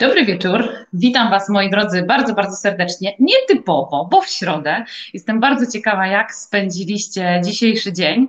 Dobry 0.00 0.24
wieczór. 0.24 0.68
Witam 0.92 1.30
Was, 1.30 1.48
moi 1.48 1.70
drodzy, 1.70 2.02
bardzo, 2.02 2.34
bardzo 2.34 2.56
serdecznie. 2.56 3.16
Nietypowo, 3.20 4.08
bo 4.10 4.20
w 4.20 4.28
środę. 4.28 4.84
Jestem 5.14 5.40
bardzo 5.40 5.72
ciekawa, 5.72 6.06
jak 6.06 6.34
spędziliście 6.34 7.40
dzisiejszy 7.44 7.92
dzień. 7.92 8.28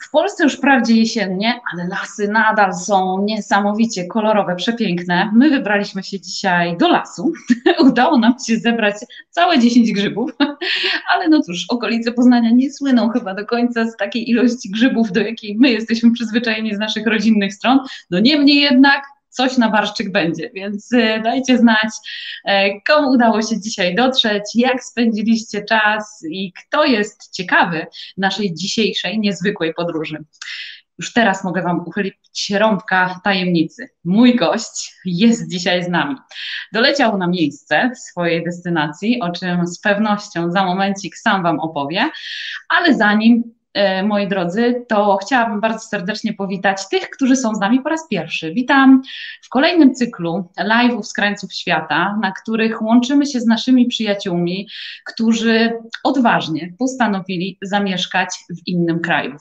W 0.00 0.10
Polsce 0.10 0.44
już 0.44 0.56
wprawdzie 0.56 0.94
jesiennie, 0.94 1.60
ale 1.72 1.88
lasy 1.88 2.28
nadal 2.28 2.74
są 2.74 3.22
niesamowicie 3.24 4.06
kolorowe, 4.06 4.56
przepiękne. 4.56 5.30
My 5.34 5.50
wybraliśmy 5.50 6.02
się 6.02 6.20
dzisiaj 6.20 6.76
do 6.76 6.88
lasu. 6.88 7.32
Udało 7.88 8.18
nam 8.18 8.34
się 8.46 8.56
zebrać 8.56 8.94
całe 9.30 9.58
10 9.58 9.92
grzybów, 9.92 10.30
ale 11.14 11.28
no 11.28 11.42
cóż, 11.42 11.64
okolice 11.68 12.12
Poznania 12.12 12.50
nie 12.50 12.72
słyną 12.72 13.08
chyba 13.08 13.34
do 13.34 13.46
końca 13.46 13.84
z 13.84 13.96
takiej 13.96 14.30
ilości 14.30 14.70
grzybów, 14.70 15.12
do 15.12 15.20
jakiej 15.20 15.56
my 15.58 15.70
jesteśmy 15.70 16.12
przyzwyczajeni 16.12 16.74
z 16.74 16.78
naszych 16.78 17.06
rodzinnych 17.06 17.54
stron. 17.54 17.78
No 18.10 18.20
niemniej 18.20 18.56
jednak 18.60 19.02
coś 19.30 19.56
na 19.56 19.70
barszczyk 19.70 20.12
będzie, 20.12 20.50
więc 20.54 20.92
y, 20.92 21.20
dajcie 21.24 21.58
znać, 21.58 21.88
e, 22.44 22.80
komu 22.80 23.10
udało 23.10 23.42
się 23.42 23.60
dzisiaj 23.60 23.94
dotrzeć, 23.94 24.42
jak 24.54 24.84
spędziliście 24.84 25.64
czas 25.64 26.24
i 26.30 26.52
kto 26.52 26.84
jest 26.84 27.32
ciekawy 27.36 27.86
naszej 28.16 28.54
dzisiejszej 28.54 29.18
niezwykłej 29.18 29.74
podróży. 29.74 30.24
Już 31.00 31.12
teraz 31.12 31.44
mogę 31.44 31.62
Wam 31.62 31.80
uchylić 31.86 32.50
rąbka 32.50 33.20
tajemnicy. 33.24 33.88
Mój 34.04 34.36
gość 34.36 34.94
jest 35.04 35.50
dzisiaj 35.50 35.84
z 35.84 35.88
nami. 35.88 36.16
Doleciał 36.72 37.18
na 37.18 37.26
miejsce 37.26 37.90
swojej 37.94 38.44
destynacji, 38.44 39.20
o 39.20 39.32
czym 39.32 39.66
z 39.66 39.80
pewnością 39.80 40.50
za 40.50 40.64
momencik 40.64 41.16
sam 41.16 41.42
Wam 41.42 41.60
opowie, 41.60 42.10
ale 42.68 42.94
zanim 42.94 43.54
moi 44.04 44.28
drodzy, 44.28 44.84
to 44.88 45.18
chciałabym 45.22 45.60
bardzo 45.60 45.78
serdecznie 45.78 46.32
powitać 46.34 46.88
tych, 46.88 47.10
którzy 47.10 47.36
są 47.36 47.54
z 47.54 47.60
nami 47.60 47.80
po 47.80 47.88
raz 47.88 48.08
pierwszy. 48.08 48.52
Witam 48.54 49.02
w 49.42 49.48
kolejnym 49.48 49.94
cyklu 49.94 50.48
live'ów 50.58 51.02
z 51.02 51.12
krańców 51.12 51.52
świata, 51.52 52.18
na 52.22 52.32
których 52.32 52.82
łączymy 52.82 53.26
się 53.26 53.40
z 53.40 53.46
naszymi 53.46 53.86
przyjaciółmi, 53.86 54.68
którzy 55.06 55.72
odważnie 56.04 56.72
postanowili 56.78 57.58
zamieszkać 57.62 58.28
w 58.50 58.66
innym 58.66 59.00
kraju. 59.00 59.36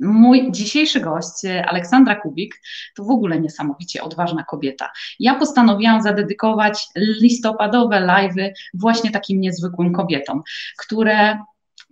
Mój 0.00 0.52
dzisiejszy 0.52 1.00
gość, 1.00 1.44
Aleksandra 1.66 2.14
Kubik, 2.14 2.60
to 2.96 3.04
w 3.04 3.10
ogóle 3.10 3.40
niesamowicie 3.40 4.02
odważna 4.02 4.44
kobieta. 4.44 4.90
Ja 5.20 5.34
postanowiłam 5.34 6.02
zadedykować 6.02 6.86
listopadowe 6.96 7.96
live'y 7.96 8.50
właśnie 8.74 9.10
takim 9.10 9.40
niezwykłym 9.40 9.92
kobietom, 9.92 10.42
które 10.78 11.38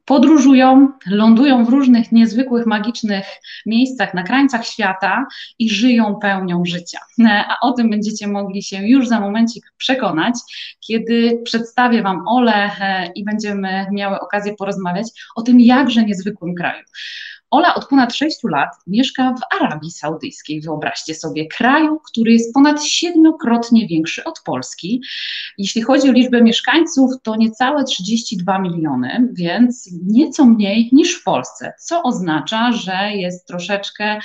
podróżują, 0.05 0.89
lądują 1.07 1.65
w 1.65 1.69
różnych 1.69 2.13
niezwykłych, 2.13 2.67
magicznych 2.67 3.27
miejscach 3.67 4.15
na 4.15 4.23
krańcach 4.23 4.67
świata 4.67 5.27
i 5.59 5.71
żyją 5.71 6.17
pełnią 6.23 6.65
życia. 6.65 6.99
A 7.49 7.57
o 7.61 7.73
tym 7.73 7.91
będziecie 7.91 8.27
mogli 8.27 8.63
się 8.63 8.87
już 8.87 9.09
za 9.09 9.21
momencik 9.21 9.73
przekonać, 9.77 10.35
kiedy 10.81 11.41
przedstawię 11.45 12.03
Wam 12.03 12.29
Ole 12.29 12.71
e, 12.81 13.13
i 13.15 13.25
będziemy 13.25 13.87
miały 13.93 14.21
okazję 14.21 14.55
porozmawiać 14.55 15.07
o 15.37 15.43
tym 15.43 15.61
jakże 15.61 16.05
niezwykłym 16.05 16.55
kraju. 16.55 16.83
Ola 17.55 17.75
od 17.75 17.89
ponad 17.89 18.15
6 18.15 18.39
lat 18.45 18.71
mieszka 18.87 19.35
w 19.35 19.55
Arabii 19.61 19.91
Saudyjskiej, 19.91 20.61
wyobraźcie 20.61 21.15
sobie, 21.15 21.47
kraju, 21.47 22.01
który 22.11 22.33
jest 22.33 22.55
ponad 22.55 22.85
siedmiokrotnie 22.85 23.87
większy 23.87 24.25
od 24.25 24.41
Polski. 24.45 25.03
Jeśli 25.59 25.83
chodzi 25.83 26.09
o 26.09 26.13
liczbę 26.13 26.43
mieszkańców, 26.43 27.11
to 27.23 27.37
niecałe 27.37 27.85
32 27.85 28.59
miliony, 28.59 29.29
więc 29.33 29.91
nieco 30.07 30.45
mniej 30.45 30.89
niż 30.93 31.21
w 31.21 31.25
Polsce, 31.25 31.73
co 31.81 32.03
oznacza, 32.03 32.73
że 32.73 33.11
jest 33.15 33.47
troszeczkę 33.47 34.19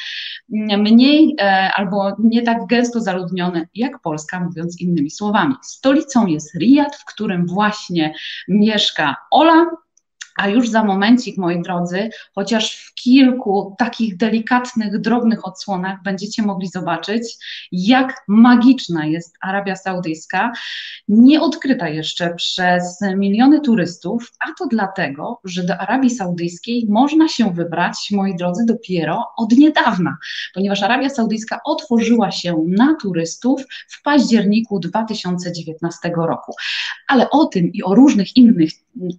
mniej 0.77 1.35
e, 1.41 1.72
albo 1.75 2.16
nie 2.19 2.41
tak 2.41 2.57
gęsto 2.67 3.02
zaludniony 3.02 3.67
jak 3.75 4.02
Polska, 4.02 4.39
mówiąc 4.39 4.81
innymi 4.81 5.11
słowami. 5.11 5.55
Stolicą 5.61 6.25
jest 6.25 6.55
Riyad, 6.55 6.95
w 6.95 7.05
którym 7.05 7.45
właśnie 7.47 8.13
mieszka 8.47 9.16
Ola, 9.31 9.66
a 10.39 10.47
już 10.47 10.69
za 10.69 10.83
momencik, 10.83 11.38
moi 11.38 11.61
drodzy, 11.61 12.09
chociaż 12.35 12.75
w 12.75 12.94
kilku 12.94 13.75
takich 13.77 14.17
delikatnych, 14.17 15.01
drobnych 15.01 15.47
odsłonach 15.47 15.97
będziecie 16.03 16.44
mogli 16.44 16.67
zobaczyć, 16.67 17.23
jak 17.72 18.23
magiczna 18.27 19.05
jest 19.05 19.38
Arabia 19.41 19.75
Saudyjska, 19.75 20.51
nieodkryta 21.07 21.89
jeszcze 21.89 22.35
przez 22.35 22.99
miliony 23.16 23.61
turystów, 23.61 24.31
a 24.39 24.45
to 24.59 24.67
dlatego, 24.67 25.39
że 25.44 25.63
do 25.63 25.78
Arabii 25.78 26.09
Saudyjskiej 26.09 26.85
można 26.89 27.28
się 27.28 27.53
wybrać, 27.53 27.95
moi 28.11 28.35
drodzy, 28.35 28.66
dopiero 28.66 29.25
od 29.38 29.51
niedawna, 29.51 30.17
ponieważ 30.53 30.83
Arabia 30.83 31.09
Saudyjska 31.09 31.59
otworzyła 31.66 32.31
się 32.31 32.63
na 32.67 32.95
turystów 33.01 33.61
w 33.89 34.01
październiku 34.03 34.79
2019 34.79 36.11
roku. 36.16 36.53
Ale 37.07 37.29
o 37.29 37.45
tym 37.45 37.73
i 37.73 37.83
o 37.83 37.95
różnych 37.95 38.38
innych 38.38 38.69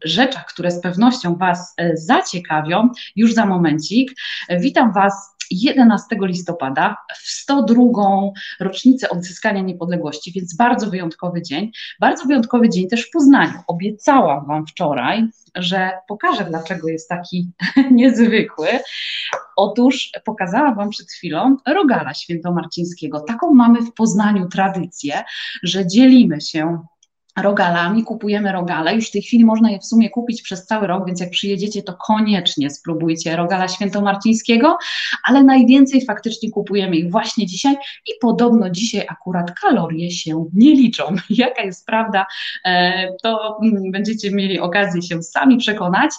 rzeczach, 0.05 0.47
które 0.47 0.71
z 0.71 0.81
pewnością 0.81 1.10
Was 1.37 1.75
e, 1.77 1.97
zaciekawią, 1.97 2.89
już 3.17 3.35
za 3.35 3.47
momencik. 3.47 4.13
Witam 4.61 4.93
Was 4.93 5.31
11 5.51 6.17
listopada 6.21 6.97
w 7.23 7.31
102. 7.31 7.83
rocznicę 8.61 9.11
odzyskania 9.11 9.63
niepodległości, 9.63 10.33
więc 10.33 10.57
bardzo 10.57 10.91
wyjątkowy 10.91 11.43
dzień. 11.43 11.71
Bardzo 12.01 12.25
wyjątkowy 12.25 12.69
dzień 12.69 12.89
też 12.89 13.07
w 13.07 13.11
Poznaniu. 13.11 13.59
Obiecałam 13.67 14.47
Wam 14.47 14.67
wczoraj, 14.67 15.29
że 15.57 15.91
pokażę, 16.09 16.45
dlaczego 16.45 16.89
jest 16.89 17.09
taki 17.09 17.51
niezwykły. 17.91 18.69
Otóż 19.57 20.11
pokazałam 20.25 20.75
Wam 20.75 20.91
przed 20.91 21.11
chwilą 21.11 21.57
rogala 21.67 22.15
świętomarcińskiego. 22.15 23.21
Taką 23.21 23.55
mamy 23.55 23.83
w 23.83 23.95
Poznaniu 23.95 24.49
tradycję, 24.49 25.25
że 25.63 25.87
dzielimy 25.87 26.41
się 26.41 26.85
rogalami, 27.37 28.05
kupujemy 28.05 28.53
rogale. 28.53 28.95
Już 28.95 29.09
w 29.09 29.13
tej 29.13 29.23
chwili 29.23 29.45
można 29.45 29.71
je 29.71 29.79
w 29.79 29.85
sumie 29.85 30.11
kupić 30.11 30.43
przez 30.43 30.67
cały 30.67 30.87
rok, 30.87 31.07
więc 31.07 31.21
jak 31.21 31.31
przyjedziecie, 31.31 31.83
to 31.83 31.95
koniecznie 32.07 32.71
spróbujcie 32.71 33.37
rogala 33.37 33.69
świętomarcińskiego, 33.69 34.79
ale 35.25 35.45
najwięcej 35.45 36.05
faktycznie 36.05 36.51
kupujemy 36.51 36.97
ich 36.97 37.11
właśnie 37.11 37.47
dzisiaj 37.47 37.75
i 38.07 38.11
podobno 38.21 38.71
dzisiaj 38.71 39.07
akurat 39.09 39.61
kalorie 39.61 40.11
się 40.11 40.47
nie 40.55 40.75
liczą. 40.75 41.05
Jaka 41.31 41.63
jest 41.63 41.87
prawda, 41.87 42.27
e, 42.65 43.09
to 43.23 43.59
mm, 43.63 43.91
będziecie 43.91 44.31
mieli 44.31 44.61
okazję 44.61 45.03
się 45.03 45.23
sami 45.23 45.59
przekonać 45.59 46.11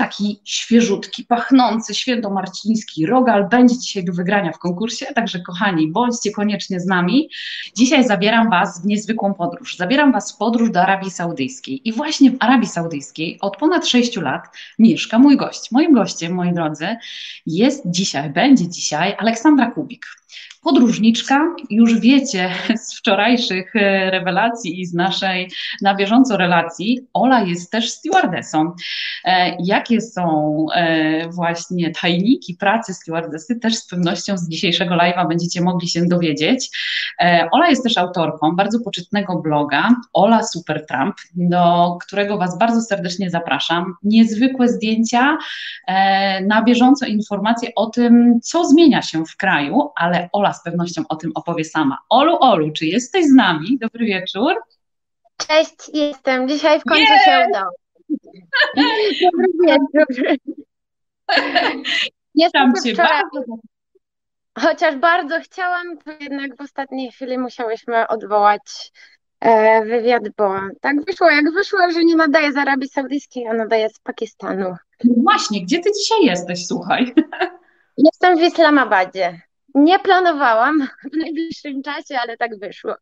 taki 0.00 0.40
świeżutki, 0.44 1.24
pachnący, 1.24 1.94
świętomarciński 1.94 3.06
rogal 3.06 3.48
będzie 3.48 3.78
dzisiaj 3.78 4.04
do 4.04 4.12
wygrania 4.12 4.52
w 4.52 4.58
konkursie, 4.58 5.06
także 5.14 5.40
kochani, 5.40 5.88
bądźcie 5.92 6.32
koniecznie 6.32 6.80
z 6.80 6.86
nami. 6.86 7.30
Dzisiaj 7.76 8.04
zabieram 8.04 8.50
Was 8.50 8.82
w 8.82 8.86
niezwykłą 8.86 9.34
podróż. 9.34 9.76
Zabieram 9.76 10.12
Was 10.12 10.32
w 10.32 10.36
podróż 10.36 10.70
do 10.70 10.82
Arabii 10.82 11.10
Saudyjskiej 11.10 11.88
i 11.88 11.92
właśnie 11.92 12.30
w 12.30 12.36
Arabii 12.40 12.68
Saudyjskiej 12.68 13.38
od 13.40 13.56
ponad 13.56 13.86
6 13.86 14.16
lat 14.16 14.44
mieszka 14.78 15.18
mój 15.18 15.36
gość. 15.36 15.70
Moim 15.70 15.92
gościem, 15.92 16.32
moi 16.32 16.52
drodzy, 16.52 16.96
jest 17.46 17.82
dzisiaj, 17.86 18.30
będzie 18.30 18.68
dzisiaj 18.68 19.16
Aleksandra 19.18 19.70
Kubik 19.70 20.06
podróżniczka. 20.62 21.54
Już 21.70 22.00
wiecie 22.00 22.50
z 22.84 22.98
wczorajszych 22.98 23.76
e, 23.76 24.10
rewelacji 24.10 24.80
i 24.80 24.86
z 24.86 24.94
naszej 24.94 25.50
na 25.82 25.94
bieżąco 25.94 26.36
relacji, 26.36 27.06
Ola 27.14 27.42
jest 27.42 27.72
też 27.72 27.90
stewardessą. 27.90 28.72
E, 29.24 29.56
jakie 29.64 30.00
są 30.00 30.66
e, 30.74 31.28
właśnie 31.28 31.90
tajniki 31.90 32.54
pracy 32.54 32.94
stewardessy, 32.94 33.60
też 33.60 33.74
z 33.74 33.86
pewnością 33.86 34.38
z 34.38 34.48
dzisiejszego 34.48 34.94
live'a 34.94 35.28
będziecie 35.28 35.60
mogli 35.60 35.88
się 35.88 36.06
dowiedzieć. 36.06 36.70
Ola 37.52 37.68
jest 37.68 37.82
też 37.82 37.98
autorką 37.98 38.56
bardzo 38.56 38.80
poczytnego 38.80 39.36
bloga 39.42 39.94
Ola 40.12 40.42
Super 40.42 40.86
Trump, 40.86 41.16
do 41.34 41.96
którego 42.06 42.38
Was 42.38 42.58
bardzo 42.58 42.80
serdecznie 42.80 43.30
zapraszam. 43.30 43.94
Niezwykłe 44.02 44.68
zdjęcia, 44.68 45.38
na 46.46 46.62
bieżąco 46.62 47.06
informacje 47.06 47.68
o 47.76 47.86
tym, 47.86 48.40
co 48.42 48.64
zmienia 48.64 49.02
się 49.02 49.24
w 49.24 49.36
kraju, 49.36 49.90
ale 49.96 50.28
Ola 50.32 50.49
z 50.52 50.62
pewnością 50.62 51.02
o 51.08 51.16
tym 51.16 51.32
opowie 51.34 51.64
sama. 51.64 51.98
Olu, 52.08 52.36
Olu, 52.40 52.72
czy 52.72 52.86
jesteś 52.86 53.26
z 53.26 53.32
nami? 53.34 53.78
Dobry 53.80 54.06
wieczór. 54.06 54.54
Cześć, 55.36 55.90
jestem. 55.94 56.48
Dzisiaj 56.48 56.80
w 56.80 56.84
końcu 56.84 57.12
yeah! 57.12 57.24
się 57.24 57.46
udało. 57.50 57.70
Dobry 59.22 59.48
wieczór. 59.66 60.36
Jestem 62.34 62.72
wczoraj. 62.76 63.22
Bardzo... 63.32 63.56
Chociaż 64.58 64.96
bardzo 64.96 65.40
chciałam, 65.40 65.98
to 65.98 66.10
jednak 66.20 66.56
w 66.56 66.60
ostatniej 66.60 67.10
chwili 67.12 67.38
musiałyśmy 67.38 68.08
odwołać 68.08 68.92
e, 69.40 69.84
wywiad, 69.84 70.22
bo 70.36 70.54
tak 70.80 71.04
wyszło, 71.04 71.30
jak 71.30 71.52
wyszło, 71.52 71.78
że 71.92 72.04
nie 72.04 72.16
nadaje 72.16 72.52
z 72.52 72.56
Arabii 72.56 72.88
Saudyjskiej, 72.88 73.46
a 73.46 73.52
nadaje 73.52 73.88
z 73.88 73.98
Pakistanu. 73.98 74.74
No 75.04 75.14
właśnie, 75.16 75.64
gdzie 75.64 75.78
ty 75.78 75.90
dzisiaj 75.98 76.24
jesteś, 76.24 76.66
słuchaj? 76.66 77.14
Jestem 77.96 78.38
w 78.38 78.42
Islamabadzie. 78.42 79.40
Nie 79.74 79.98
planowałam 79.98 80.88
w 81.12 81.16
najbliższym 81.16 81.82
czasie, 81.82 82.18
ale 82.22 82.36
tak 82.36 82.58
wyszło. 82.58 82.94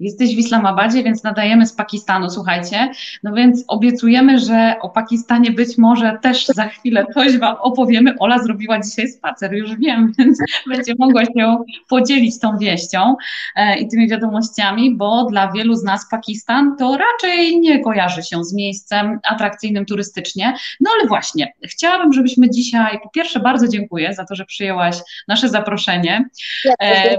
Jesteś 0.00 0.36
w 0.36 0.38
Islamabadzie, 0.38 1.02
więc 1.02 1.22
nadajemy 1.22 1.66
z 1.66 1.72
Pakistanu, 1.72 2.30
słuchajcie. 2.30 2.90
No 3.22 3.34
więc 3.34 3.64
obiecujemy, 3.68 4.38
że 4.38 4.76
o 4.80 4.90
Pakistanie 4.90 5.50
być 5.50 5.78
może 5.78 6.18
też 6.22 6.46
za 6.46 6.68
chwilę 6.68 7.06
coś 7.14 7.38
Wam 7.38 7.56
opowiemy. 7.60 8.14
Ola 8.18 8.38
zrobiła 8.38 8.80
dzisiaj 8.80 9.08
spacer, 9.08 9.54
już 9.54 9.76
wiem, 9.76 10.12
więc 10.18 10.38
będzie 10.66 10.92
mogła 10.98 11.24
się 11.24 11.58
podzielić 11.88 12.40
tą 12.40 12.58
wieścią 12.58 13.16
e, 13.56 13.78
i 13.78 13.88
tymi 13.88 14.08
wiadomościami, 14.08 14.94
bo 14.94 15.24
dla 15.24 15.52
wielu 15.52 15.74
z 15.74 15.84
nas 15.84 16.08
Pakistan 16.10 16.76
to 16.76 16.98
raczej 16.98 17.60
nie 17.60 17.80
kojarzy 17.80 18.22
się 18.22 18.44
z 18.44 18.54
miejscem 18.54 19.20
atrakcyjnym 19.28 19.86
turystycznie. 19.86 20.54
No 20.80 20.90
ale 20.94 21.08
właśnie, 21.08 21.52
chciałabym, 21.64 22.12
żebyśmy 22.12 22.50
dzisiaj, 22.50 23.00
po 23.02 23.10
pierwsze 23.10 23.40
bardzo 23.40 23.68
dziękuję 23.68 24.14
za 24.14 24.24
to, 24.24 24.34
że 24.34 24.44
przyjęłaś 24.44 24.96
nasze 25.28 25.48
zaproszenie. 25.48 26.24
Ja 26.64 27.16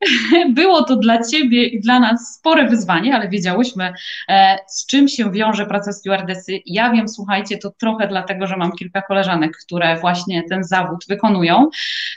Było 0.54 0.82
to 0.82 0.96
dla 0.96 1.22
Ciebie 1.22 1.66
i 1.66 1.80
dla 1.80 2.00
nas 2.00 2.34
spore 2.38 2.68
wyzwanie, 2.68 3.14
ale 3.14 3.28
wiedziałyśmy, 3.28 3.92
e, 4.28 4.58
z 4.68 4.86
czym 4.86 5.08
się 5.08 5.32
wiąże 5.32 5.66
praca 5.66 5.92
stewardessy. 5.92 6.60
Ja 6.66 6.90
wiem, 6.90 7.08
słuchajcie, 7.08 7.58
to 7.58 7.70
trochę 7.70 8.08
dlatego, 8.08 8.46
że 8.46 8.56
mam 8.56 8.72
kilka 8.72 9.02
koleżanek, 9.02 9.56
które 9.66 9.96
właśnie 10.00 10.42
ten 10.48 10.64
zawód 10.64 11.04
wykonują. 11.08 11.68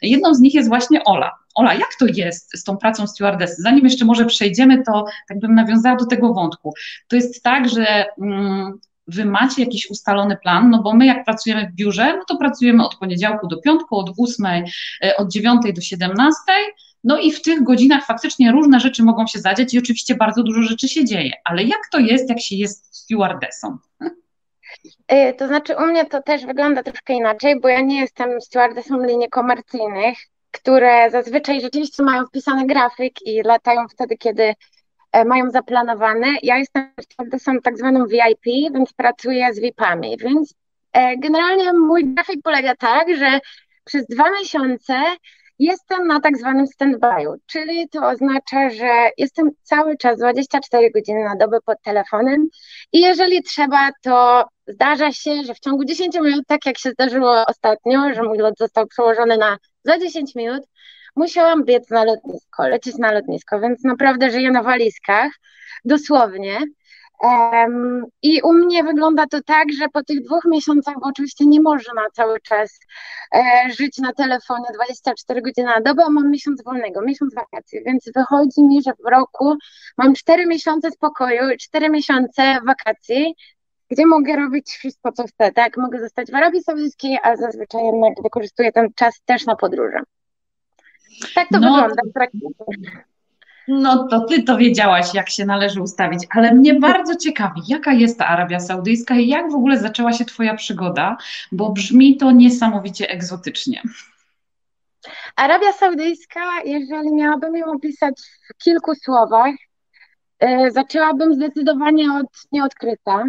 Jedną 0.02 0.34
z 0.34 0.40
nich 0.40 0.54
jest 0.54 0.70
właśnie 0.70 1.04
Ola. 1.04 1.32
Ola, 1.56 1.74
jak 1.74 1.96
to 2.00 2.06
jest 2.06 2.60
z 2.60 2.64
tą 2.64 2.78
pracą 2.78 3.08
stewardessy? 3.08 3.62
Zanim 3.62 3.84
jeszcze 3.84 4.06
może 4.06 4.26
przejdziemy, 4.26 4.84
to 4.84 5.06
tak 5.30 5.40
bym 5.40 5.56
nawiązała 5.56 5.96
do 5.96 6.06
tego 6.06 6.34
wątku. 6.34 6.74
To 7.08 7.16
jest 7.16 7.44
tak, 7.44 7.70
że 7.70 8.06
mm, 8.22 8.80
wy 9.08 9.26
macie 9.26 9.64
jakiś 9.64 9.90
ustalony 9.90 10.38
plan, 10.38 10.70
no 10.70 10.82
bo 10.84 10.94
my 10.94 11.06
jak 11.06 11.26
pracujemy 11.26 11.70
w 11.70 11.76
biurze, 11.76 12.18
no 12.18 12.24
to 12.28 12.38
pracujemy 12.38 12.86
od 12.86 12.96
poniedziałku 12.96 13.48
do 13.48 13.62
piątku, 13.62 13.98
od 13.98 14.12
8, 14.18 14.46
e, 15.04 15.18
od 15.18 15.32
9 15.32 15.62
do 15.76 15.82
17, 15.82 16.36
no 17.08 17.18
i 17.20 17.32
w 17.32 17.42
tych 17.42 17.64
godzinach 17.64 18.06
faktycznie 18.06 18.52
różne 18.52 18.80
rzeczy 18.80 19.04
mogą 19.04 19.28
się 19.28 19.40
zadziać 19.40 19.74
i 19.74 19.80
oczywiście 19.80 20.16
bardzo 20.16 20.44
dużo 20.44 20.62
rzeczy 20.62 20.88
się 20.88 21.06
dzieje. 21.06 21.32
Ale 21.46 21.64
jak 21.64 21.82
to 21.92 22.00
jest, 22.00 22.30
jak 22.30 22.40
się 22.40 22.56
jest 22.56 22.96
stewardessą? 22.96 23.78
Y, 25.12 25.34
to 25.38 25.48
znaczy 25.48 25.76
u 25.76 25.86
mnie 25.86 26.06
to 26.06 26.24
też 26.24 26.46
wygląda 26.46 26.84
troszkę 26.84 27.14
inaczej, 27.14 27.60
bo 27.60 27.68
ja 27.68 27.82
nie 27.82 28.00
jestem 28.00 28.42
stewardessą 28.42 29.06
linii 29.06 29.30
komercyjnych, 29.30 30.18
które 30.52 31.12
zazwyczaj 31.12 31.62
rzeczywiście 31.62 32.04
mają 32.04 32.26
wpisany 32.26 32.66
grafik 32.66 33.14
i 33.26 33.42
latają 33.44 33.88
wtedy, 33.88 34.18
kiedy 34.18 34.54
e, 35.12 35.26
mają 35.26 35.52
zaplanowane. 35.52 36.28
Ja 36.44 36.58
jestem 36.58 36.92
stewardessą 37.02 37.62
tak 37.64 37.78
zwaną 37.78 38.06
VIP, 38.08 38.74
więc 38.74 38.94
pracuję 38.94 39.54
z 39.54 39.60
VIP-ami, 39.60 40.18
więc 40.18 40.54
e, 40.94 41.18
generalnie 41.18 41.74
mój 41.74 42.06
grafik 42.06 42.42
polega 42.44 42.76
tak, 42.76 43.16
że 43.18 43.40
przez 43.84 44.08
dwa 44.08 44.32
miesiące 44.32 44.94
Jestem 45.60 46.08
na 46.08 46.20
tak 46.20 46.38
zwanym 46.38 46.66
stand-by'u, 46.68 47.36
czyli 47.46 47.90
to 47.90 48.08
oznacza, 48.08 48.70
że 48.70 49.10
jestem 49.18 49.50
cały 49.64 49.98
czas 49.98 50.20
24 50.20 50.92
godziny 50.92 51.24
na 51.24 51.36
dobę 51.36 51.58
pod 51.66 51.82
telefonem 51.82 52.48
i 52.94 53.00
jeżeli 53.00 53.44
trzeba, 53.44 53.90
to 54.02 54.46
zdarza 54.68 55.12
się, 55.12 55.44
że 55.44 55.54
w 55.54 55.60
ciągu 55.60 55.86
10 55.86 56.16
minut, 56.16 56.44
tak 56.48 56.66
jak 56.66 56.78
się 56.78 56.90
zdarzyło 56.90 57.46
ostatnio, 57.48 58.14
że 58.14 58.24
mój 58.24 58.38
lot 58.38 58.54
został 58.58 58.88
przełożony 58.88 59.38
na 59.38 59.58
za 59.84 60.00
10 60.00 60.36
minut, 60.36 60.64
musiałam 61.16 61.66
biec 61.66 61.90
na 61.90 62.04
lotnisko, 62.04 62.68
lecieć 62.68 62.98
na 62.98 63.12
lotnisko, 63.12 63.60
więc 63.60 63.84
naprawdę 63.84 64.32
żyję 64.32 64.52
na 64.52 64.64
walizkach, 64.64 65.32
dosłownie. 65.86 66.60
I 68.22 68.42
u 68.42 68.54
mnie 68.54 68.84
wygląda 68.84 69.28
to 69.28 69.44
tak, 69.44 69.66
że 69.80 69.90
po 69.90 70.04
tych 70.04 70.24
dwóch 70.24 70.46
miesiącach, 70.46 70.96
bo 71.02 71.08
oczywiście 71.08 71.46
nie 71.46 71.62
można 71.62 72.02
cały 72.14 72.40
czas 72.40 72.80
e, 73.36 73.42
żyć 73.80 73.98
na 73.98 74.14
telefonie 74.14 74.66
24 74.74 75.42
godziny 75.42 75.68
na 75.68 75.82
dobę, 75.82 76.10
mam 76.10 76.32
miesiąc 76.32 76.64
wolnego, 76.64 77.02
miesiąc 77.02 77.36
wakacji, 77.36 77.80
więc 77.86 78.12
wychodzi 78.16 78.64
mi, 78.64 78.84
że 78.84 78.92
w 79.06 79.10
roku 79.10 79.56
mam 79.98 80.14
4 80.14 80.46
miesiące 80.46 80.92
spokoju 80.92 81.50
i 81.50 81.58
4 81.58 81.90
miesiące 81.90 82.58
wakacji, 82.68 83.36
gdzie 83.92 84.06
mogę 84.06 84.36
robić 84.36 84.68
wszystko, 84.68 85.12
co 85.12 85.24
chcę, 85.24 85.52
tak? 85.52 85.78
Mogę 85.78 86.00
zostać 86.00 86.32
w 86.32 86.36
Arabii 86.36 86.64
Saudyjskiej, 86.64 87.18
a 87.24 87.36
zazwyczaj 87.36 87.82
jednak 87.86 88.24
wykorzystuję 88.24 88.72
ten 88.72 88.94
czas 88.96 89.22
też 89.26 89.46
na 89.46 89.56
podróże. 89.56 90.00
Tak 91.36 91.48
to 91.50 91.60
no, 91.60 91.74
wygląda 91.74 92.02
w 92.10 92.14
praktyce. 92.14 92.66
No 93.68 94.08
to 94.08 94.20
ty 94.20 94.44
to 94.44 94.58
wiedziałaś, 94.58 95.14
jak 95.14 95.30
się 95.30 95.46
należy 95.46 95.82
ustawić, 95.82 96.28
ale 96.30 96.54
mnie 96.54 96.74
bardzo 96.74 97.16
ciekawi, 97.16 97.62
jaka 97.68 97.94
jest 97.94 98.20
ta 98.20 98.28
Arabia 98.28 98.60
Saudyjska 98.60 99.16
i 99.16 99.28
jak 99.28 99.52
w 99.52 99.56
ogóle 99.56 99.80
zaczęła 99.80 100.14
się 100.14 100.26
Twoja 100.26 100.56
przygoda, 100.56 101.18
bo 101.52 101.70
brzmi 101.72 102.18
to 102.18 102.32
niesamowicie 102.32 103.10
egzotycznie. 103.10 103.82
Arabia 105.36 105.74
Saudyjska, 105.74 106.42
jeżeli 106.66 107.14
miałabym 107.14 107.56
ją 107.56 107.66
opisać 107.72 108.14
w 108.50 108.58
kilku 108.64 108.96
słowach, 108.96 109.56
yy, 110.42 110.72
zaczęłabym 110.72 111.34
zdecydowanie 111.34 112.14
od 112.14 112.28
nieodkryta. 112.52 113.24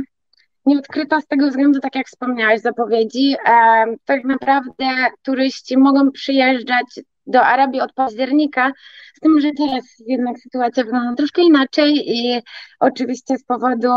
Nieodkryta 0.67 1.21
z 1.21 1.27
tego 1.27 1.49
względu, 1.49 1.81
tak 1.81 1.95
jak 1.95 2.07
wspomniałaś 2.07 2.61
w 2.61 2.63
zapowiedzi, 2.63 3.31
yy, 3.31 3.97
tak 4.05 4.25
naprawdę 4.25 4.87
turyści 5.23 5.77
mogą 5.79 6.11
przyjeżdżać 6.13 7.01
do 7.29 7.43
Arabii 7.43 7.81
od 7.81 7.93
października, 7.93 8.73
z 9.15 9.21
tym, 9.21 9.41
że 9.41 9.51
teraz 9.59 9.85
jednak 10.07 10.39
sytuacja 10.39 10.85
wygląda 10.85 11.15
troszkę 11.15 11.43
inaczej 11.43 11.95
i 12.07 12.43
oczywiście 12.81 13.39
z 13.39 13.45
powodu 13.45 13.89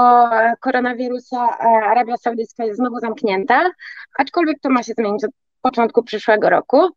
koronawirusa 0.60 1.48
e, 1.48 1.64
Arabia 1.64 2.18
Saudyjska 2.18 2.66
jest 2.66 2.78
znowu 2.78 3.00
zamknięta, 3.00 3.72
aczkolwiek 4.20 4.60
to 4.62 4.70
ma 4.70 4.84
się 4.84 4.94
zmienić 4.94 5.24
od 5.24 5.32
początku 5.62 6.04
przyszłego 6.04 6.50
roku. 6.50 6.90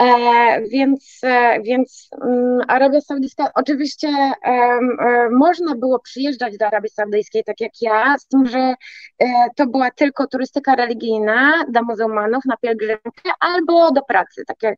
E, 0.00 0.62
więc, 0.68 1.18
e, 1.22 1.60
więc 1.62 2.08
um, 2.20 2.60
Arabia 2.68 3.00
Saudyjska, 3.00 3.50
oczywiście 3.54 4.08
um, 4.08 4.96
można 5.38 5.74
było 5.74 5.98
przyjeżdżać 5.98 6.58
do 6.58 6.66
Arabii 6.66 6.90
Saudyjskiej, 6.90 7.44
tak 7.44 7.60
jak 7.60 7.72
ja, 7.80 8.18
z 8.18 8.26
tym, 8.26 8.46
że 8.46 8.74
e, 9.18 9.26
to 9.56 9.66
była 9.66 9.90
tylko 9.90 10.26
turystyka 10.26 10.74
religijna 10.74 11.64
dla 11.68 11.82
muzułmanów 11.82 12.44
na 12.44 12.56
pielgrzymkę 12.56 13.30
albo 13.40 13.90
do 13.90 14.02
pracy, 14.02 14.42
tak 14.46 14.62
jak 14.62 14.76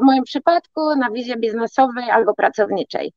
w 0.00 0.04
moim 0.04 0.24
przypadku 0.24 0.96
na 0.96 1.10
wizie 1.10 1.36
biznesowej 1.36 2.10
albo 2.10 2.34
pracowniczej. 2.34 3.12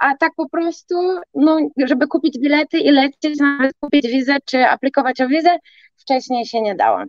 A 0.00 0.16
tak 0.20 0.32
po 0.36 0.48
prostu, 0.48 0.94
no, 1.34 1.58
żeby 1.76 2.06
kupić 2.06 2.38
bilety 2.38 2.78
i 2.78 2.90
lecieć, 2.90 3.38
nawet 3.40 3.76
kupić 3.80 4.06
wizę 4.06 4.36
czy 4.44 4.66
aplikować 4.66 5.20
o 5.20 5.28
wizę, 5.28 5.56
wcześniej 5.96 6.46
się 6.46 6.60
nie 6.60 6.74
dało. 6.74 7.04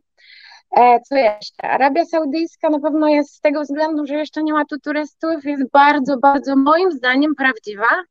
E, 0.72 1.00
co 1.00 1.16
jeszcze? 1.16 1.64
Arabia 1.64 2.06
Saudyjska 2.06 2.70
na 2.70 2.80
pewno 2.80 3.08
jest 3.08 3.36
z 3.36 3.40
tego 3.42 3.62
względu, 3.62 4.06
że 4.06 4.14
jeszcze 4.16 4.44
nie 4.44 4.54
ma 4.54 4.66
tu 4.66 4.80
turystów, 4.80 5.46
jest 5.46 5.72
bardzo, 5.72 6.18
bardzo 6.18 6.56
moim 6.56 6.92
zdaniem 6.92 7.36
prawdziwa, 7.36 8.04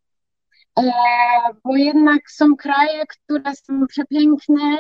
e, 0.78 0.82
bo 1.64 1.76
jednak 1.76 2.30
są 2.30 2.56
kraje, 2.56 3.06
które 3.06 3.54
są 3.54 3.86
przepiękne, 3.86 4.78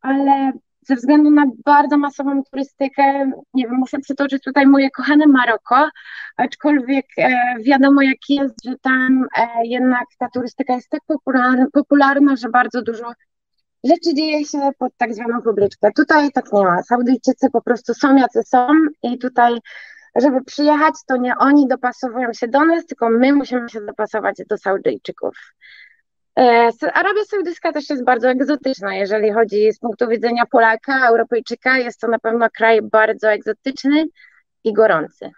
ale 0.00 0.52
ze 0.88 0.96
względu 0.96 1.30
na 1.30 1.44
bardzo 1.64 1.98
masową 1.98 2.42
turystykę, 2.50 3.30
nie 3.54 3.64
wiem, 3.64 3.74
muszę 3.74 3.98
przytoczyć 3.98 4.42
tutaj 4.42 4.66
moje 4.66 4.90
kochane 4.90 5.26
Maroko, 5.26 5.88
aczkolwiek 6.36 7.06
e, 7.18 7.54
wiadomo 7.60 8.02
jak 8.02 8.18
jest, 8.28 8.64
że 8.64 8.74
tam 8.82 9.26
jednak 9.64 10.04
ta 10.18 10.28
turystyka 10.28 10.74
jest 10.74 10.88
tak 10.88 11.00
popularna, 11.06 11.66
popularna 11.72 12.36
że 12.36 12.48
bardzo 12.48 12.82
dużo 12.82 13.12
rzeczy 13.84 14.14
dzieje 14.14 14.44
się 14.44 14.70
pod 14.78 14.92
tak 14.96 15.14
zwaną 15.14 15.42
fabryczkę. 15.42 15.90
Tutaj 15.96 16.32
tak 16.32 16.52
nie 16.52 16.64
ma. 16.64 16.82
Saudyjczycy 16.82 17.50
po 17.52 17.62
prostu 17.62 17.94
są 17.94 18.16
jacy 18.16 18.42
są 18.42 18.68
i 19.02 19.18
tutaj, 19.18 19.58
żeby 20.16 20.44
przyjechać, 20.44 20.94
to 21.06 21.16
nie 21.16 21.36
oni 21.36 21.68
dopasowują 21.68 22.32
się 22.32 22.48
do 22.48 22.64
nas, 22.64 22.86
tylko 22.86 23.10
my 23.10 23.32
musimy 23.32 23.68
się 23.68 23.80
dopasować 23.80 24.36
do 24.48 24.58
Saudyjczyków. 24.58 25.34
E, 26.38 26.70
Arabia 26.94 27.24
Saudyjska 27.24 27.72
też 27.72 27.90
jest 27.90 28.04
bardzo 28.04 28.28
egzotyczna, 28.30 28.94
jeżeli 28.94 29.32
chodzi 29.32 29.72
z 29.72 29.78
punktu 29.78 30.08
widzenia 30.08 30.46
Polaka, 30.50 31.08
Europejczyka. 31.08 31.78
Jest 31.78 32.00
to 32.00 32.08
na 32.08 32.18
pewno 32.18 32.50
kraj 32.50 32.82
bardzo 32.82 33.32
egzotyczny 33.32 34.04
i 34.64 34.72
gorący. 34.72 35.30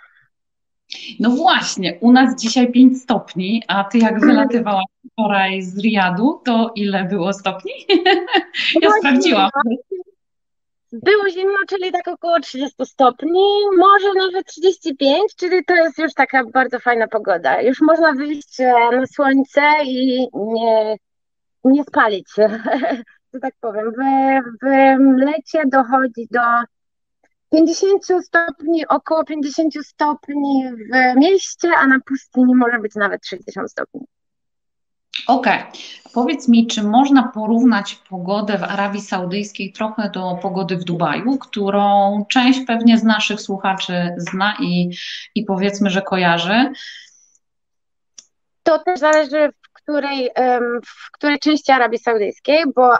No 1.20 1.30
właśnie, 1.30 1.98
u 2.00 2.12
nas 2.12 2.40
dzisiaj 2.40 2.72
5 2.72 3.02
stopni, 3.02 3.62
a 3.68 3.84
ty 3.84 3.98
jak 3.98 4.20
wylatywałaś 4.20 4.84
wczoraj 5.12 5.62
z 5.62 5.78
Riadu, 5.78 6.40
to 6.44 6.72
ile 6.74 7.04
było 7.04 7.32
stopni? 7.32 7.72
ja 8.74 8.80
było 8.80 8.92
sprawdziłam. 8.98 9.50
Było 10.92 11.30
zimno, 11.30 11.58
czyli 11.68 11.92
tak 11.92 12.08
około 12.08 12.40
30 12.40 12.86
stopni, 12.86 13.42
może 13.78 14.08
nawet 14.16 14.46
35, 14.46 15.34
czyli 15.36 15.64
to 15.64 15.74
jest 15.74 15.98
już 15.98 16.14
taka 16.14 16.44
bardzo 16.44 16.78
fajna 16.78 17.08
pogoda. 17.08 17.60
Już 17.62 17.80
można 17.80 18.12
wyjść 18.12 18.60
e, 18.60 18.72
na 18.92 19.06
słońce 19.06 19.60
i 19.84 20.28
nie, 20.34 20.96
nie 21.64 21.84
spalić 21.84 22.30
się, 22.30 22.48
że 23.34 23.40
tak 23.40 23.54
powiem. 23.60 23.92
W, 23.92 23.96
w 24.62 25.18
lecie 25.18 25.62
dochodzi 25.66 26.26
do 26.30 26.40
50 27.50 28.04
stopni, 28.24 28.88
około 28.88 29.24
50 29.24 29.74
stopni 29.86 30.64
w 30.72 31.16
mieście, 31.16 31.68
a 31.76 31.86
na 31.86 32.00
pustyni 32.06 32.54
może 32.54 32.78
być 32.78 32.94
nawet 32.94 33.26
60 33.26 33.70
stopni. 33.70 34.00
Okej. 35.26 35.58
Okay. 35.60 35.72
Powiedz 36.14 36.48
mi, 36.48 36.66
czy 36.66 36.82
można 36.82 37.28
porównać 37.28 37.94
pogodę 37.94 38.58
w 38.58 38.62
Arabii 38.62 39.00
Saudyjskiej 39.00 39.72
trochę 39.72 40.10
do 40.10 40.38
pogody 40.42 40.76
w 40.76 40.84
Dubaju, 40.84 41.38
którą 41.38 42.24
część 42.28 42.60
pewnie 42.66 42.98
z 42.98 43.04
naszych 43.04 43.40
słuchaczy 43.40 44.14
zna 44.16 44.56
i, 44.60 44.90
i 45.34 45.44
powiedzmy, 45.44 45.90
że 45.90 46.02
kojarzy? 46.02 46.72
to 48.62 48.78
też 48.78 49.00
zależy 49.00 49.48
w 49.62 49.72
której, 49.72 50.30
w 50.86 51.10
której 51.12 51.38
części 51.38 51.72
Arabii 51.72 51.98
Saudyjskiej, 51.98 52.64
bo 52.74 52.92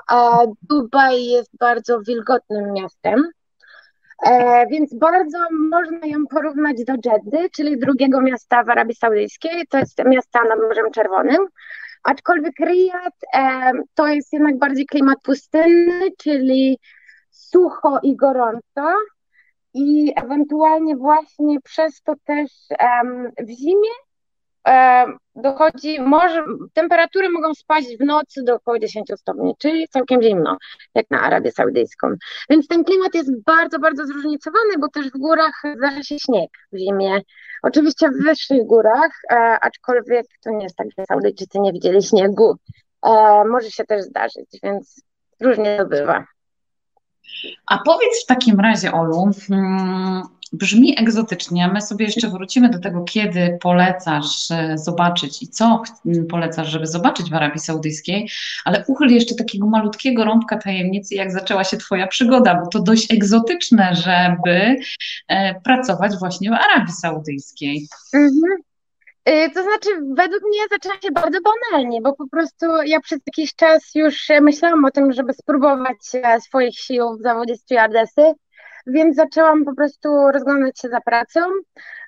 Dubaj 0.63 1.25
jest 1.25 1.51
bardzo 1.61 2.01
wilgotnym 2.01 2.73
miastem. 2.73 3.31
E, 4.27 4.67
więc 4.67 4.95
bardzo 4.95 5.39
można 5.71 6.07
ją 6.07 6.27
porównać 6.31 6.85
do 6.85 6.93
Jeddy, 6.93 7.51
czyli 7.51 7.79
drugiego 7.79 8.21
miasta 8.21 8.65
w 8.65 8.71
Arabii 8.71 8.95
Saudyjskiej. 8.95 9.67
To 9.69 9.79
jest 9.79 10.05
miasta 10.07 10.45
nad 10.45 10.59
Morzem 10.69 10.91
Czerwonym. 10.91 11.47
Aczkolwiek 12.03 12.55
Riyad 12.61 13.15
e, 13.35 13.73
to 13.95 14.07
jest 14.07 14.33
jednak 14.33 14.59
bardziej 14.59 14.87
klimat 14.87 15.19
pustynny, 15.23 16.11
czyli 16.19 16.79
sucho 17.31 17.99
i 18.03 18.17
gorąco. 18.17 18.95
I 19.75 20.13
ewentualnie 20.17 20.97
właśnie 20.97 21.61
przez 21.61 22.03
to 22.03 22.15
też 22.25 22.51
w 23.39 23.49
zimie 23.49 23.91
dochodzi, 25.35 26.01
może, 26.01 26.45
temperatury 26.73 27.31
mogą 27.31 27.55
spaść 27.55 27.97
w 28.01 28.05
nocy 28.05 28.43
do 28.43 28.55
około 28.55 28.79
10 28.79 29.09
stopni, 29.17 29.55
czyli 29.59 29.89
całkiem 29.89 30.23
zimno, 30.23 30.57
jak 30.95 31.07
na 31.11 31.21
Arabię 31.21 31.53
Saudyjską. 31.53 32.09
Więc 32.51 32.69
ten 32.69 32.85
klimat 32.85 33.15
jest 33.15 33.31
bardzo, 33.47 33.79
bardzo 33.79 34.07
zróżnicowany, 34.07 34.79
bo 34.79 34.89
też 34.89 35.07
w 35.07 35.19
górach 35.19 35.63
zdarza 35.77 36.03
się 36.03 36.19
śnieg 36.19 36.51
w 36.73 36.79
zimie. 36.79 37.21
Oczywiście 37.63 38.09
w 38.09 38.25
wyższych 38.25 38.67
górach, 38.67 39.11
e, 39.31 39.37
aczkolwiek 39.61 40.27
to 40.45 40.51
nie 40.51 40.63
jest 40.63 40.77
tak, 40.77 40.87
że 40.99 41.05
Saudyjczycy 41.09 41.61
nie 41.61 41.73
widzieli 41.73 42.03
śniegu. 42.03 42.57
E, 43.07 43.45
może 43.45 43.71
się 43.71 43.85
też 43.85 44.03
zdarzyć, 44.03 44.59
więc 44.63 45.03
różnie 45.41 45.77
to 45.77 45.87
bywa. 45.87 46.25
A 47.67 47.79
powiedz 47.79 48.25
w 48.25 48.27
takim 48.27 48.61
razie, 48.61 48.93
Olu, 48.93 49.31
hmm, 49.49 50.23
brzmi 50.53 50.95
egzotycznie. 50.99 51.69
My 51.69 51.83
sobie 51.83 52.05
jeszcze 52.05 52.29
wrócimy 52.29 52.69
do 52.69 52.79
tego, 52.79 53.05
kiedy 53.05 53.59
polecasz 53.61 54.51
e, 54.51 54.79
zobaczyć 54.79 55.43
i 55.43 55.49
co 55.49 55.83
polecasz, 56.31 56.69
żeby 56.69 56.87
zobaczyć 56.87 57.31
w 57.31 57.35
Arabii 57.35 57.61
Saudyjskiej, 57.61 58.31
ale 58.65 58.85
uchyl 58.87 59.09
jeszcze 59.09 59.35
takiego 59.35 59.67
malutkiego 59.67 60.25
rąbka 60.25 60.59
tajemnicy, 60.59 61.15
jak 61.15 61.33
zaczęła 61.33 61.65
się 61.65 61.77
Twoja 61.77 62.07
przygoda, 62.07 62.55
bo 62.55 62.67
to 62.67 62.83
dość 62.83 63.13
egzotyczne, 63.13 63.95
żeby 63.95 64.77
e, 65.29 65.61
pracować 65.61 66.17
właśnie 66.17 66.51
w 66.51 66.53
Arabii 66.53 66.93
Saudyjskiej. 66.93 67.89
Mhm. 68.15 68.63
Y, 69.29 69.51
to 69.55 69.63
znaczy, 69.63 69.89
według 70.17 70.43
mnie 70.43 70.61
zaczyna 70.71 70.95
się 70.95 71.11
bardzo 71.13 71.39
banalnie, 71.41 72.01
bo 72.01 72.13
po 72.13 72.29
prostu 72.29 72.67
ja 72.85 73.01
przez 73.01 73.19
jakiś 73.27 73.55
czas 73.55 73.95
już 73.95 74.29
myślałam 74.41 74.85
o 74.85 74.91
tym, 74.91 75.13
żeby 75.13 75.33
spróbować 75.33 75.97
e, 76.15 76.41
swoich 76.41 76.79
sił 76.79 77.17
w 77.19 77.23
zawodzie 77.23 77.57
stewardessy 77.57 78.33
więc 78.87 79.17
zaczęłam 79.17 79.65
po 79.65 79.75
prostu 79.75 80.09
rozglądać 80.33 80.81
się 80.81 80.89
za 80.89 81.01
pracą. 81.01 81.41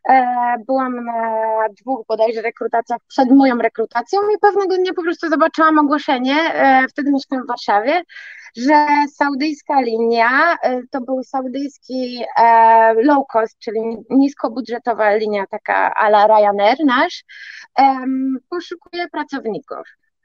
E, 0.08 0.56
byłam 0.66 1.04
na 1.04 1.64
dwóch 1.80 2.06
bodajże 2.08 2.42
rekrutacjach 2.42 2.98
przed 3.08 3.30
moją 3.30 3.58
rekrutacją 3.58 4.20
i 4.36 4.38
pewnego 4.40 4.76
dnia 4.76 4.92
po 4.94 5.02
prostu 5.02 5.28
zobaczyłam 5.28 5.78
ogłoszenie, 5.78 6.36
e, 6.54 6.88
wtedy 6.88 7.12
mieszkałam 7.12 7.44
w 7.44 7.48
Warszawie, 7.48 8.02
że 8.56 8.86
saudyjska 9.14 9.80
linia, 9.80 10.56
e, 10.62 10.80
to 10.90 11.00
był 11.00 11.22
saudyjski 11.22 12.24
low 12.96 13.26
cost, 13.32 13.58
czyli 13.58 13.80
niskobudżetowa 14.10 15.14
linia 15.14 15.46
taka 15.46 15.94
a 15.94 16.06
la 16.08 16.26
Ryanair 16.26 16.76
nasz, 16.84 17.24
poszukuje 18.50 19.08
pracowników. 19.08 19.78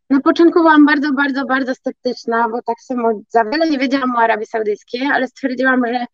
Na 0.09 0.21
początku 0.21 0.59
byłam 0.59 0.85
bardzo, 0.85 1.13
bardzo, 1.13 1.45
bardzo 1.45 1.75
sceptyczna, 1.75 2.49
bo 2.49 2.61
tak 2.61 2.81
samo 2.81 3.09
za 3.29 3.45
wiele 3.45 3.69
nie 3.69 3.77
wiedziałam 3.77 4.15
o 4.15 4.19
Arabii 4.19 4.45
Saudyjskiej, 4.45 5.01
ale 5.13 5.27
stwierdziłam, 5.27 5.81
że 5.87 6.05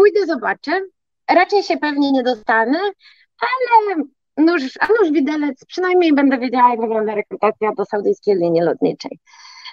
pójdę, 0.00 0.26
zobaczę. 0.26 0.80
Raczej 1.30 1.62
się 1.62 1.76
pewnie 1.76 2.12
nie 2.12 2.22
dostanę, 2.22 2.78
ale 3.40 4.04
nóż, 4.36 4.62
a 4.80 4.86
nóż 4.86 5.12
widelec, 5.12 5.64
przynajmniej 5.64 6.14
będę 6.14 6.38
wiedziała, 6.38 6.70
jak 6.70 6.80
wygląda 6.80 7.14
rekrutacja 7.14 7.70
do 7.76 7.84
saudyjskiej 7.84 8.36
linii 8.36 8.60
lotniczej. 8.60 9.18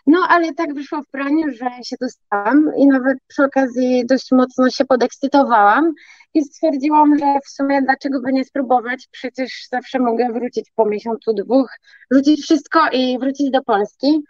No, 0.08 0.20
ale 0.30 0.54
tak 0.54 0.74
wyszło 0.74 1.02
w 1.02 1.10
praniu, 1.10 1.52
że 1.52 1.70
się 1.84 1.96
dostałam 2.02 2.72
i 2.78 2.88
nawet 2.88 3.18
przy 3.28 3.44
okazji 3.44 4.06
dość 4.06 4.32
mocno 4.32 4.70
się 4.70 4.86
podekscytowałam 4.86 5.94
i 6.34 6.44
stwierdziłam, 6.44 7.18
że 7.20 7.26
w 7.46 7.50
sumie 7.50 7.82
dlaczego 7.82 8.22
by 8.22 8.34
nie 8.34 8.46
spróbować, 8.46 9.08
przecież 9.12 9.68
zawsze 9.72 10.00
mogę 10.00 10.32
wrócić 10.34 10.72
po 10.76 10.86
miesiącu, 10.86 11.34
dwóch, 11.34 11.70
rzucić 12.12 12.42
wszystko 12.42 12.80
i 12.92 13.20
wrócić 13.20 13.52
do 13.52 13.64
Polski. 13.64 14.24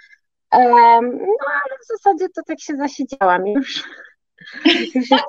Um, 0.53 1.17
no, 1.17 1.45
ale 1.63 1.75
w 1.83 1.87
zasadzie 1.87 2.29
to 2.29 2.41
tak 2.47 2.59
się 2.59 2.75
zasiedziałam 2.75 3.47
już. 3.47 3.83
Tak, 5.09 5.23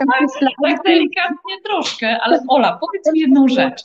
tak 0.63 0.83
delikatnie 0.85 1.55
troszkę, 1.65 2.19
ale 2.21 2.41
Ola, 2.49 2.79
powiedz 2.81 3.13
mi 3.13 3.21
jedną 3.21 3.49
rzecz. 3.49 3.85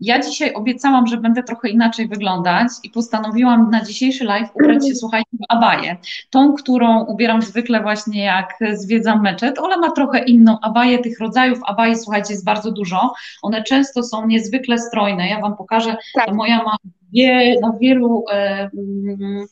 Ja 0.00 0.20
dzisiaj 0.20 0.54
obiecałam, 0.54 1.06
że 1.06 1.16
będę 1.16 1.42
trochę 1.42 1.68
inaczej 1.68 2.08
wyglądać 2.08 2.68
i 2.82 2.90
postanowiłam 2.90 3.70
na 3.70 3.84
dzisiejszy 3.84 4.24
live 4.24 4.48
ubrać 4.54 4.88
się, 4.88 4.94
słuchajcie, 4.94 5.30
w 5.32 5.44
abaję. 5.48 5.96
Tą, 6.30 6.54
którą 6.54 7.04
ubieram 7.04 7.42
zwykle 7.42 7.82
właśnie 7.82 8.24
jak 8.24 8.58
zwiedzam 8.72 9.22
meczet. 9.22 9.58
Ola 9.58 9.76
ma 9.76 9.90
trochę 9.90 10.24
inną 10.24 10.58
abaję, 10.62 10.98
tych 10.98 11.20
rodzajów 11.20 11.58
abai, 11.66 11.96
słuchajcie, 11.96 12.32
jest 12.32 12.44
bardzo 12.44 12.72
dużo. 12.72 13.12
One 13.42 13.62
często 13.62 14.02
są 14.02 14.26
niezwykle 14.26 14.78
strojne. 14.78 15.28
Ja 15.28 15.40
Wam 15.40 15.56
pokażę, 15.56 15.96
tak. 16.14 16.34
moja 16.34 16.62
ma 16.62 16.76
wie, 17.12 17.60
na 17.60 17.72
wielu 17.80 18.24
e, 18.32 18.70
mm, 18.74 19.46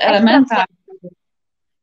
elementach 0.00 0.66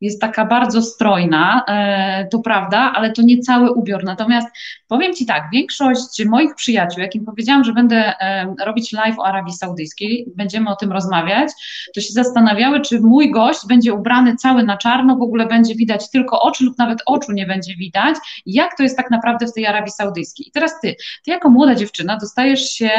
jest 0.01 0.21
taka 0.21 0.45
bardzo 0.45 0.81
strojna, 0.81 1.63
e, 1.67 2.27
to 2.31 2.39
prawda, 2.39 2.91
ale 2.95 3.11
to 3.11 3.21
nie 3.21 3.37
cały 3.37 3.71
ubiór. 3.71 4.03
Natomiast 4.03 4.47
powiem 4.87 5.13
Ci 5.13 5.25
tak, 5.25 5.43
większość 5.53 6.25
moich 6.25 6.55
przyjaciół, 6.55 7.01
jakim 7.01 7.25
powiedziałam, 7.25 7.63
że 7.63 7.73
będę 7.73 8.13
e, 8.19 8.55
robić 8.65 8.91
live 8.91 9.19
o 9.19 9.25
Arabii 9.25 9.53
Saudyjskiej, 9.53 10.25
będziemy 10.35 10.69
o 10.69 10.75
tym 10.75 10.91
rozmawiać, 10.91 11.49
to 11.95 12.01
się 12.01 12.13
zastanawiały, 12.13 12.81
czy 12.81 13.01
mój 13.01 13.31
gość 13.31 13.59
będzie 13.67 13.93
ubrany 13.93 14.35
cały 14.35 14.63
na 14.63 14.77
czarno, 14.77 15.15
w 15.15 15.21
ogóle 15.21 15.45
będzie 15.45 15.75
widać 15.75 16.09
tylko 16.09 16.41
oczy 16.41 16.65
lub 16.65 16.77
nawet 16.77 16.99
oczu 17.05 17.31
nie 17.31 17.45
będzie 17.45 17.75
widać. 17.75 18.15
Jak 18.45 18.77
to 18.77 18.83
jest 18.83 18.97
tak 18.97 19.11
naprawdę 19.11 19.47
w 19.47 19.53
tej 19.53 19.65
Arabii 19.65 19.91
Saudyjskiej? 19.91 20.47
I 20.47 20.51
teraz 20.51 20.81
Ty, 20.81 20.95
Ty 21.25 21.31
jako 21.31 21.49
młoda 21.49 21.75
dziewczyna 21.75 22.17
dostajesz 22.17 22.69
się 22.69 22.89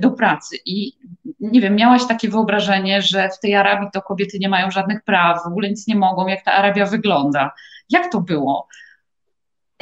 do 0.00 0.10
pracy. 0.10 0.56
I 0.66 0.92
nie 1.40 1.60
wiem, 1.60 1.76
miałaś 1.76 2.06
takie 2.08 2.28
wyobrażenie, 2.28 3.02
że 3.02 3.28
w 3.28 3.40
tej 3.40 3.54
Arabii 3.54 3.88
to 3.92 4.02
kobiety 4.02 4.38
nie 4.38 4.48
mają 4.48 4.70
żadnych 4.70 5.02
praw, 5.02 5.44
w 5.44 5.46
ogóle 5.46 5.68
nic 5.68 5.86
nie 5.86 5.96
mogą, 5.96 6.09
jak 6.28 6.44
ta 6.44 6.52
Arabia 6.52 6.86
wygląda. 6.86 7.50
Jak 7.90 8.12
to 8.12 8.20
było? 8.20 8.68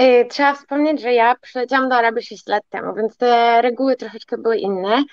Y, 0.00 0.26
trzeba 0.30 0.54
wspomnieć, 0.54 1.00
że 1.00 1.12
ja 1.12 1.34
przyleciałam 1.40 1.88
do 1.88 1.96
Arabii 1.96 2.22
6 2.22 2.46
lat 2.46 2.62
temu, 2.70 2.94
więc 2.94 3.16
te 3.16 3.62
reguły 3.62 3.96
troszeczkę 3.96 4.38
były 4.38 4.56
inne. 4.56 5.04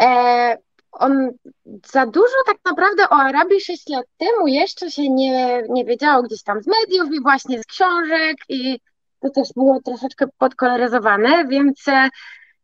E, 0.00 0.56
on 0.92 1.30
za 1.86 2.06
dużo 2.06 2.34
tak 2.46 2.56
naprawdę 2.64 3.02
o 3.02 3.12
Arabii 3.12 3.60
6 3.60 3.88
lat 3.88 4.06
temu 4.16 4.46
jeszcze 4.46 4.90
się 4.90 5.10
nie, 5.10 5.62
nie 5.68 5.84
wiedziało 5.84 6.22
gdzieś 6.22 6.42
tam 6.42 6.62
z 6.62 6.66
mediów 6.66 7.12
i 7.12 7.22
właśnie 7.22 7.62
z 7.62 7.66
książek 7.66 8.36
i 8.48 8.80
to 9.20 9.30
też 9.30 9.48
było 9.56 9.80
troszeczkę 9.84 10.26
podkoloryzowane, 10.38 11.44
więc 11.48 11.88
e, 11.88 12.08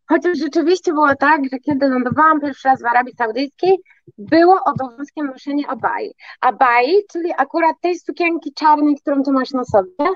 Chociaż 0.09 0.39
rzeczywiście 0.39 0.93
było 0.93 1.17
tak, 1.17 1.41
że 1.53 1.59
kiedy 1.59 1.89
lądowałam 1.89 2.41
pierwszy 2.41 2.69
raz 2.69 2.83
w 2.83 2.87
Arabii 2.87 3.15
Saudyjskiej, 3.15 3.79
było 4.19 4.61
obowiązkiem 4.65 5.27
noszenie 5.27 5.69
abai. 5.69 6.15
Abai, 6.41 7.03
czyli 7.13 7.33
akurat 7.37 7.77
tej 7.81 7.99
sukienki 7.99 8.53
czarnej, 8.55 8.97
którą 8.97 9.23
ty 9.23 9.33
masz 9.33 9.51
na 9.51 9.65
sobie. 9.65 10.11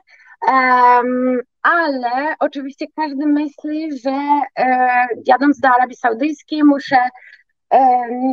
Um, 0.48 1.40
ale 1.62 2.34
oczywiście 2.40 2.86
każdy 2.96 3.26
myśli, 3.26 3.98
że 3.98 4.40
e, 4.56 5.06
jadąc 5.26 5.60
do 5.60 5.68
Arabii 5.68 5.96
Saudyjskiej 5.96 6.64
muszę 6.64 6.96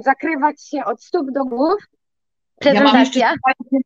zakrywać 0.04 0.68
się 0.68 0.86
od 0.86 1.04
stóp 1.04 1.32
do 1.32 1.46
głów. 1.46 1.84
Prezentacja. 2.60 3.34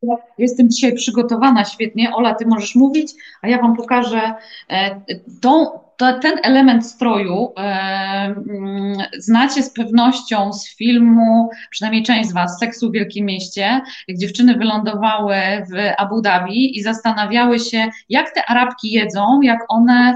Ja 0.02 0.16
jestem 0.38 0.70
dzisiaj 0.70 0.94
przygotowana 0.94 1.64
świetnie. 1.64 2.14
Ola, 2.14 2.34
ty 2.34 2.46
możesz 2.46 2.74
mówić, 2.74 3.12
a 3.42 3.48
ja 3.48 3.58
wam 3.58 3.76
pokażę 3.76 4.34
e, 4.70 5.00
tą 5.40 5.66
to 5.96 6.18
ten 6.18 6.32
element 6.42 6.86
stroju 6.86 7.52
e, 7.56 7.60
mm, 7.60 8.98
znacie 9.18 9.62
z 9.62 9.70
pewnością 9.70 10.52
z 10.52 10.76
filmu, 10.76 11.50
przynajmniej 11.70 12.02
część 12.02 12.28
z 12.28 12.32
Was, 12.32 12.58
Seksu 12.58 12.90
w 12.90 12.92
Wielkim 12.92 13.26
Mieście, 13.26 13.80
jak 14.08 14.18
dziewczyny 14.18 14.54
wylądowały 14.54 15.34
w 15.70 15.92
Abu 15.98 16.22
Dhabi 16.22 16.78
i 16.78 16.82
zastanawiały 16.82 17.58
się, 17.58 17.88
jak 18.08 18.30
te 18.30 18.46
Arabki 18.46 18.92
jedzą, 18.92 19.40
jak 19.42 19.58
one 19.68 20.14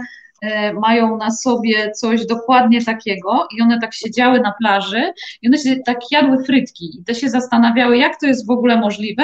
mają 0.72 1.16
na 1.16 1.30
sobie 1.30 1.92
coś 1.92 2.26
dokładnie 2.26 2.84
takiego 2.84 3.48
i 3.56 3.62
one 3.62 3.80
tak 3.80 3.94
siedziały 3.94 4.40
na 4.40 4.52
plaży 4.60 5.12
i 5.42 5.48
one 5.48 5.58
się 5.58 5.76
tak 5.76 5.98
jadły 6.10 6.44
frytki 6.44 7.00
i 7.00 7.04
te 7.04 7.14
się 7.14 7.28
zastanawiały, 7.28 7.98
jak 7.98 8.20
to 8.20 8.26
jest 8.26 8.46
w 8.46 8.50
ogóle 8.50 8.80
możliwe. 8.80 9.22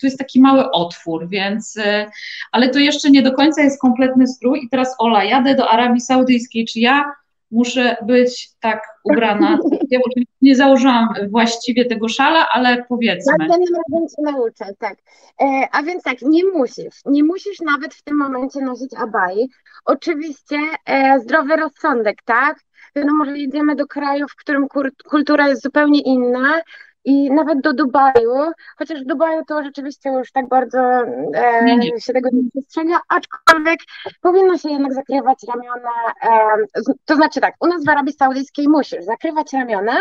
Tu 0.00 0.06
jest 0.06 0.18
taki 0.18 0.40
mały 0.40 0.70
otwór, 0.70 1.28
więc, 1.28 1.76
e, 1.76 2.06
ale 2.52 2.68
to 2.68 2.78
jeszcze 2.78 3.10
nie 3.10 3.22
do 3.22 3.32
końca 3.32 3.62
jest 3.62 3.80
kompletny 3.80 4.26
strój 4.26 4.64
i 4.64 4.68
teraz 4.68 4.94
Ola, 4.98 5.24
jadę 5.24 5.54
do 5.54 5.70
Arabii 5.70 6.00
Saudyjskiej, 6.00 6.64
czy 6.64 6.80
ja 6.80 7.04
muszę 7.54 7.96
być 8.06 8.48
tak 8.60 8.82
ubrana. 9.04 9.58
Ja 9.90 10.00
oczywiście 10.06 10.34
nie 10.42 10.56
założyłam 10.56 11.08
właściwie 11.30 11.84
tego 11.84 12.08
szala, 12.08 12.48
ale 12.52 12.84
powiedzmy. 12.88 13.32
Tym 13.38 13.48
razem 13.50 14.08
cię 14.08 14.22
nauczę, 14.22 14.64
tak. 14.78 14.96
E, 15.40 15.68
a 15.72 15.82
więc 15.82 16.02
tak, 16.02 16.22
nie 16.22 16.44
musisz, 16.44 17.00
nie 17.06 17.24
musisz 17.24 17.60
nawet 17.60 17.94
w 17.94 18.02
tym 18.02 18.16
momencie 18.16 18.60
nosić 18.60 18.90
abai. 18.96 19.48
Oczywiście 19.84 20.58
e, 20.86 21.20
zdrowy 21.20 21.56
rozsądek, 21.56 22.16
tak? 22.24 22.58
Wiadomo, 22.96 23.24
że 23.24 23.38
jedziemy 23.38 23.76
do 23.76 23.86
kraju, 23.86 24.26
w 24.28 24.36
którym 24.36 24.66
kultura 25.10 25.48
jest 25.48 25.62
zupełnie 25.62 26.00
inna, 26.00 26.60
i 27.04 27.30
nawet 27.30 27.60
do 27.60 27.72
Dubaju, 27.72 28.52
chociaż 28.78 29.02
w 29.02 29.06
Dubaju 29.06 29.44
to 29.48 29.62
rzeczywiście 29.62 30.10
już 30.10 30.32
tak 30.32 30.48
bardzo 30.48 30.78
e, 31.34 31.64
nie, 31.64 31.76
nie. 31.76 32.00
się 32.00 32.12
tego 32.12 32.28
nie 32.32 32.50
przestrzega, 32.50 33.00
aczkolwiek 33.08 33.80
powinno 34.20 34.58
się 34.58 34.70
jednak 34.70 34.94
zakrywać 34.94 35.38
ramiona, 35.48 35.90
e, 36.22 36.56
to 37.04 37.16
znaczy 37.16 37.40
tak, 37.40 37.54
u 37.60 37.66
nas 37.66 37.84
w 37.84 37.88
Arabii 37.88 38.12
Saudyjskiej 38.12 38.68
musisz 38.68 39.04
zakrywać 39.04 39.52
ramiona, 39.52 39.96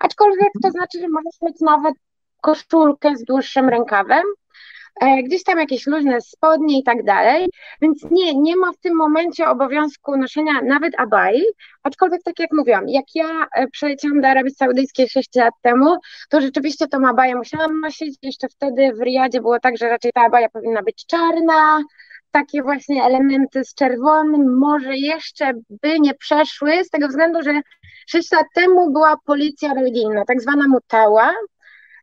aczkolwiek 0.00 0.50
to 0.62 0.70
znaczy, 0.70 1.00
że 1.00 1.08
możesz 1.08 1.42
mieć 1.42 1.60
nawet 1.60 1.94
koszulkę 2.40 3.16
z 3.16 3.24
dłuższym 3.24 3.68
rękawem, 3.68 4.22
gdzieś 5.24 5.44
tam 5.44 5.58
jakieś 5.58 5.86
luźne 5.86 6.20
spodnie 6.20 6.78
i 6.78 6.82
tak 6.82 7.04
dalej, 7.04 7.48
więc 7.82 8.06
nie, 8.10 8.34
nie 8.34 8.56
ma 8.56 8.72
w 8.72 8.78
tym 8.78 8.96
momencie 8.96 9.48
obowiązku 9.48 10.16
noszenia 10.16 10.52
nawet 10.62 11.00
abai, 11.00 11.42
aczkolwiek 11.82 12.22
tak 12.22 12.38
jak 12.38 12.52
mówiłam, 12.52 12.88
jak 12.88 13.04
ja 13.14 13.46
e, 13.54 13.66
przeleciałam 13.68 14.20
do 14.20 14.28
Arabii 14.28 14.54
Saudyjskiej 14.54 15.08
6 15.08 15.34
lat 15.34 15.54
temu, 15.62 15.96
to 16.30 16.40
rzeczywiście 16.40 16.88
tą 16.88 17.08
abaję 17.08 17.36
musiałam 17.36 17.80
nosić, 17.80 18.18
jeszcze 18.22 18.48
wtedy 18.48 18.92
w 18.92 19.02
Riyadzie 19.02 19.40
było 19.40 19.60
tak, 19.60 19.76
że 19.76 19.88
raczej 19.88 20.12
ta 20.12 20.20
abaja 20.20 20.48
powinna 20.48 20.82
być 20.82 21.06
czarna, 21.06 21.82
takie 22.30 22.62
właśnie 22.62 23.04
elementy 23.04 23.64
z 23.64 23.74
czerwonym 23.74 24.58
może 24.58 24.96
jeszcze 24.96 25.52
by 25.82 26.00
nie 26.00 26.14
przeszły, 26.14 26.84
z 26.84 26.90
tego 26.90 27.08
względu, 27.08 27.42
że 27.42 27.60
6 28.06 28.32
lat 28.32 28.46
temu 28.54 28.92
była 28.92 29.16
policja 29.24 29.74
religijna, 29.74 30.24
tak 30.26 30.40
zwana 30.40 30.68
mutała, 30.68 31.34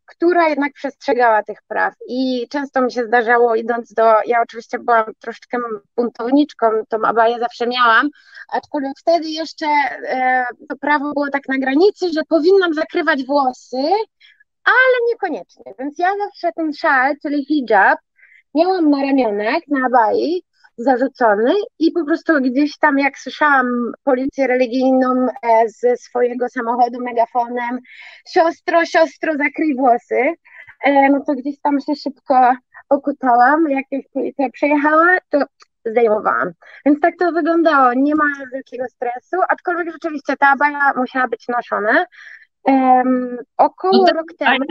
która 0.05 0.49
jednak 0.49 0.73
przestrzegała 0.73 1.43
tych 1.43 1.57
praw. 1.67 1.93
I 2.07 2.47
często 2.49 2.81
mi 2.81 2.91
się 2.91 3.05
zdarzało, 3.05 3.55
idąc 3.55 3.93
do. 3.93 4.03
Ja 4.25 4.41
oczywiście 4.41 4.79
byłam 4.79 5.05
troszeczkę 5.19 5.57
buntowniczką, 5.97 6.67
tą 6.89 7.01
abaję 7.03 7.39
zawsze 7.39 7.67
miałam, 7.67 8.09
aczkolwiek 8.51 8.99
wtedy 8.99 9.29
jeszcze 9.29 9.65
e, 10.07 10.45
to 10.69 10.75
prawo 10.75 11.13
było 11.13 11.29
tak 11.29 11.47
na 11.47 11.57
granicy, 11.57 12.09
że 12.13 12.21
powinnam 12.29 12.73
zakrywać 12.73 13.25
włosy, 13.25 13.83
ale 14.63 14.95
niekoniecznie. 15.11 15.73
Więc 15.79 15.99
ja 15.99 16.11
zawsze 16.25 16.51
ten 16.55 16.73
szal, 16.73 17.13
czyli 17.21 17.45
hijab, 17.45 17.99
miałam 18.55 18.89
na 18.89 19.01
ramionach, 19.01 19.61
na 19.67 19.85
abai, 19.85 20.43
zarzucony 20.77 21.53
i 21.79 21.91
po 21.91 22.05
prostu 22.05 22.33
gdzieś 22.41 22.77
tam, 22.77 22.99
jak 22.99 23.19
słyszałam 23.19 23.91
policję 24.03 24.47
religijną 24.47 25.27
ze 25.65 25.97
swojego 25.97 26.49
samochodu 26.49 27.03
megafonem, 27.03 27.79
siostro, 28.27 28.85
siostro, 28.85 29.33
zakryj 29.37 29.75
włosy, 29.75 30.33
e, 30.85 31.09
no 31.09 31.23
to 31.27 31.33
gdzieś 31.33 31.59
tam 31.61 31.81
się 31.81 31.95
szybko 31.95 32.55
okutałam, 32.89 33.69
jak 33.69 33.85
już 33.91 34.05
policja 34.13 34.49
przejechała, 34.49 35.17
to 35.29 35.39
zdejmowałam. 35.85 36.51
Więc 36.85 36.99
tak 36.99 37.13
to 37.19 37.31
wyglądało, 37.31 37.93
nie 37.93 38.15
ma 38.15 38.25
wielkiego 38.53 38.85
stresu, 38.87 39.37
aczkolwiek 39.49 39.91
rzeczywiście 39.91 40.33
ta 40.39 40.47
abaja 40.49 40.93
musiała 40.95 41.27
być 41.27 41.47
noszona. 41.47 42.05
Um, 42.63 43.37
około 43.57 44.05
no 44.07 44.13
rok 44.13 44.27
temu 44.39 44.65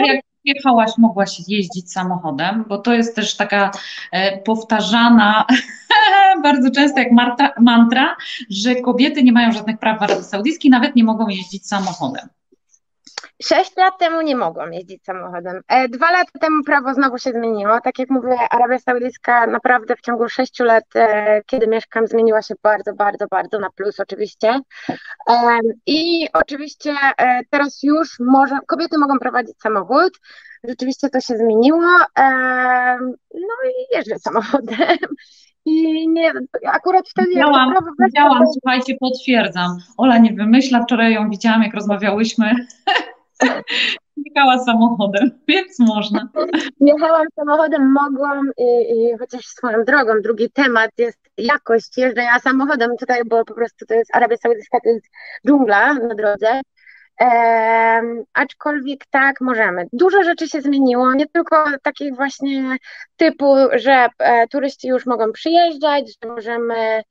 jechałaś, 0.44 0.90
mogłaś 0.98 1.40
jeździć 1.48 1.92
samochodem, 1.92 2.64
bo 2.68 2.78
to 2.78 2.94
jest 2.94 3.16
też 3.16 3.36
taka 3.36 3.70
e, 4.12 4.38
powtarzana 4.38 5.46
bardzo 6.42 6.70
często 6.70 6.98
jak 6.98 7.12
marta, 7.12 7.50
mantra, 7.60 8.16
że 8.50 8.74
kobiety 8.74 9.22
nie 9.22 9.32
mają 9.32 9.52
żadnych 9.52 9.78
praw 9.78 9.98
w 9.98 10.02
Arabii 10.02 10.24
Saudyjskiej, 10.24 10.70
nawet 10.70 10.96
nie 10.96 11.04
mogą 11.04 11.28
jeździć 11.28 11.66
samochodem. 11.66 12.28
Sześć 13.42 13.76
lat 13.76 13.98
temu 13.98 14.20
nie 14.20 14.36
mogłam 14.36 14.72
jeździć 14.72 15.04
samochodem. 15.04 15.60
E, 15.68 15.88
dwa 15.88 16.10
lata 16.10 16.38
temu 16.40 16.64
prawo 16.64 16.94
znowu 16.94 17.18
się 17.18 17.30
zmieniło. 17.30 17.80
Tak 17.80 17.98
jak 17.98 18.10
mówię, 18.10 18.36
Arabia 18.50 18.78
Saudyjska 18.78 19.46
naprawdę 19.46 19.96
w 19.96 20.00
ciągu 20.00 20.28
sześciu 20.28 20.64
lat, 20.64 20.84
e, 20.94 21.42
kiedy 21.46 21.66
mieszkam, 21.66 22.06
zmieniła 22.06 22.42
się 22.42 22.54
bardzo, 22.62 22.94
bardzo, 22.94 23.26
bardzo 23.30 23.58
na 23.58 23.70
plus 23.70 24.00
oczywiście. 24.00 24.60
E, 25.30 25.58
I 25.86 26.28
oczywiście 26.32 26.94
teraz 27.50 27.82
już 27.82 28.20
może, 28.20 28.58
kobiety 28.66 28.98
mogą 28.98 29.18
prowadzić 29.18 29.60
samochód. 29.60 30.18
Rzeczywiście 30.68 31.10
to 31.10 31.20
się 31.20 31.36
zmieniło. 31.36 31.82
No 33.34 33.54
i 33.68 33.96
jeżdżę 33.96 34.18
samochodem. 34.18 34.98
I 35.64 36.08
nie, 36.08 36.32
akurat 36.66 37.08
wtedy... 37.08 37.28
Widziałam, 37.28 37.74
widziałam, 38.04 38.42
słuchajcie, 38.52 38.94
potwierdzam. 39.00 39.78
Ola 39.96 40.18
nie 40.18 40.32
wymyśla, 40.32 40.82
wczoraj 40.82 41.12
ją 41.12 41.30
widziałam, 41.30 41.62
jak 41.62 41.74
rozmawiałyśmy. 41.74 42.54
Jechała 44.16 44.58
samochodem, 44.58 45.30
więc 45.48 45.78
można. 45.78 46.28
Jechałam 46.80 47.26
samochodem, 47.36 47.92
mogłam 47.92 48.50
i, 48.58 48.64
i 48.64 49.18
chociaż 49.18 49.46
swoją 49.46 49.84
drogą, 49.84 50.12
drugi 50.22 50.50
temat 50.50 50.90
jest 50.98 51.18
jakość 51.38 51.98
jeżdżenia 51.98 52.38
samochodem 52.38 52.90
tutaj, 52.96 53.20
bo 53.26 53.44
po 53.44 53.54
prostu 53.54 53.86
to 53.86 53.94
jest 53.94 54.16
Arabia 54.16 54.36
Saudyjska, 54.36 54.78
to 54.84 54.88
jest 54.88 55.06
dżungla 55.46 55.94
na 55.94 56.14
drodze. 56.14 56.60
Um, 57.20 58.24
aczkolwiek 58.32 59.00
tak, 59.10 59.40
możemy. 59.40 59.86
Dużo 59.92 60.22
rzeczy 60.22 60.48
się 60.48 60.60
zmieniło, 60.60 61.14
nie 61.14 61.26
tylko 61.26 61.64
takich 61.82 62.16
właśnie 62.16 62.76
typu, 63.16 63.56
że 63.74 64.08
e, 64.18 64.48
turyści 64.48 64.88
już 64.88 65.06
mogą 65.06 65.32
przyjeżdżać, 65.32 66.08
że 66.08 66.28
możemy 66.28 67.02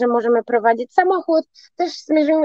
że 0.00 0.06
możemy 0.06 0.44
prowadzić 0.44 0.92
samochód. 0.94 1.44
Też 1.76 1.92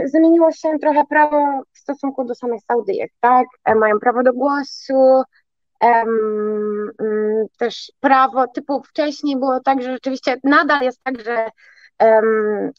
zmieniło 0.06 0.52
się 0.52 0.80
trochę 0.82 1.04
prawo 1.10 1.62
w 1.74 1.80
stosunku 1.80 2.26
do 2.26 2.36
samych 2.36 2.62
Saudyjek, 2.62 3.12
tak? 3.20 3.48
E, 3.65 3.76
mają 3.76 4.00
prawo 4.00 4.24
do 4.24 4.34
głosu, 4.34 5.24
mm, 5.80 6.91
też 7.58 7.91
prawo 8.00 8.48
typu 8.48 8.84
wcześniej 8.84 9.38
było 9.38 9.60
tak, 9.60 9.82
że 9.82 9.91
rzeczywiście 9.91 10.38
nadal 10.43 10.82
jest 10.82 11.04
tak, 11.04 11.22
że 11.22 11.50
um, 12.00 12.72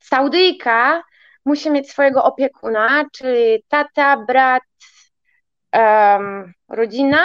Saudyjka 0.00 1.02
musi 1.44 1.70
mieć 1.70 1.90
swojego 1.90 2.24
opiekuna, 2.24 3.04
czyli 3.12 3.64
tata, 3.68 4.16
brat, 4.16 4.62
um, 5.72 6.52
rodzina 6.68 7.24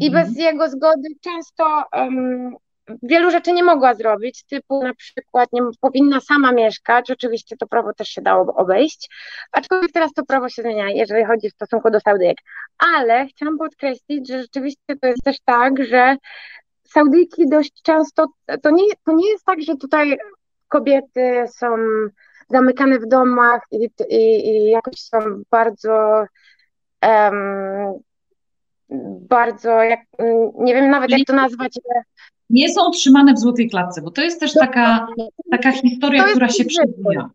i 0.00 0.10
bez 0.10 0.28
mhm. 0.28 0.46
jego 0.46 0.68
zgody 0.68 1.08
często 1.20 1.84
um, 1.92 2.56
wielu 3.02 3.30
rzeczy 3.30 3.52
nie 3.52 3.62
mogła 3.62 3.94
zrobić, 3.94 4.44
typu 4.44 4.82
na 4.82 4.94
przykład 4.94 5.48
nie 5.52 5.60
powinna 5.80 6.20
sama 6.20 6.52
mieszkać, 6.52 7.10
oczywiście 7.10 7.56
to 7.56 7.66
prawo 7.66 7.92
też 7.92 8.08
się 8.08 8.22
dało 8.22 8.54
obejść, 8.54 9.10
aczkolwiek 9.52 9.92
teraz 9.92 10.12
to 10.12 10.24
prawo 10.24 10.48
się 10.48 10.62
zmienia, 10.62 10.90
jeżeli 10.90 11.24
chodzi 11.24 11.50
w 11.50 11.54
stosunku 11.54 11.90
do 11.90 12.00
Saudyjek. 12.00 12.36
Ale 12.78 13.26
chciałam 13.26 13.58
podkreślić, 13.58 14.28
że 14.28 14.42
rzeczywiście 14.42 14.96
to 15.00 15.06
jest 15.06 15.22
też 15.24 15.36
tak, 15.44 15.84
że 15.84 16.16
Saudyjki 16.84 17.48
dość 17.48 17.82
często, 17.82 18.26
to 18.62 18.70
nie, 18.70 18.84
to 19.04 19.12
nie 19.12 19.30
jest 19.30 19.44
tak, 19.44 19.62
że 19.62 19.76
tutaj 19.76 20.18
kobiety 20.68 21.44
są 21.48 21.76
zamykane 22.50 22.98
w 22.98 23.06
domach 23.06 23.60
i, 23.70 23.90
i, 24.08 24.48
i 24.48 24.70
jakoś 24.70 24.94
są 24.94 25.18
bardzo 25.50 26.24
um, 27.02 27.94
bardzo, 29.20 29.70
jak, 29.70 30.00
nie 30.58 30.74
wiem 30.74 30.90
nawet 30.90 31.10
jak 31.10 31.20
to 31.26 31.32
nazwać, 31.32 31.78
nie 32.50 32.72
są 32.74 32.90
trzymane 32.90 33.34
w 33.34 33.38
złotej 33.38 33.70
klatce, 33.70 34.02
bo 34.02 34.10
to 34.10 34.22
jest 34.22 34.40
też 34.40 34.52
taka, 34.52 35.06
taka 35.50 35.72
historia, 35.72 36.24
która 36.24 36.48
się 36.48 36.64
przewija. 36.64 37.30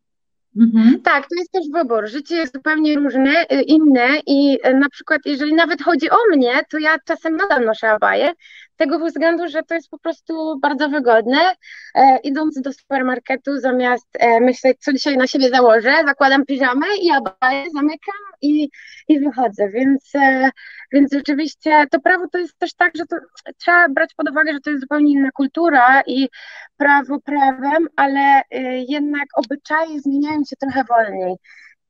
Mhm. 0.58 1.02
Tak, 1.02 1.24
to 1.30 1.36
jest 1.36 1.52
też 1.52 1.66
wybór. 1.74 2.08
Życie 2.08 2.36
jest 2.36 2.54
zupełnie 2.54 2.96
różne, 2.96 3.46
y, 3.52 3.62
inne 3.62 4.08
i 4.28 4.58
y, 4.68 4.74
na 4.74 4.90
przykład 4.90 5.22
jeżeli 5.26 5.54
nawet 5.54 5.82
chodzi 5.82 6.10
o 6.10 6.16
mnie, 6.36 6.52
to 6.72 6.78
ja 6.78 6.98
czasem 7.06 7.36
nadal 7.36 7.66
noszę 7.66 7.90
abaję, 7.90 8.32
tego 8.80 9.00
względu, 9.00 9.48
że 9.48 9.64
to 9.64 9.76
jest 9.76 9.90
po 9.90 10.00
prostu 10.00 10.60
bardzo 10.60 10.90
wygodne. 10.90 11.56
E, 11.96 12.18
idąc 12.24 12.62
do 12.62 12.74
supermarketu, 12.74 13.60
zamiast 13.60 14.08
e, 14.14 14.40
myśleć, 14.40 14.78
co 14.80 14.94
dzisiaj 14.94 15.18
na 15.18 15.28
siebie 15.28 15.50
założę, 15.50 15.94
zakładam 16.06 16.46
piżamę 16.46 16.86
i 17.02 17.12
abaję, 17.12 17.66
zamykam 17.74 18.22
i, 18.42 18.70
i 19.08 19.20
wychodzę. 19.20 19.70
Więc, 19.70 20.16
e, 20.16 20.50
więc 20.92 21.14
rzeczywiście 21.14 21.86
to 21.92 22.00
prawo 22.00 22.28
to 22.32 22.38
jest 22.38 22.58
też 22.58 22.74
tak, 22.74 22.92
że 22.98 23.06
to, 23.06 23.16
trzeba 23.58 23.90
brać 23.90 24.14
pod 24.14 24.30
uwagę, 24.30 24.54
że 24.54 24.60
to 24.60 24.70
jest 24.70 24.82
zupełnie 24.82 25.12
inna 25.12 25.32
kultura 25.32 26.02
i 26.08 26.30
prawo 26.78 27.20
prawem, 27.20 27.88
ale 27.96 28.42
e, 28.52 28.78
jednak 28.78 29.26
obyczaje 29.36 30.00
zmieniają 30.00 30.40
się 30.50 30.56
trochę 30.56 30.84
wolniej. 30.84 31.36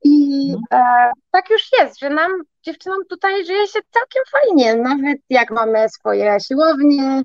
I 0.04 0.46
mhm. 0.72 0.82
e, 1.08 1.12
tak 1.30 1.50
już 1.50 1.62
jest, 1.80 2.00
że 2.00 2.10
nam, 2.10 2.32
dziewczynom 2.62 2.98
tutaj 3.08 3.46
żyje 3.46 3.66
się 3.66 3.80
całkiem 3.90 4.22
fajnie, 4.32 4.76
nawet 4.76 5.18
jak 5.30 5.50
mamy 5.50 5.88
swoje 5.88 6.40
siłownie, 6.40 7.22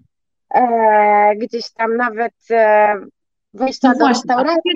e, 0.56 1.36
gdzieś 1.36 1.72
tam 1.72 1.98
nawet 1.98 2.34
e, 2.52 2.96
wejścia 3.54 3.90
no 3.90 4.00
do 4.00 4.08
restauracji. 4.08 4.72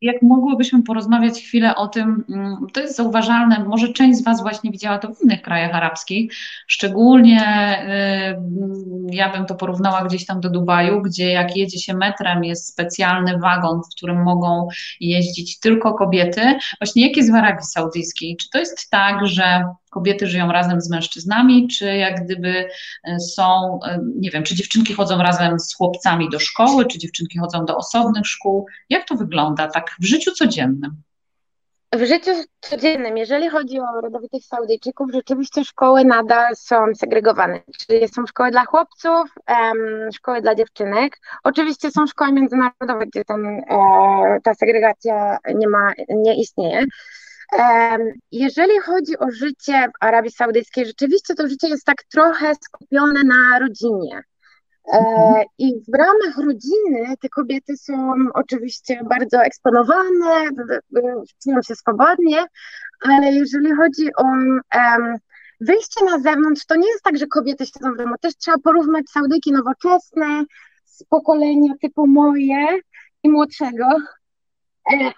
Jak 0.00 0.22
mogłybyśmy 0.22 0.82
porozmawiać 0.82 1.40
chwilę 1.40 1.74
o 1.74 1.88
tym, 1.88 2.24
mm, 2.30 2.56
to 2.72 2.80
jest 2.80 2.96
zauważalne, 2.96 3.64
może 3.64 3.88
część 3.88 4.18
z 4.18 4.24
Was 4.24 4.42
właśnie 4.42 4.70
widziała 4.70 4.98
to 4.98 5.14
w 5.14 5.22
innych 5.22 5.42
krajach 5.42 5.74
arabskich, 5.74 6.32
szczególnie 6.66 7.40
y, 9.10 9.16
ja 9.16 9.32
bym 9.32 9.46
to 9.46 9.54
porównała 9.54 10.04
gdzieś 10.04 10.26
tam 10.26 10.40
do 10.40 10.50
Dubaju, 10.50 11.02
gdzie 11.02 11.30
jak 11.30 11.56
jedzie 11.56 11.78
się 11.78 11.94
metrem, 11.94 12.44
jest 12.44 12.68
specjalny 12.68 13.38
wagon, 13.38 13.80
w 13.82 13.96
którym 13.96 14.22
mogą 14.22 14.68
jeździć 15.00 15.60
tylko 15.60 15.94
kobiety. 15.94 16.58
Właśnie 16.80 17.06
jak 17.06 17.16
jest 17.16 17.32
w 17.32 17.34
Arabii 17.34 17.64
Saudyjskiej? 17.64 18.36
Czy 18.36 18.50
to 18.50 18.58
jest 18.58 18.90
tak, 18.90 19.26
że 19.26 19.64
kobiety 19.96 20.26
żyją 20.26 20.52
razem 20.52 20.80
z 20.80 20.90
mężczyznami, 20.90 21.68
czy 21.68 21.96
jak 21.96 22.24
gdyby 22.24 22.68
e, 23.04 23.20
są, 23.20 23.78
e, 23.86 24.00
nie 24.16 24.30
wiem, 24.30 24.42
czy 24.42 24.54
dziewczynki 24.54 24.94
chodzą 24.94 25.18
razem 25.18 25.60
z 25.60 25.74
chłopcami 25.74 26.30
do 26.30 26.38
szkoły, 26.38 26.86
czy 26.86 26.98
dziewczynki 26.98 27.38
chodzą 27.38 27.64
do 27.64 27.76
osobnych 27.76 28.26
szkół? 28.26 28.66
Jak 28.90 29.08
to 29.08 29.14
wygląda 29.14 29.68
tak 29.68 29.96
w 30.00 30.04
życiu 30.04 30.32
codziennym? 30.32 31.02
w 31.94 32.04
życiu 32.06 32.30
codziennym, 32.60 33.16
jeżeli 33.16 33.48
chodzi 33.48 33.80
o 33.80 34.00
rodowitych 34.00 34.44
Saudyjczyków, 34.44 35.10
rzeczywiście 35.12 35.64
szkoły 35.64 36.04
nadal 36.04 36.56
są 36.56 36.76
segregowane. 36.94 37.60
Czyli 37.78 38.08
są 38.08 38.26
szkoły 38.26 38.50
dla 38.50 38.64
chłopców, 38.64 39.34
um, 39.48 40.12
szkoły 40.12 40.40
dla 40.40 40.54
dziewczynek. 40.54 41.18
Oczywiście 41.44 41.90
są 41.90 42.06
szkoły 42.06 42.32
międzynarodowe, 42.32 43.06
gdzie 43.06 43.20
e, 43.20 43.24
ta 44.44 44.54
segregacja 44.54 45.38
nie 45.54 45.68
ma, 45.68 45.92
nie 46.08 46.40
istnieje. 46.40 46.84
Jeżeli 48.32 48.78
chodzi 48.78 49.18
o 49.18 49.30
życie 49.30 49.88
w 49.88 50.04
Arabii 50.04 50.30
Saudyjskiej, 50.30 50.86
rzeczywiście 50.86 51.34
to 51.34 51.48
życie 51.48 51.68
jest 51.68 51.84
tak 51.84 52.04
trochę 52.12 52.54
skupione 52.54 53.24
na 53.24 53.58
rodzinie. 53.58 54.22
E, 54.92 54.98
mhm. 54.98 55.44
I 55.58 55.74
w 55.88 55.94
ramach 55.94 56.46
rodziny 56.46 57.16
te 57.20 57.28
kobiety 57.28 57.76
są 57.76 58.14
oczywiście 58.34 59.00
bardzo 59.10 59.42
eksponowane, 59.42 60.50
czują 61.42 61.62
się 61.62 61.74
swobodnie, 61.74 62.44
ale 63.00 63.32
jeżeli 63.32 63.74
chodzi 63.74 64.10
o 64.16 64.24
wyjście 65.60 66.04
na 66.04 66.18
zewnątrz, 66.18 66.66
to 66.66 66.76
nie 66.76 66.88
jest 66.88 67.02
tak, 67.02 67.18
że 67.18 67.26
kobiety 67.26 67.66
siedzą 67.66 67.92
w 67.92 67.96
domu. 67.96 68.14
Też 68.20 68.36
trzeba 68.36 68.58
porównać 68.58 69.04
Saudyjki 69.10 69.52
nowoczesne 69.52 70.44
z 70.84 71.04
pokolenia 71.04 71.72
typu 71.80 72.06
moje 72.06 72.66
i 73.22 73.28
młodszego, 73.28 73.88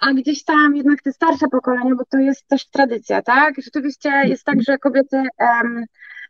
a 0.00 0.12
gdzieś 0.12 0.44
tam 0.44 0.76
jednak 0.76 1.02
te 1.02 1.12
starsze 1.12 1.48
pokolenia, 1.48 1.94
bo 1.94 2.04
to 2.10 2.18
jest 2.18 2.48
też 2.48 2.70
tradycja, 2.70 3.22
tak? 3.22 3.54
Rzeczywiście 3.62 4.22
jest 4.24 4.44
tak, 4.44 4.62
że 4.62 4.78
kobiety 4.78 5.22
um, 5.40 5.84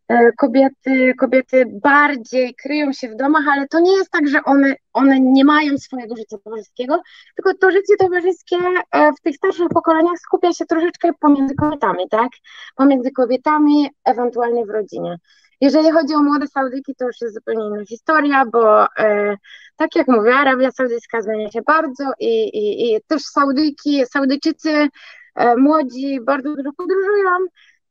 E, 0.09 0.33
kobiety, 0.33 1.15
kobiety 1.15 1.65
bardziej 1.83 2.55
kryją 2.55 2.93
się 2.93 3.09
w 3.09 3.17
domach, 3.17 3.45
ale 3.53 3.69
to 3.69 3.81
nie 3.81 3.93
jest 3.93 4.11
tak, 4.11 4.29
że 4.29 4.45
one, 4.45 4.75
one 4.93 5.21
nie 5.21 5.45
mają 5.45 5.79
swojego 5.79 6.17
życia 6.17 6.37
towarzyskiego, 6.45 7.03
tylko 7.37 7.59
to 7.61 7.71
życie 7.71 7.97
towarzyskie 7.99 8.57
e, 8.93 9.13
w 9.13 9.21
tych 9.21 9.37
starszych 9.37 9.69
pokoleniach 9.69 10.19
skupia 10.19 10.53
się 10.53 10.67
troszeczkę 10.67 11.11
pomiędzy 11.21 11.55
kobietami, 11.55 12.09
tak? 12.11 12.29
Pomiędzy 12.77 13.11
kobietami, 13.11 13.91
ewentualnie 14.05 14.67
w 14.67 14.71
rodzinie. 14.71 15.17
Jeżeli 15.61 15.91
chodzi 15.91 16.15
o 16.15 16.23
młode 16.23 16.47
Saudyki, 16.47 16.95
to 16.99 17.07
już 17.07 17.21
jest 17.21 17.35
zupełnie 17.35 17.67
inna 17.67 17.85
historia, 17.85 18.45
bo 18.53 18.87
e, 18.99 19.37
tak 19.77 19.97
jak 19.97 20.09
mówię, 20.09 20.35
Arabia 20.35 20.71
Saudyjska 20.71 21.23
zmienia 21.23 21.51
się 21.51 21.63
bardzo 21.63 22.05
i, 22.21 22.43
i, 22.43 22.95
i 22.95 23.01
też 23.07 23.23
Saudyjki, 23.23 24.07
Saudyjczycy 24.07 24.89
e, 25.35 25.57
młodzi 25.57 26.21
bardzo 26.21 26.57
dużo 26.57 26.73
podróżują, 26.73 27.31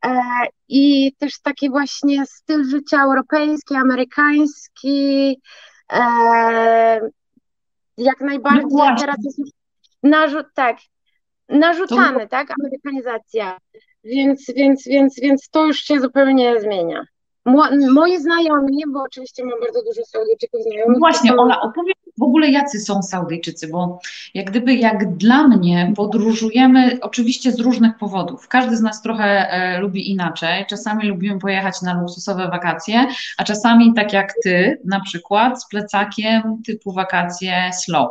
E, 0.06 0.22
I 0.70 1.14
też 1.18 1.42
taki 1.42 1.70
właśnie 1.70 2.26
styl 2.26 2.70
życia 2.70 3.04
europejski, 3.04 3.76
amerykański, 3.76 5.42
e, 5.92 7.10
jak 7.98 8.22
najbardziej 8.22 8.66
no 8.72 8.96
teraz 9.00 9.16
jest 9.24 9.40
narzut, 10.04 10.46
tak, 10.54 10.78
narzucany, 11.50 12.20
to... 12.20 12.28
tak, 12.28 12.48
amerykanizacja. 12.62 13.58
Więc, 14.04 14.46
więc, 14.56 14.88
więc, 14.88 15.20
więc 15.20 15.50
to 15.50 15.66
już 15.66 15.80
się 15.80 16.00
zupełnie 16.00 16.62
zmienia. 16.62 17.06
Moi 17.94 18.20
znajomi, 18.20 18.84
bo 18.88 19.04
oczywiście 19.04 19.46
mam 19.46 19.60
bardzo 19.62 19.84
dużo 19.84 20.06
Saudyjczyków 20.06 20.62
znajomych. 20.62 20.94
No 20.94 21.00
właśnie, 21.00 21.36
Ola, 21.36 21.62
opowiedz 21.62 21.98
w 22.18 22.24
ogóle 22.24 22.52
jacy 22.52 22.80
są 22.80 23.04
Saudyjczycy, 23.04 23.68
bo 23.68 24.00
jak 24.34 24.50
gdyby 24.50 24.76
jak 24.76 25.16
dla 25.16 25.48
mnie 25.48 25.94
podróżujemy 25.96 26.98
oczywiście 27.02 27.52
z 27.52 27.60
różnych 27.60 27.98
powodów. 27.98 28.48
Każdy 28.48 28.78
z 28.78 28.82
nas 28.82 29.02
trochę 29.02 29.52
e, 29.52 29.80
lubi 29.80 30.12
inaczej. 30.12 30.66
Czasami 30.70 31.08
lubimy 31.08 31.40
pojechać 31.40 31.82
na 31.82 32.02
luksusowe 32.02 32.48
wakacje, 32.48 33.08
a 33.38 33.44
czasami 33.44 33.94
tak 33.94 34.14
jak 34.14 34.34
ty 34.44 34.82
na 34.86 35.00
przykład 35.00 35.64
z 35.64 35.68
plecakiem 35.68 36.62
typu 36.66 36.92
wakacje 36.94 37.72
slow. 37.74 38.10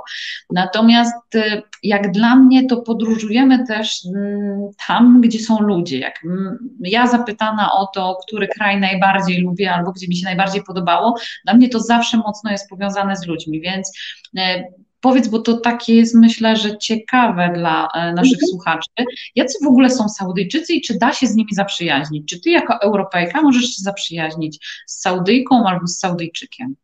Natomiast 0.50 1.34
e, 1.34 1.62
jak 1.82 2.12
dla 2.12 2.36
mnie 2.36 2.66
to 2.66 2.76
podróżujemy 2.76 3.66
też 3.66 4.00
m, 4.06 4.16
mm, 4.16 4.70
tam, 4.86 5.20
gdzie 5.20 5.38
są 5.38 5.60
ludzie. 5.60 5.98
Jak 5.98 6.14
m, 6.24 6.30
mm, 6.30 6.58
ja 6.80 7.06
zapytana 7.06 7.72
o 7.72 7.86
to, 7.86 8.18
który 8.26 8.48
kraj 8.48 8.80
najbardziej 8.80 9.25
lubię 9.34 9.72
albo 9.72 9.92
gdzie 9.92 10.08
mi 10.08 10.16
się 10.16 10.24
najbardziej 10.24 10.62
podobało, 10.62 11.14
dla 11.44 11.54
mnie 11.54 11.68
to 11.68 11.80
zawsze 11.80 12.16
mocno 12.16 12.50
jest 12.50 12.68
powiązane 12.68 13.16
z 13.16 13.26
ludźmi, 13.26 13.60
więc 13.60 13.92
E, 14.38 14.64
powiedz, 15.00 15.28
bo 15.28 15.38
to 15.38 15.56
takie 15.56 15.96
jest, 15.96 16.14
myślę, 16.14 16.56
że 16.56 16.78
ciekawe 16.78 17.52
dla 17.54 17.88
e, 17.94 18.12
naszych 18.12 18.32
mhm. 18.32 18.48
słuchaczy. 18.48 18.90
Jacy 19.34 19.58
w 19.64 19.68
ogóle 19.68 19.90
są 19.90 20.08
Saudyjczycy 20.08 20.72
i 20.72 20.80
czy 20.80 20.98
da 20.98 21.12
się 21.12 21.26
z 21.26 21.34
nimi 21.34 21.54
zaprzyjaźnić? 21.54 22.28
Czy 22.28 22.40
ty 22.40 22.50
jako 22.50 22.80
Europejka 22.82 23.42
możesz 23.42 23.64
się 23.64 23.82
zaprzyjaźnić 23.82 24.84
z 24.86 25.00
Saudyjką 25.00 25.66
albo 25.66 25.86
z 25.86 25.98
Saudyjczykiem? 25.98 26.76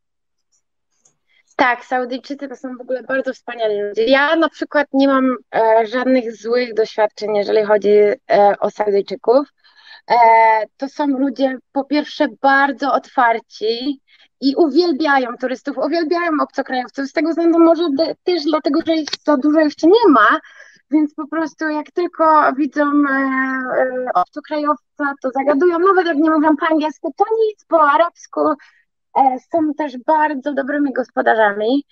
Tak, 1.56 1.84
Saudyjczycy 1.84 2.48
to 2.48 2.56
są 2.56 2.76
w 2.76 2.80
ogóle 2.80 3.02
bardzo 3.02 3.34
wspaniali 3.34 3.82
ludzie. 3.82 4.04
Ja 4.04 4.36
na 4.36 4.48
przykład 4.48 4.86
nie 4.92 5.08
mam 5.08 5.36
e, 5.54 5.86
żadnych 5.86 6.36
złych 6.36 6.74
doświadczeń, 6.74 7.36
jeżeli 7.36 7.66
chodzi 7.66 7.88
e, 7.88 8.16
o 8.60 8.70
Saudyjczyków. 8.70 9.48
E, 10.10 10.16
to 10.76 10.88
są 10.88 11.06
ludzie 11.06 11.58
po 11.72 11.84
pierwsze 11.84 12.26
bardzo 12.42 12.92
otwarci, 12.92 14.00
i 14.42 14.54
uwielbiają 14.56 15.36
turystów, 15.40 15.78
uwielbiają 15.78 16.30
obcokrajowców. 16.42 17.06
Z 17.06 17.12
tego 17.12 17.30
względu 17.30 17.58
może 17.58 17.82
też 18.24 18.42
dlatego, 18.44 18.80
że 18.86 18.94
ich 18.94 19.08
za 19.24 19.36
dużo 19.36 19.60
jeszcze 19.60 19.86
nie 19.86 20.08
ma, 20.08 20.40
więc 20.90 21.14
po 21.14 21.26
prostu 21.26 21.68
jak 21.68 21.90
tylko 21.90 22.52
widzą 22.56 22.82
e, 22.84 23.12
e, 23.12 24.06
obcokrajowca, 24.14 25.14
to 25.22 25.30
zagadują, 25.30 25.78
nawet 25.78 26.06
jak 26.06 26.16
nie 26.16 26.30
mówią 26.30 26.56
po 26.56 26.66
angielsku, 26.66 27.14
to 27.16 27.24
nic, 27.46 27.64
po 27.64 27.90
arabsku. 27.90 28.40
Są 29.52 29.74
też 29.78 29.98
bardzo 30.06 30.52
dobrymi 30.52 30.92
gospodarzami 30.92 31.84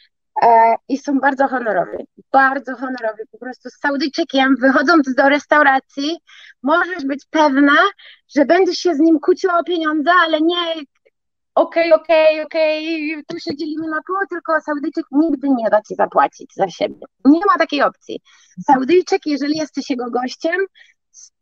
i 0.88 0.98
są 0.98 1.20
bardzo 1.20 1.48
honorowi, 1.48 2.06
bardzo 2.32 2.76
honorowi. 2.76 3.22
Po 3.32 3.38
prostu 3.38 3.70
z 3.70 3.78
Saudyjczykiem, 3.78 4.56
wychodząc 4.60 5.14
do 5.14 5.28
restauracji, 5.28 6.18
możesz 6.62 7.04
być 7.04 7.24
pewna, 7.30 7.76
że 8.36 8.44
będziesz 8.44 8.78
się 8.78 8.94
z 8.94 8.98
nim 8.98 9.20
kłóciła 9.20 9.58
o 9.58 9.64
pieniądze, 9.64 10.10
ale 10.26 10.40
nie 10.40 10.74
okej, 11.54 11.92
okej, 11.92 12.42
okej, 12.42 13.24
tu 13.28 13.38
się 13.38 13.56
dzielimy 13.56 13.86
na 13.88 14.00
pół, 14.06 14.16
tylko 14.30 14.60
Saudyjczyk 14.60 15.04
nigdy 15.12 15.48
nie 15.48 15.70
da 15.70 15.82
ci 15.82 15.94
zapłacić 15.94 16.54
za 16.54 16.68
siebie. 16.68 17.06
Nie 17.24 17.40
ma 17.40 17.58
takiej 17.58 17.82
opcji. 17.82 18.20
Saudyjczyk, 18.66 19.26
jeżeli 19.26 19.58
jesteś 19.58 19.90
jego 19.90 20.10
gościem, 20.10 20.56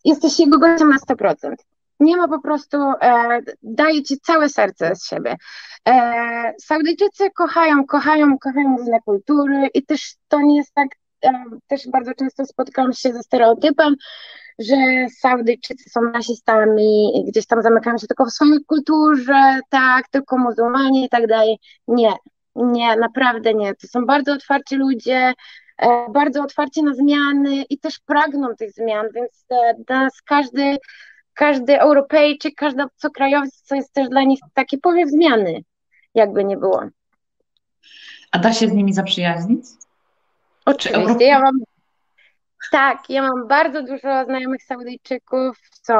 jesteś 0.05 0.41
jego 0.41 0.59
gościem 0.59 0.89
na 0.89 0.97
100%. 0.97 1.55
Nie 2.01 2.17
ma 2.17 2.29
po 2.29 2.41
prostu, 2.41 2.77
e, 2.77 3.41
daje 3.63 4.03
ci 4.03 4.21
całe 4.21 4.49
serce 4.49 4.97
z 4.97 5.07
siebie. 5.07 5.37
E, 5.89 6.55
Saudyjczycy 6.61 7.31
kochają, 7.31 7.87
kochają, 7.87 8.39
kochają 8.39 8.77
różne 8.79 9.01
kultury 9.01 9.69
i 9.75 9.87
też 9.87 10.15
to 10.29 10.41
nie 10.41 10.57
jest 10.57 10.75
tak, 10.75 10.89
e, 11.25 11.45
też 11.67 11.89
bardzo 11.89 12.15
często 12.15 12.45
spotykam 12.47 12.93
się 12.93 13.13
ze 13.13 13.23
stereotypem, 13.23 13.97
że 14.59 14.77
Saudyjczycy 15.19 15.91
są 15.91 16.01
rasistami, 16.01 17.25
gdzieś 17.29 17.47
tam 17.47 17.63
zamykają 17.63 17.99
się 17.99 18.07
tylko 18.07 18.25
w 18.25 18.31
swojej 18.31 18.65
kulturze, 18.67 19.61
tak, 19.71 20.09
tylko 20.09 20.39
muzułmanie 20.39 21.05
i 21.05 21.09
tak 21.09 21.27
dalej. 21.27 21.59
Nie, 21.89 22.13
nie, 22.55 22.97
naprawdę 22.97 23.55
nie. 23.55 23.75
To 23.75 23.87
są 23.87 24.07
bardzo 24.07 24.33
otwarci 24.33 24.77
ludzie, 24.77 25.33
e, 25.79 26.11
bardzo 26.11 26.43
otwarci 26.43 26.83
na 26.83 26.95
zmiany 26.95 27.63
i 27.71 27.79
też 27.79 27.99
pragną 27.99 28.55
tych 28.57 28.73
zmian, 28.73 29.07
więc 29.15 29.45
e, 29.51 29.75
dla 29.87 30.01
nas 30.01 30.23
każdy, 30.23 30.77
każdy 31.38 31.81
Europejczyk, 31.81 32.55
każdy 32.57 32.83
obcokrajowiec 32.83 33.62
to 33.62 33.74
jest 33.74 33.92
też 33.92 34.09
dla 34.09 34.22
nich 34.22 34.40
taki 34.55 34.79
powiew 34.79 35.11
zmiany, 35.11 35.62
jakby 36.14 36.44
nie 36.44 36.57
było. 36.57 36.83
A 38.33 38.38
da 38.38 38.53
się 38.53 38.68
z 38.68 38.72
nimi 38.72 38.92
zaprzyjaźnić? 38.92 39.64
Oczywiście, 40.64 41.24
ja 41.24 41.40
mam 41.40 41.55
tak, 42.70 43.11
ja 43.11 43.22
mam 43.22 43.48
bardzo 43.48 43.83
dużo 43.83 44.24
znajomych 44.24 44.62
Saudyjczyków, 44.62 45.59
są 45.83 45.94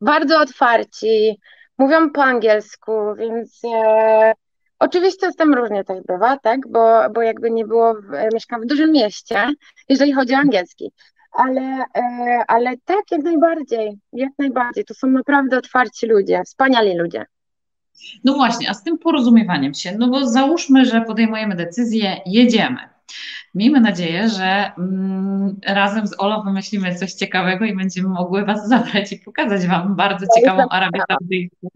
bardzo 0.00 0.40
otwarci, 0.40 1.40
mówią 1.78 2.10
po 2.10 2.24
angielsku, 2.24 2.92
więc 3.18 3.60
e, 3.74 4.32
oczywiście 4.78 5.32
tym 5.38 5.54
różnie 5.54 5.84
też 5.84 5.98
bywa, 6.06 6.38
tak, 6.38 6.68
bo, 6.68 7.10
bo 7.14 7.22
jakby 7.22 7.50
nie 7.50 7.64
było, 7.64 7.94
w, 7.94 8.34
mieszkam 8.34 8.62
w 8.62 8.66
dużym 8.66 8.92
mieście, 8.92 9.48
jeżeli 9.88 10.12
chodzi 10.12 10.34
o 10.34 10.38
angielski, 10.38 10.92
ale, 11.36 11.84
e, 11.96 12.44
ale 12.48 12.76
tak, 12.84 13.04
jak 13.10 13.22
najbardziej, 13.22 13.98
jak 14.12 14.30
najbardziej, 14.38 14.84
to 14.84 14.94
są 14.94 15.06
naprawdę 15.06 15.58
otwarci 15.58 16.06
ludzie, 16.06 16.42
wspaniali 16.44 16.98
ludzie. 16.98 17.26
No 18.24 18.34
właśnie, 18.34 18.70
a 18.70 18.74
z 18.74 18.82
tym 18.82 18.98
porozumiewaniem 18.98 19.74
się, 19.74 19.96
no 19.98 20.08
bo 20.08 20.26
załóżmy, 20.26 20.84
że 20.84 21.00
podejmujemy 21.00 21.56
decyzję, 21.56 22.20
jedziemy 22.26 22.95
Miejmy 23.56 23.80
nadzieję, 23.80 24.28
że 24.28 24.72
mm, 24.78 25.56
razem 25.66 26.06
z 26.06 26.14
Olo 26.18 26.42
wymyślimy 26.42 26.94
coś 26.94 27.12
ciekawego 27.12 27.64
i 27.64 27.76
będziemy 27.76 28.08
mogły 28.08 28.44
Was 28.44 28.68
zabrać 28.68 29.12
i 29.12 29.18
pokazać 29.18 29.66
Wam 29.66 29.96
bardzo 29.96 30.26
ciekawą 30.36 30.68
Arabię 30.68 31.00
Saudyjską. 31.08 31.68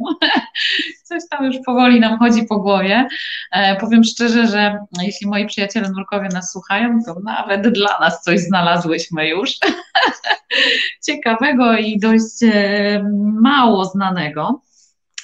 coś 1.08 1.22
tam 1.30 1.44
już 1.44 1.56
powoli 1.66 2.00
nam 2.00 2.18
chodzi 2.18 2.46
po 2.46 2.58
głowie. 2.58 3.08
E, 3.52 3.76
powiem 3.76 4.04
szczerze, 4.04 4.46
że 4.46 4.78
jeśli 5.02 5.26
moi 5.26 5.46
przyjaciele 5.46 5.90
nurkowie 5.90 6.28
nas 6.28 6.52
słuchają, 6.52 6.98
to 7.06 7.20
nawet 7.20 7.68
dla 7.68 7.98
nas 8.00 8.22
coś 8.22 8.40
znalazłyśmy 8.40 9.28
już 9.28 9.50
ciekawego 11.06 11.76
i 11.76 11.98
dość 11.98 12.42
e, 12.42 13.04
mało 13.40 13.84
znanego. 13.84 14.62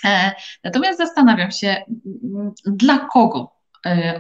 E, 0.05 0.33
natomiast 0.65 0.99
zastanawiam 0.99 1.51
się, 1.51 1.85
dla 2.67 2.99
kogo 2.99 3.57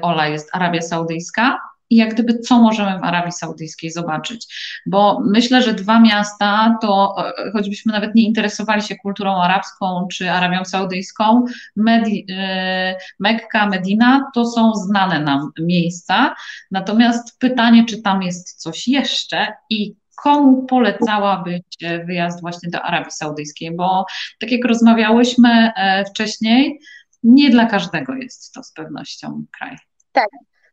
Ola 0.02 0.28
jest 0.28 0.48
Arabia 0.52 0.82
Saudyjska 0.82 1.58
i 1.90 1.96
jak 1.96 2.14
gdyby 2.14 2.38
co 2.38 2.58
możemy 2.58 2.98
w 2.98 3.04
Arabii 3.04 3.32
Saudyjskiej 3.32 3.90
zobaczyć. 3.90 4.46
Bo 4.86 5.20
myślę, 5.24 5.62
że 5.62 5.74
dwa 5.74 6.00
miasta, 6.00 6.78
to 6.80 7.14
e, 7.18 7.50
choćbyśmy 7.52 7.92
nawet 7.92 8.14
nie 8.14 8.22
interesowali 8.22 8.82
się 8.82 8.96
kulturą 8.96 9.42
arabską 9.42 10.08
czy 10.12 10.30
Arabią 10.30 10.64
Saudyjską, 10.64 11.44
Medi, 11.76 12.26
e, 12.30 12.96
Mekka, 13.18 13.66
Medina 13.66 14.30
to 14.34 14.46
są 14.46 14.74
znane 14.74 15.20
nam 15.20 15.50
miejsca. 15.60 16.34
Natomiast 16.70 17.38
pytanie, 17.38 17.84
czy 17.84 18.02
tam 18.02 18.22
jest 18.22 18.62
coś 18.62 18.88
jeszcze 18.88 19.52
i 19.70 19.94
komu 20.16 20.62
polecałabyś 20.62 21.60
wyjazd 22.06 22.40
właśnie 22.40 22.70
do 22.70 22.82
Arabii 22.82 23.10
Saudyjskiej? 23.10 23.76
Bo 23.76 24.06
tak 24.38 24.52
jak 24.52 24.64
rozmawiałyśmy 24.64 25.72
e, 25.76 26.04
wcześniej, 26.04 26.80
nie 27.22 27.50
dla 27.50 27.66
każdego 27.66 28.14
jest 28.14 28.54
to 28.54 28.62
z 28.62 28.72
pewnością 28.72 29.44
kraj. 29.58 29.76
Tak, 30.12 30.28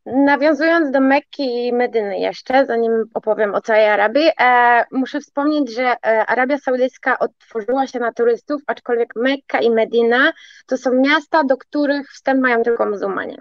Nawiązując 0.06 0.90
do 0.90 1.00
Mekki 1.00 1.66
i 1.66 1.72
Medyny 1.72 2.18
jeszcze, 2.18 2.66
zanim 2.66 3.04
opowiem 3.14 3.54
o 3.54 3.60
całej 3.60 3.88
Arabii, 3.88 4.30
e, 4.40 4.84
muszę 4.92 5.20
wspomnieć, 5.20 5.74
że 5.74 5.82
e, 5.82 6.26
Arabia 6.26 6.58
Saudyjska 6.58 7.18
otworzyła 7.18 7.86
się 7.86 7.98
na 7.98 8.12
turystów, 8.12 8.62
aczkolwiek 8.66 9.16
Mekka 9.16 9.58
i 9.58 9.70
Medina 9.70 10.32
to 10.66 10.76
są 10.76 10.92
miasta, 10.92 11.44
do 11.44 11.56
których 11.56 12.10
wstęp 12.10 12.42
mają 12.42 12.62
tylko 12.62 12.86
muzułmanie. 12.86 13.36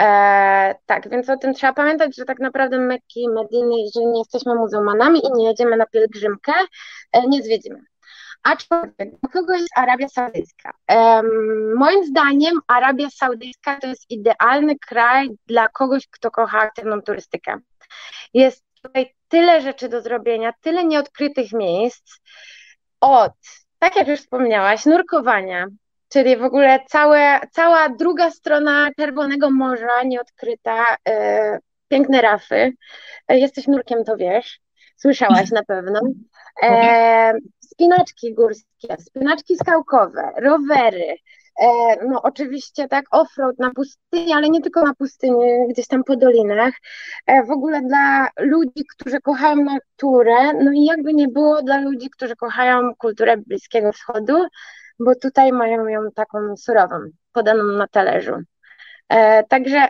E, 0.00 0.74
tak, 0.86 1.08
więc 1.08 1.30
o 1.30 1.36
tym 1.36 1.54
trzeba 1.54 1.72
pamiętać, 1.72 2.16
że 2.16 2.24
tak 2.24 2.38
naprawdę 2.38 2.78
Mekki 2.78 3.22
i 3.22 3.28
Mediny, 3.28 3.80
jeżeli 3.84 4.06
nie 4.06 4.18
jesteśmy 4.18 4.54
muzułmanami 4.54 5.20
i 5.26 5.32
nie 5.32 5.48
jedziemy 5.48 5.76
na 5.76 5.86
pielgrzymkę, 5.86 6.52
e, 7.12 7.26
nie 7.26 7.42
zwiedzimy. 7.42 7.80
Aczkolwiek, 8.46 9.10
do 9.22 9.28
kogo 9.32 9.54
jest 9.54 9.78
Arabia 9.78 10.08
Saudyjska? 10.08 10.72
Um, 10.88 11.26
moim 11.76 12.04
zdaniem 12.04 12.60
Arabia 12.66 13.10
Saudyjska 13.10 13.80
to 13.80 13.86
jest 13.86 14.10
idealny 14.10 14.78
kraj 14.78 15.28
dla 15.46 15.68
kogoś, 15.68 16.08
kto 16.10 16.30
kocha 16.30 16.58
aktywną 16.58 17.02
turystykę. 17.02 17.58
Jest 18.34 18.64
tutaj 18.82 19.14
tyle 19.28 19.60
rzeczy 19.60 19.88
do 19.88 20.02
zrobienia, 20.02 20.52
tyle 20.60 20.84
nieodkrytych 20.84 21.52
miejsc. 21.52 22.20
Od, 23.00 23.32
tak 23.78 23.96
jak 23.96 24.08
już 24.08 24.20
wspomniałaś, 24.20 24.86
nurkowania, 24.86 25.66
czyli 26.08 26.36
w 26.36 26.44
ogóle 26.44 26.80
całe, 26.88 27.40
cała 27.52 27.88
druga 27.88 28.30
strona 28.30 28.88
Czerwonego 28.98 29.50
Morza 29.50 30.02
nieodkryta, 30.04 30.96
e, 31.08 31.58
piękne 31.88 32.22
rafy. 32.22 32.72
E, 33.28 33.38
jesteś 33.38 33.66
nurkiem, 33.66 34.04
to 34.04 34.16
wiesz. 34.16 34.60
Słyszałaś 34.96 35.50
na 35.50 35.62
pewno. 35.64 36.00
E, 36.62 37.32
spinaczki 37.76 38.34
górskie, 38.34 38.96
spinaczki 38.98 39.56
skałkowe, 39.56 40.32
rowery, 40.42 41.16
e, 41.62 41.66
no 42.08 42.22
oczywiście 42.22 42.88
tak 42.88 43.04
offroad 43.10 43.58
na 43.58 43.70
pustyni, 43.70 44.32
ale 44.32 44.48
nie 44.48 44.60
tylko 44.60 44.82
na 44.82 44.94
pustyni, 44.94 45.68
gdzieś 45.68 45.86
tam 45.86 46.04
po 46.04 46.16
dolinach, 46.16 46.74
e, 47.26 47.44
w 47.44 47.50
ogóle 47.50 47.82
dla 47.82 48.28
ludzi, 48.38 48.84
którzy 48.96 49.20
kochają 49.20 49.56
naturę, 49.56 50.52
no 50.64 50.72
i 50.72 50.84
jakby 50.84 51.14
nie 51.14 51.28
było 51.28 51.62
dla 51.62 51.80
ludzi, 51.80 52.10
którzy 52.10 52.36
kochają 52.36 52.94
kulturę 52.98 53.36
Bliskiego 53.36 53.92
Wschodu, 53.92 54.46
bo 54.98 55.14
tutaj 55.14 55.52
mają 55.52 55.86
ją 55.86 56.00
taką 56.14 56.56
surową, 56.56 56.96
podaną 57.32 57.64
na 57.64 57.88
talerzu. 57.88 58.34
E, 59.08 59.44
także 59.44 59.88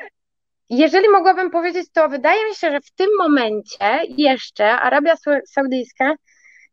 jeżeli 0.71 1.09
mogłabym 1.09 1.51
powiedzieć, 1.51 1.87
to 1.93 2.09
wydaje 2.09 2.49
mi 2.49 2.55
się, 2.55 2.71
że 2.71 2.81
w 2.81 2.91
tym 2.91 3.09
momencie 3.19 4.01
jeszcze 4.09 4.71
Arabia 4.71 5.15
Saudyjska 5.47 6.15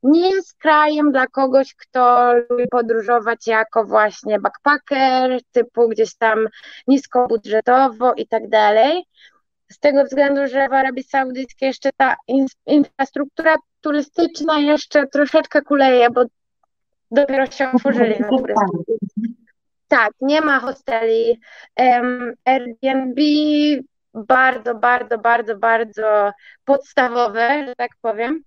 nie 0.04 0.30
jest 0.30 0.58
krajem 0.58 1.12
dla 1.12 1.28
kogoś, 1.28 1.76
kto 1.76 2.34
lubi 2.50 2.68
podróżować 2.72 3.48
jako 3.48 3.86
właśnie 3.86 4.40
backpacker, 4.40 5.40
typu 5.52 5.90
gdzieś 5.90 6.16
tam 6.16 6.48
niskobudżetowo 6.88 8.14
i 8.14 8.28
tak 8.28 8.50
dalej. 8.50 9.04
Z 9.72 9.80
tego 9.80 10.04
względu, 10.04 10.48
że 10.48 10.70
w 10.70 10.74
Arabii 10.74 11.04
Saudyjskiej 11.04 11.68
jeszcze 11.68 11.90
ta 11.98 12.16
infrastruktura 12.66 13.56
turystyczna 13.82 14.60
jeszcze 14.60 15.08
troszeczkę 15.08 15.62
kuleje, 15.62 16.10
bo 16.10 16.24
dopiero 17.12 17.46
się 17.46 17.72
otworzyli 17.72 18.20
na 18.20 18.30
turystykę. 18.30 18.84
Tak, 19.88 20.12
nie 20.22 20.42
ma 20.42 20.60
hosteli. 20.60 21.40
Um, 21.80 22.34
Airbnb 22.46 23.22
bardzo, 24.14 24.76
bardzo, 24.76 25.18
bardzo, 25.18 25.58
bardzo 25.58 26.32
podstawowe, 26.66 27.66
że 27.68 27.76
tak 27.76 27.92
powiem. 28.02 28.44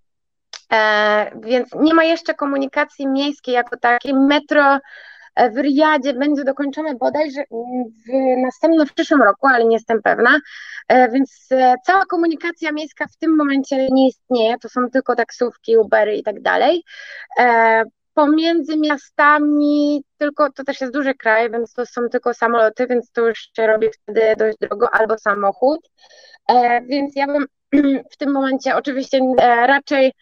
E, 0.72 1.30
więc 1.40 1.68
nie 1.74 1.94
ma 1.94 2.04
jeszcze 2.04 2.34
komunikacji 2.34 3.06
miejskiej 3.06 3.54
jako 3.54 3.76
takiej. 3.76 4.14
Metro 4.14 4.78
e, 5.34 5.50
w 5.50 5.56
Riyadzie 5.56 6.14
będzie 6.14 6.44
dokończone 6.44 6.94
bodajże 6.94 7.42
w 8.06 8.12
następnym, 8.42 8.86
w 8.86 8.94
przyszłym 8.94 9.22
roku, 9.22 9.46
ale 9.46 9.64
nie 9.64 9.76
jestem 9.76 10.02
pewna. 10.02 10.40
E, 10.88 11.10
więc 11.10 11.48
cała 11.86 12.04
komunikacja 12.04 12.72
miejska 12.72 13.06
w 13.06 13.16
tym 13.16 13.36
momencie 13.36 13.88
nie 13.90 14.08
istnieje. 14.08 14.58
To 14.58 14.68
są 14.68 14.90
tylko 14.90 15.16
taksówki, 15.16 15.76
Ubery 15.76 16.16
i 16.16 16.22
tak 16.22 16.42
dalej. 16.42 16.82
Pomiędzy 18.14 18.76
miastami, 18.76 20.04
tylko 20.18 20.52
to 20.52 20.64
też 20.64 20.80
jest 20.80 20.92
duży 20.92 21.14
kraj, 21.14 21.50
więc 21.50 21.72
to 21.72 21.86
są 21.86 22.08
tylko 22.08 22.34
samoloty, 22.34 22.86
więc 22.86 23.10
to 23.12 23.28
już 23.28 23.50
się 23.56 23.66
robi 23.66 23.86
wtedy 23.92 24.34
dość 24.38 24.58
drogo, 24.58 24.94
albo 24.94 25.18
samochód. 25.18 25.80
Więc 26.88 27.16
ja 27.16 27.26
bym 27.26 27.46
w 28.12 28.16
tym 28.16 28.32
momencie 28.32 28.76
oczywiście 28.76 29.20
raczej 29.66 30.12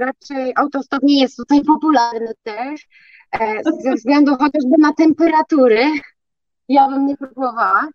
raczej 0.00 0.52
autostop 0.56 1.02
nie 1.02 1.20
jest 1.22 1.36
tutaj 1.36 1.64
popularny 1.64 2.32
też, 2.42 2.86
e, 3.40 3.62
ze 3.82 3.94
względu 3.94 4.36
chociażby 4.36 4.74
na 4.78 4.92
temperatury. 4.92 5.84
Ja 6.68 6.88
bym 6.88 7.06
nie 7.06 7.16
próbowała. 7.16 7.88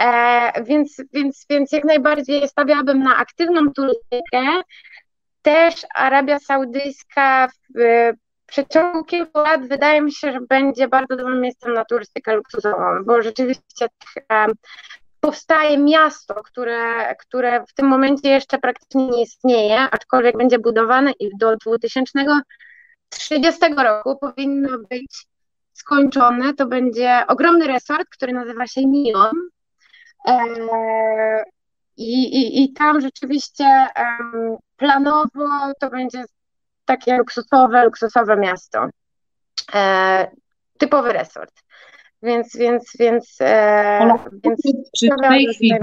E, 0.00 0.64
więc, 0.64 0.96
więc, 1.12 1.46
więc 1.50 1.72
jak 1.72 1.84
najbardziej 1.84 2.48
stawiałabym 2.48 3.02
na 3.02 3.16
aktywną 3.16 3.72
turystykę. 3.72 4.62
Też 5.42 5.86
Arabia 5.94 6.38
Saudyjska 6.38 7.48
w 7.48 8.12
przeciągu 8.46 9.04
kilku 9.04 9.38
lat 9.38 9.68
wydaje 9.68 10.02
mi 10.02 10.12
się, 10.12 10.32
że 10.32 10.40
będzie 10.40 10.88
bardzo 10.88 11.16
dobrym 11.16 11.40
miejscem 11.40 11.74
na 11.74 11.84
turystykę 11.84 12.36
luksusową, 12.36 13.04
bo 13.04 13.22
rzeczywiście 13.22 13.86
powstaje 15.22 15.78
miasto, 15.78 16.34
które, 16.34 17.16
które 17.16 17.64
w 17.66 17.74
tym 17.74 17.86
momencie 17.86 18.28
jeszcze 18.28 18.58
praktycznie 18.58 19.06
nie 19.06 19.22
istnieje, 19.22 19.80
aczkolwiek 19.80 20.36
będzie 20.36 20.58
budowane 20.58 21.12
i 21.12 21.30
do 21.38 21.56
2030 21.56 23.60
roku 23.76 24.18
powinno 24.18 24.78
być 24.90 25.26
skończone. 25.72 26.54
To 26.54 26.66
będzie 26.66 27.24
ogromny 27.28 27.66
resort, 27.66 28.08
który 28.10 28.32
nazywa 28.32 28.66
się 28.66 28.80
Neon. 28.86 29.36
E, 30.26 30.44
I, 31.96 32.22
i, 32.22 32.64
I 32.64 32.72
tam 32.72 33.00
rzeczywiście 33.00 33.86
planowo 34.76 35.72
to 35.80 35.90
będzie 35.90 36.24
takie 36.84 37.16
luksusowe, 37.16 37.84
luksusowe 37.84 38.36
miasto. 38.36 38.86
E, 39.74 40.30
typowy 40.78 41.12
resort. 41.12 41.62
Więc, 42.22 42.56
więc, 42.56 42.92
więc, 42.98 43.36
e, 43.40 44.14
więc 44.44 44.60
czy 44.98 45.06
w 45.06 45.28
tej 45.28 45.46
chwili 45.46 45.78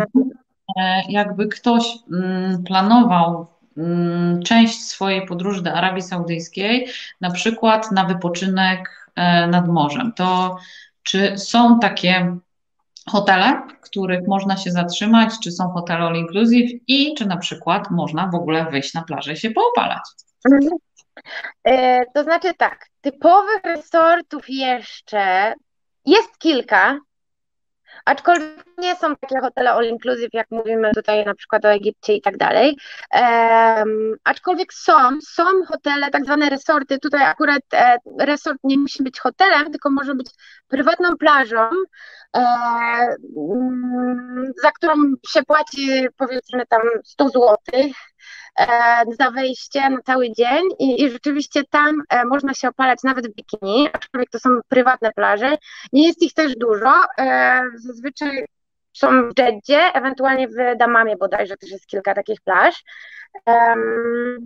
e, 0.78 1.02
jakby 1.10 1.48
ktoś 1.48 1.98
mm, 2.14 2.64
planował 2.64 3.48
mm, 3.78 4.44
część 4.44 4.86
swojej 4.86 5.26
podróży 5.26 5.64
do 5.64 5.74
Arabii 5.74 6.02
Saudyjskiej, 6.02 6.88
na 7.22 7.32
przykład 7.32 7.92
na 7.92 8.06
wypoczynek 8.06 9.10
e, 9.16 9.48
nad 9.48 9.68
morzem, 9.68 10.14
to 10.16 10.58
czy 11.04 11.38
są 11.38 11.80
takie 11.80 12.38
hotele, 13.10 13.62
w 13.82 13.82
których 13.82 14.28
można 14.28 14.58
się 14.58 14.72
zatrzymać, 14.72 15.34
czy 15.44 15.52
są 15.52 15.70
hotele 15.70 16.00
all 16.00 16.16
inclusive 16.16 16.72
i 16.88 17.16
czy 17.18 17.26
na 17.26 17.38
przykład 17.38 17.92
można 17.92 18.28
w 18.28 18.36
ogóle 18.36 18.66
wyjść 18.66 18.94
na 18.94 19.02
plażę 19.02 19.34
i 19.34 19.38
się 19.38 19.52
poopalać? 19.52 20.02
Mhm. 20.52 20.72
E, 21.64 22.06
to 22.14 22.24
znaczy 22.24 22.54
tak, 22.58 22.86
typowych 23.02 23.64
resortów 23.64 24.50
jeszcze 24.50 25.54
jest 26.10 26.38
kilka, 26.38 27.00
aczkolwiek 28.06 28.69
nie 28.80 28.96
są 28.96 29.16
takie 29.16 29.40
hotele 29.40 29.72
all 29.72 29.86
inclusive, 29.86 30.30
jak 30.34 30.52
mówimy 30.52 30.92
tutaj 30.96 31.26
na 31.26 31.36
przykład 31.36 31.66
o 31.66 31.72
Egipcie 31.72 32.14
i 32.14 32.22
tak 32.22 32.38
dalej. 32.38 32.78
Um, 33.14 34.16
aczkolwiek 34.24 34.74
są, 34.74 34.94
są 35.28 35.44
hotele, 35.68 36.10
tak 36.10 36.26
zwane 36.26 36.50
resorty. 36.50 37.00
Tutaj 37.00 37.24
akurat 37.24 37.64
e, 37.74 37.98
resort 38.20 38.58
nie 38.64 38.78
musi 38.78 39.04
być 39.04 39.20
hotelem, 39.20 39.72
tylko 39.72 39.90
może 39.90 40.16
być 40.16 40.28
prywatną 40.68 41.18
plażą, 41.18 41.70
e, 42.36 42.40
mm, 43.38 44.52
za 44.64 44.72
którą 44.72 44.94
się 45.30 45.44
płaci 45.44 46.08
powiedzmy 46.18 46.66
tam 46.66 46.82
100 47.04 47.30
złotych 47.30 47.96
E, 48.60 49.04
za 49.20 49.32
wejście 49.32 49.90
na 49.90 50.02
cały 50.02 50.32
dzień 50.32 50.64
i, 50.80 51.04
i 51.04 51.10
rzeczywiście 51.12 51.64
tam 51.64 52.02
e, 52.10 52.26
można 52.26 52.54
się 52.54 52.70
opalać 52.70 53.00
nawet 53.04 53.28
w 53.28 53.36
bikini, 53.36 53.90
aczkolwiek 53.94 54.30
to 54.30 54.40
są 54.40 54.50
prywatne 54.68 55.12
plaże. 55.12 55.58
Nie 55.94 56.08
jest 56.08 56.22
ich 56.22 56.34
też 56.34 56.56
dużo. 56.56 56.94
E, 57.18 57.62
zazwyczaj 57.76 58.46
są 59.00 59.30
w 59.30 59.40
Jeddzie, 59.40 59.80
ewentualnie 59.94 60.48
w 60.48 60.78
Damamie 60.78 61.18
bodajże 61.18 61.58
też 61.58 61.72
jest 61.72 61.88
kilka 61.88 62.14
takich 62.14 62.42
plaż. 62.42 62.84
Um, 63.46 64.46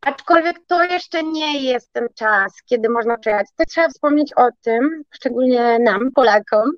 aczkolwiek 0.00 0.56
to 0.66 0.84
jeszcze 0.84 1.22
nie 1.22 1.62
jest 1.62 1.92
ten 1.92 2.08
czas, 2.14 2.62
kiedy 2.64 2.88
można 2.88 3.18
przyjechać. 3.18 3.46
To 3.56 3.64
trzeba 3.68 3.88
wspomnieć 3.88 4.32
o 4.36 4.48
tym, 4.62 5.02
szczególnie 5.10 5.78
nam, 5.78 6.12
Polakom, 6.14 6.70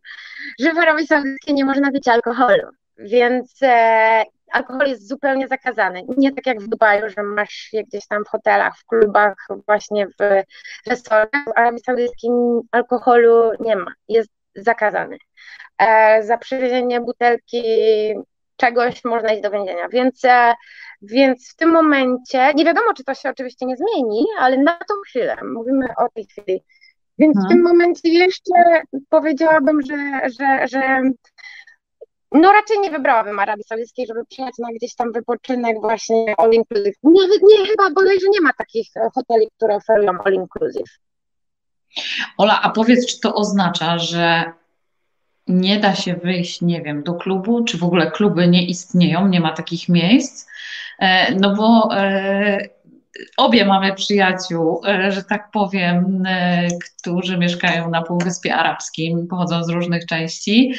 że 0.60 0.72
w 0.72 0.78
Arabii 0.78 1.06
Saudyjskiej 1.06 1.54
nie 1.54 1.64
można 1.64 1.92
pić 1.92 2.08
alkoholu. 2.08 2.68
więc 2.98 3.62
e, 3.62 4.24
alkohol 4.52 4.86
jest 4.86 5.08
zupełnie 5.08 5.48
zakazany. 5.48 6.02
Nie 6.16 6.32
tak 6.32 6.46
jak 6.46 6.60
w 6.60 6.68
Dubaju, 6.68 7.08
że 7.08 7.22
masz 7.22 7.68
je 7.72 7.84
gdzieś 7.84 8.06
tam 8.06 8.24
w 8.24 8.28
hotelach, 8.28 8.78
w 8.78 8.84
klubach, 8.86 9.46
właśnie 9.66 10.06
w 10.06 10.42
restauracjach. 10.86 11.44
W 11.44 11.58
Arabii 11.58 11.80
Saudyjskiej 11.80 12.30
alkoholu 12.72 13.50
nie 13.60 13.76
ma, 13.76 13.92
jest 14.08 14.30
zakazany. 14.54 15.16
E, 15.82 16.22
za 16.22 16.38
przywiezienie 16.38 17.00
butelki 17.00 17.62
czegoś 18.56 19.04
można 19.04 19.32
iść 19.32 19.42
do 19.42 19.50
więzienia. 19.50 19.88
Więc, 19.88 20.24
e, 20.24 20.54
więc 21.02 21.50
w 21.52 21.56
tym 21.56 21.70
momencie, 21.70 22.54
nie 22.54 22.64
wiadomo, 22.64 22.94
czy 22.96 23.04
to 23.04 23.14
się 23.14 23.30
oczywiście 23.30 23.66
nie 23.66 23.76
zmieni, 23.76 24.24
ale 24.38 24.58
na 24.58 24.72
tą 24.72 24.94
chwilę, 25.06 25.36
mówimy 25.54 25.86
o 25.98 26.08
tej 26.14 26.26
chwili. 26.26 26.62
Więc 27.18 27.36
hmm. 27.36 27.46
w 27.46 27.52
tym 27.52 27.62
momencie 27.62 28.08
jeszcze 28.08 28.82
powiedziałabym, 29.08 29.82
że, 29.82 30.30
że, 30.38 30.68
że 30.68 31.02
no 32.32 32.52
raczej 32.52 32.78
nie 32.80 32.90
wybrałabym 32.90 33.38
Arabii 33.38 33.64
Saudyjskiej, 33.64 34.06
żeby 34.06 34.24
przyjechać 34.24 34.54
na 34.58 34.68
gdzieś 34.72 34.94
tam 34.94 35.12
wypoczynek 35.12 35.80
właśnie 35.80 36.34
all 36.38 36.52
inclusive. 36.52 36.94
Nawet 37.02 37.42
nie, 37.42 37.66
chyba 37.66 37.90
bodajże 37.90 38.26
nie 38.30 38.40
ma 38.40 38.50
takich 38.58 38.86
hoteli, 39.14 39.48
które 39.56 39.76
oferują 39.76 40.12
all 40.24 40.34
inclusive. 40.34 40.98
Ola, 42.38 42.60
a 42.62 42.70
powiedz, 42.70 43.06
czy 43.06 43.20
to 43.20 43.34
oznacza, 43.34 43.98
że 43.98 44.52
nie 45.48 45.80
da 45.80 45.94
się 45.94 46.14
wyjść, 46.14 46.60
nie 46.60 46.82
wiem, 46.82 47.02
do 47.02 47.14
klubu, 47.14 47.64
czy 47.64 47.78
w 47.78 47.84
ogóle 47.84 48.10
kluby 48.10 48.48
nie 48.48 48.66
istnieją, 48.66 49.28
nie 49.28 49.40
ma 49.40 49.52
takich 49.52 49.88
miejsc, 49.88 50.46
e, 50.98 51.34
no 51.34 51.56
bo 51.56 51.96
e, 51.96 52.68
obie 53.36 53.64
mamy 53.64 53.94
przyjaciół, 53.94 54.82
e, 54.86 55.12
że 55.12 55.24
tak 55.24 55.50
powiem, 55.50 56.22
którzy 57.00 57.38
mieszkają 57.38 57.90
na 57.90 58.02
Półwyspie 58.02 58.54
Arabskim, 58.54 59.26
pochodzą 59.26 59.64
z 59.64 59.68
różnych 59.68 60.06
części 60.06 60.72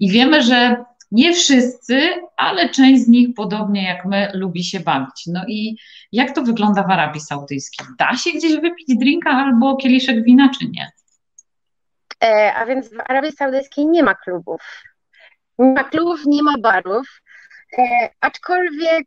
i 0.00 0.10
wiemy, 0.10 0.42
że 0.42 0.76
nie 1.10 1.34
wszyscy, 1.34 2.00
ale 2.36 2.68
część 2.68 3.02
z 3.02 3.08
nich, 3.08 3.28
podobnie 3.36 3.84
jak 3.84 4.04
my, 4.04 4.30
lubi 4.34 4.64
się 4.64 4.80
bawić. 4.80 5.26
No 5.26 5.44
i 5.48 5.76
jak 6.12 6.34
to 6.34 6.42
wygląda 6.42 6.82
w 6.82 6.90
Arabii 6.90 7.20
Saudyjskiej? 7.20 7.86
Da 7.98 8.16
się 8.16 8.30
gdzieś 8.30 8.52
wypić 8.52 8.98
drinka 8.98 9.30
albo 9.30 9.76
kieliszek 9.76 10.24
wina, 10.24 10.50
czy 10.58 10.68
nie? 10.68 10.90
E, 12.24 12.54
a 12.54 12.66
więc 12.66 12.88
w 12.88 13.00
Arabii 13.00 13.32
Saudyjskiej 13.32 13.86
nie 13.86 14.02
ma 14.02 14.14
klubów. 14.14 14.62
Nie 15.58 15.72
ma 15.72 15.84
klubów, 15.84 16.20
nie 16.26 16.42
ma 16.42 16.58
barów, 16.58 17.22
e, 17.78 18.10
aczkolwiek 18.20 19.06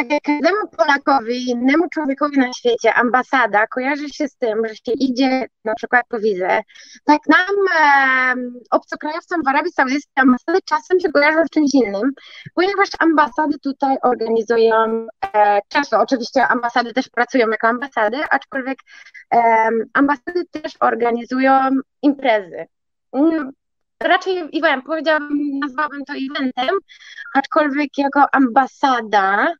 tak 0.00 0.10
jak 0.10 0.22
każdemu 0.22 0.68
Polakowi, 0.76 1.50
innemu 1.50 1.88
człowiekowi 1.88 2.38
na 2.38 2.52
świecie 2.52 2.94
ambasada 2.94 3.66
kojarzy 3.66 4.08
się 4.08 4.28
z 4.28 4.36
tym, 4.36 4.66
że 4.68 4.74
się 4.74 4.92
idzie 4.92 5.46
na 5.64 5.74
przykład 5.74 6.06
po 6.08 6.18
wizę, 6.18 6.62
tak 7.04 7.20
nam 7.28 7.56
e, 7.80 8.34
obcokrajowcom 8.70 9.42
w 9.42 9.48
Arabii 9.48 9.72
Saudyjskiej 9.72 10.22
ambasady 10.22 10.58
czasem 10.64 11.00
się 11.00 11.12
kojarzą 11.12 11.44
z 11.46 11.50
czymś 11.50 11.74
innym, 11.74 12.10
ponieważ 12.54 12.88
ambasady 12.98 13.58
tutaj 13.58 13.96
organizują, 14.02 15.06
e, 15.34 15.60
często 15.68 16.00
oczywiście 16.00 16.48
ambasady 16.48 16.92
też 16.92 17.08
pracują 17.08 17.50
jako 17.50 17.68
ambasady, 17.68 18.16
aczkolwiek 18.30 18.78
e, 19.34 19.68
ambasady 19.94 20.44
też 20.50 20.72
organizują 20.80 21.70
imprezy. 22.02 22.66
Mm, 23.12 23.52
raczej 24.02 24.48
event, 24.58 24.84
powiedziałabym, 24.84 25.58
nazwałabym 25.58 26.04
to 26.04 26.12
eventem, 26.12 26.78
aczkolwiek 27.34 27.98
jako 27.98 28.26
ambasada 28.32 29.54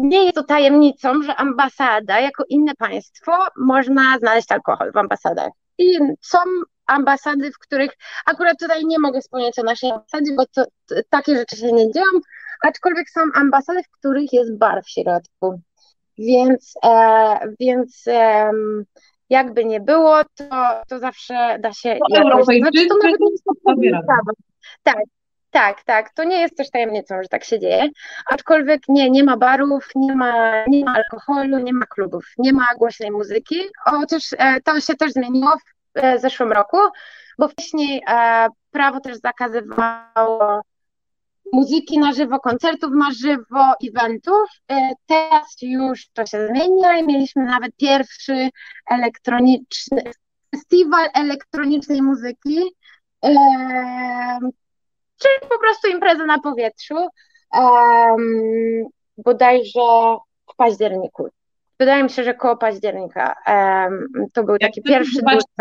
nie 0.00 0.24
jest 0.24 0.34
to 0.34 0.44
tajemnicą, 0.44 1.22
że 1.22 1.36
ambasada, 1.36 2.20
jako 2.20 2.44
inne 2.48 2.74
państwo, 2.74 3.32
można 3.56 4.18
znaleźć 4.18 4.52
alkohol 4.52 4.92
w 4.92 4.96
ambasadach. 4.96 5.50
I 5.78 5.98
są 6.20 6.38
ambasady, 6.86 7.50
w 7.50 7.58
których 7.58 7.90
akurat 8.26 8.58
tutaj 8.58 8.86
nie 8.86 8.98
mogę 8.98 9.20
wspomnieć 9.20 9.58
o 9.58 9.62
naszej 9.62 9.90
ambasadzie, 9.90 10.32
bo 10.36 10.46
to, 10.46 10.64
to, 10.88 10.94
takie 11.10 11.36
rzeczy 11.36 11.56
się 11.56 11.72
nie 11.72 11.92
dzieją, 11.92 12.06
aczkolwiek 12.62 13.10
są 13.10 13.20
ambasady, 13.34 13.82
w 13.82 13.90
których 13.98 14.32
jest 14.32 14.58
bar 14.58 14.82
w 14.84 14.90
środku. 14.90 15.60
Więc, 16.18 16.74
e, 16.84 17.38
więc 17.60 18.04
e, 18.06 18.50
jakby 19.30 19.64
nie 19.64 19.80
było, 19.80 20.20
to, 20.34 20.82
to 20.88 20.98
zawsze 20.98 21.58
da 21.60 21.72
się. 21.72 21.98
To 22.08 22.24
jakoś, 22.24 22.44
znaczy, 22.44 22.86
to 22.86 22.94
nawet 23.02 23.20
nie 23.20 23.30
jest 23.30 23.44
Tak, 24.82 24.96
tak, 25.50 25.82
tak. 25.84 26.12
To 26.14 26.24
nie 26.24 26.40
jest 26.40 26.56
też 26.56 26.70
tajemnicą, 26.70 27.22
że 27.22 27.28
tak 27.28 27.44
się 27.44 27.58
dzieje. 27.58 27.88
Aczkolwiek 28.26 28.80
nie, 28.88 29.10
nie 29.10 29.24
ma 29.24 29.36
barów, 29.36 29.88
nie 29.94 30.14
ma, 30.16 30.64
nie 30.68 30.84
ma 30.84 30.94
alkoholu, 30.94 31.58
nie 31.58 31.72
ma 31.72 31.86
klubów, 31.86 32.24
nie 32.38 32.52
ma 32.52 32.74
głośnej 32.78 33.10
muzyki. 33.10 33.60
Chociaż 33.84 34.22
e, 34.38 34.60
to 34.60 34.80
się 34.80 34.94
też 34.94 35.12
zmieniło 35.12 35.56
w 35.94 35.98
e, 35.98 36.18
zeszłym 36.18 36.52
roku, 36.52 36.76
bo 37.38 37.48
wcześniej 37.48 38.02
e, 38.08 38.48
prawo 38.70 39.00
też 39.00 39.16
zakazywało 39.16 40.60
muzyki 41.52 41.98
na 41.98 42.12
żywo, 42.12 42.40
koncertów 42.40 42.90
na 42.94 43.10
żywo, 43.10 43.72
eventów. 43.88 44.48
Teraz 45.06 45.56
już 45.62 46.08
to 46.12 46.26
się 46.26 46.46
zmienia 46.46 46.98
i 46.98 47.06
mieliśmy 47.06 47.44
nawet 47.44 47.76
pierwszy 47.76 48.48
elektroniczny 48.90 50.02
festiwal 50.54 51.08
elektronicznej 51.14 52.02
muzyki 52.02 52.60
czyli 55.22 55.50
po 55.50 55.58
prostu 55.58 55.88
impreza 55.88 56.26
na 56.26 56.38
powietrzu, 56.38 57.08
um, 57.52 58.84
bodajże 59.18 60.16
w 60.52 60.56
październiku. 60.56 61.28
Wydaje 61.78 62.02
mi 62.02 62.10
się, 62.10 62.24
że 62.24 62.34
koło 62.34 62.56
października 62.56 63.34
um, 63.46 64.08
to 64.32 64.44
był 64.44 64.58
taki 64.58 64.82
pierwszy 64.82 65.20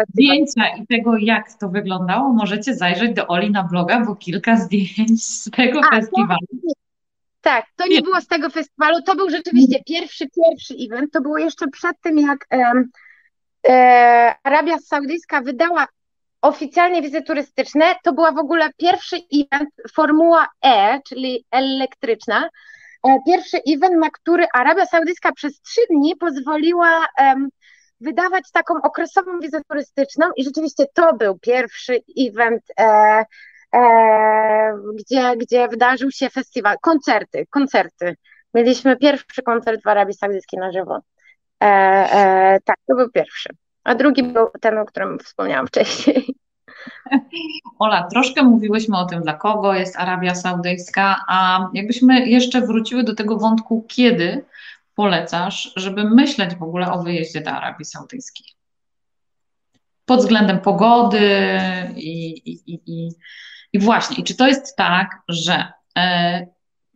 zdjęcia 0.09 0.67
i 0.77 0.87
tego, 0.87 1.17
jak 1.17 1.53
to 1.53 1.69
wyglądało, 1.69 2.33
możecie 2.33 2.75
zajrzeć 2.75 3.13
do 3.13 3.27
Oli 3.27 3.51
na 3.51 3.63
bloga, 3.63 3.99
bo 3.99 4.15
kilka 4.15 4.55
zdjęć 4.55 5.23
z 5.23 5.49
tego 5.49 5.81
A, 5.91 5.95
festiwalu. 5.95 6.47
To, 6.51 6.73
tak, 7.41 7.65
to 7.75 7.87
nie, 7.87 7.95
nie, 7.95 8.01
było 8.01 8.21
z 8.21 8.27
tego 8.27 8.49
festiwalu, 8.49 9.01
to 9.01 9.15
był 9.15 9.29
rzeczywiście 9.29 9.83
pierwszy, 9.87 10.25
pierwszy 10.29 10.75
event, 10.85 11.11
to 11.13 11.21
było 11.21 11.37
jeszcze 11.37 11.67
przed 11.67 12.01
tym, 12.01 12.19
jak 12.19 12.47
um, 12.51 12.89
e, 13.67 14.35
Arabia 14.43 14.77
Saudyjska 14.77 15.41
wydała 15.41 15.87
oficjalnie 16.41 17.01
wizy 17.01 17.21
turystyczne 17.21 17.95
to 18.03 18.13
była 18.13 18.31
w 18.31 18.37
ogóle 18.37 18.69
pierwszy 18.77 19.15
event 19.15 19.69
Formuła 19.93 20.47
E, 20.65 20.99
czyli 21.07 21.45
elektryczna. 21.51 22.49
E, 23.07 23.17
pierwszy 23.25 23.57
event, 23.67 23.95
na 24.01 24.09
który 24.09 24.45
Arabia 24.53 24.85
Saudyjska 24.85 25.31
przez 25.31 25.61
trzy 25.61 25.81
dni 25.89 26.15
pozwoliła 26.15 27.07
um, 27.19 27.49
wydawać 28.01 28.51
taką 28.51 28.73
okresową 28.83 29.39
wizę 29.39 29.61
turystyczną 29.69 30.25
i 30.35 30.43
rzeczywiście 30.43 30.85
to 30.93 31.13
był 31.13 31.39
pierwszy 31.39 31.99
event, 32.19 32.63
e, 32.79 33.25
e, 33.75 34.73
gdzie, 34.95 35.37
gdzie 35.37 35.67
wydarzył 35.67 36.11
się 36.11 36.29
festiwal, 36.29 36.77
koncerty, 36.81 37.45
koncerty. 37.49 38.15
Mieliśmy 38.53 38.97
pierwszy 38.97 39.41
koncert 39.43 39.83
w 39.83 39.87
Arabii 39.87 40.13
Saudyjskiej 40.13 40.59
na 40.59 40.71
żywo. 40.71 40.99
E, 41.63 41.65
e, 41.65 42.59
tak, 42.65 42.77
to 42.87 42.95
był 42.95 43.09
pierwszy 43.11 43.49
a 43.89 43.95
drugi 43.95 44.23
był 44.23 44.47
ten, 44.61 44.77
o 44.77 44.85
którym 44.85 45.19
wspomniałam 45.19 45.67
wcześniej. 45.67 46.35
Ola, 47.79 48.07
troszkę 48.07 48.43
mówiłyśmy 48.43 48.97
o 48.97 49.05
tym, 49.05 49.21
dla 49.21 49.33
kogo 49.33 49.73
jest 49.73 49.97
Arabia 49.97 50.35
Saudyjska, 50.35 51.25
a 51.27 51.69
jakbyśmy 51.73 52.29
jeszcze 52.29 52.61
wróciły 52.61 53.03
do 53.03 53.15
tego 53.15 53.37
wątku, 53.37 53.85
kiedy 53.87 54.45
polecasz, 54.95 55.73
żeby 55.75 56.03
myśleć 56.03 56.55
w 56.55 56.63
ogóle 56.63 56.91
o 56.91 57.03
wyjeździe 57.03 57.41
do 57.41 57.51
Arabii 57.51 57.85
Saudyjskiej? 57.85 58.45
Pod 60.05 60.19
względem 60.19 60.59
pogody 60.59 61.19
i, 61.95 62.29
i, 62.51 62.61
i, 62.65 63.09
i 63.73 63.79
właśnie, 63.79 64.17
i 64.17 64.23
czy 64.23 64.35
to 64.35 64.47
jest 64.47 64.75
tak, 64.75 65.21
że 65.27 65.73
e, 65.97 66.47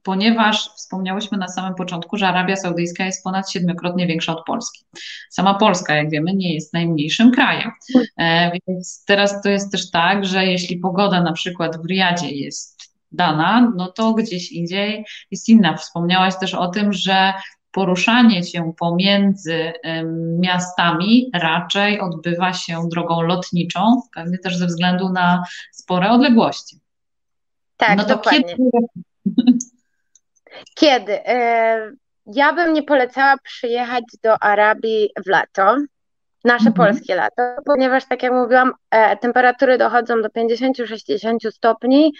ponieważ 0.03 0.69
wspomniałyśmy 0.75 1.37
na 1.37 1.47
samym 1.47 1.75
początku, 1.75 2.17
że 2.17 2.27
Arabia 2.27 2.55
Saudyjska 2.55 3.05
jest 3.05 3.23
ponad 3.23 3.51
siedmiokrotnie 3.51 4.07
większa 4.07 4.31
od 4.31 4.45
Polski. 4.45 4.85
Sama 5.29 5.53
Polska, 5.53 5.95
jak 5.95 6.09
wiemy, 6.09 6.33
nie 6.33 6.53
jest 6.53 6.73
najmniejszym 6.73 7.31
krajem. 7.31 7.71
E, 8.17 8.51
więc 8.67 9.03
teraz 9.05 9.41
to 9.41 9.49
jest 9.49 9.71
też 9.71 9.91
tak, 9.91 10.25
że 10.25 10.45
jeśli 10.45 10.77
pogoda 10.77 11.23
na 11.23 11.33
przykład 11.33 11.81
w 11.83 11.85
Riyadzie 11.85 12.29
jest 12.29 12.93
dana, 13.11 13.73
no 13.75 13.87
to 13.87 14.13
gdzieś 14.13 14.51
indziej 14.51 15.05
jest 15.31 15.49
inna. 15.49 15.77
Wspomniałaś 15.77 16.39
też 16.39 16.53
o 16.53 16.67
tym, 16.67 16.93
że 16.93 17.33
poruszanie 17.71 18.43
się 18.43 18.73
pomiędzy 18.79 19.73
miastami 20.39 21.29
raczej 21.33 21.99
odbywa 21.99 22.53
się 22.53 22.89
drogą 22.91 23.21
lotniczą, 23.21 24.01
pewnie 24.15 24.37
też 24.37 24.57
ze 24.57 24.67
względu 24.67 25.09
na 25.09 25.43
spore 25.71 26.12
odległości. 26.12 26.79
Tak, 27.77 27.97
no 27.97 28.04
to 28.04 28.10
dokładnie. 28.10 28.41
kiedy 28.41 28.69
Kiedy? 30.75 31.27
E, 31.27 31.91
ja 32.25 32.54
bym 32.54 32.73
nie 32.73 32.83
polecała 32.83 33.37
przyjechać 33.43 34.04
do 34.23 34.43
Arabii 34.43 35.10
w 35.25 35.29
lato, 35.29 35.77
nasze 36.43 36.67
mhm. 36.67 36.73
polskie 36.73 37.15
lato, 37.15 37.43
ponieważ 37.65 38.06
tak 38.06 38.23
jak 38.23 38.31
mówiłam, 38.31 38.73
e, 38.91 39.17
temperatury 39.17 39.77
dochodzą 39.77 40.21
do 40.21 40.29
50-60 40.29 41.51
stopni. 41.51 42.13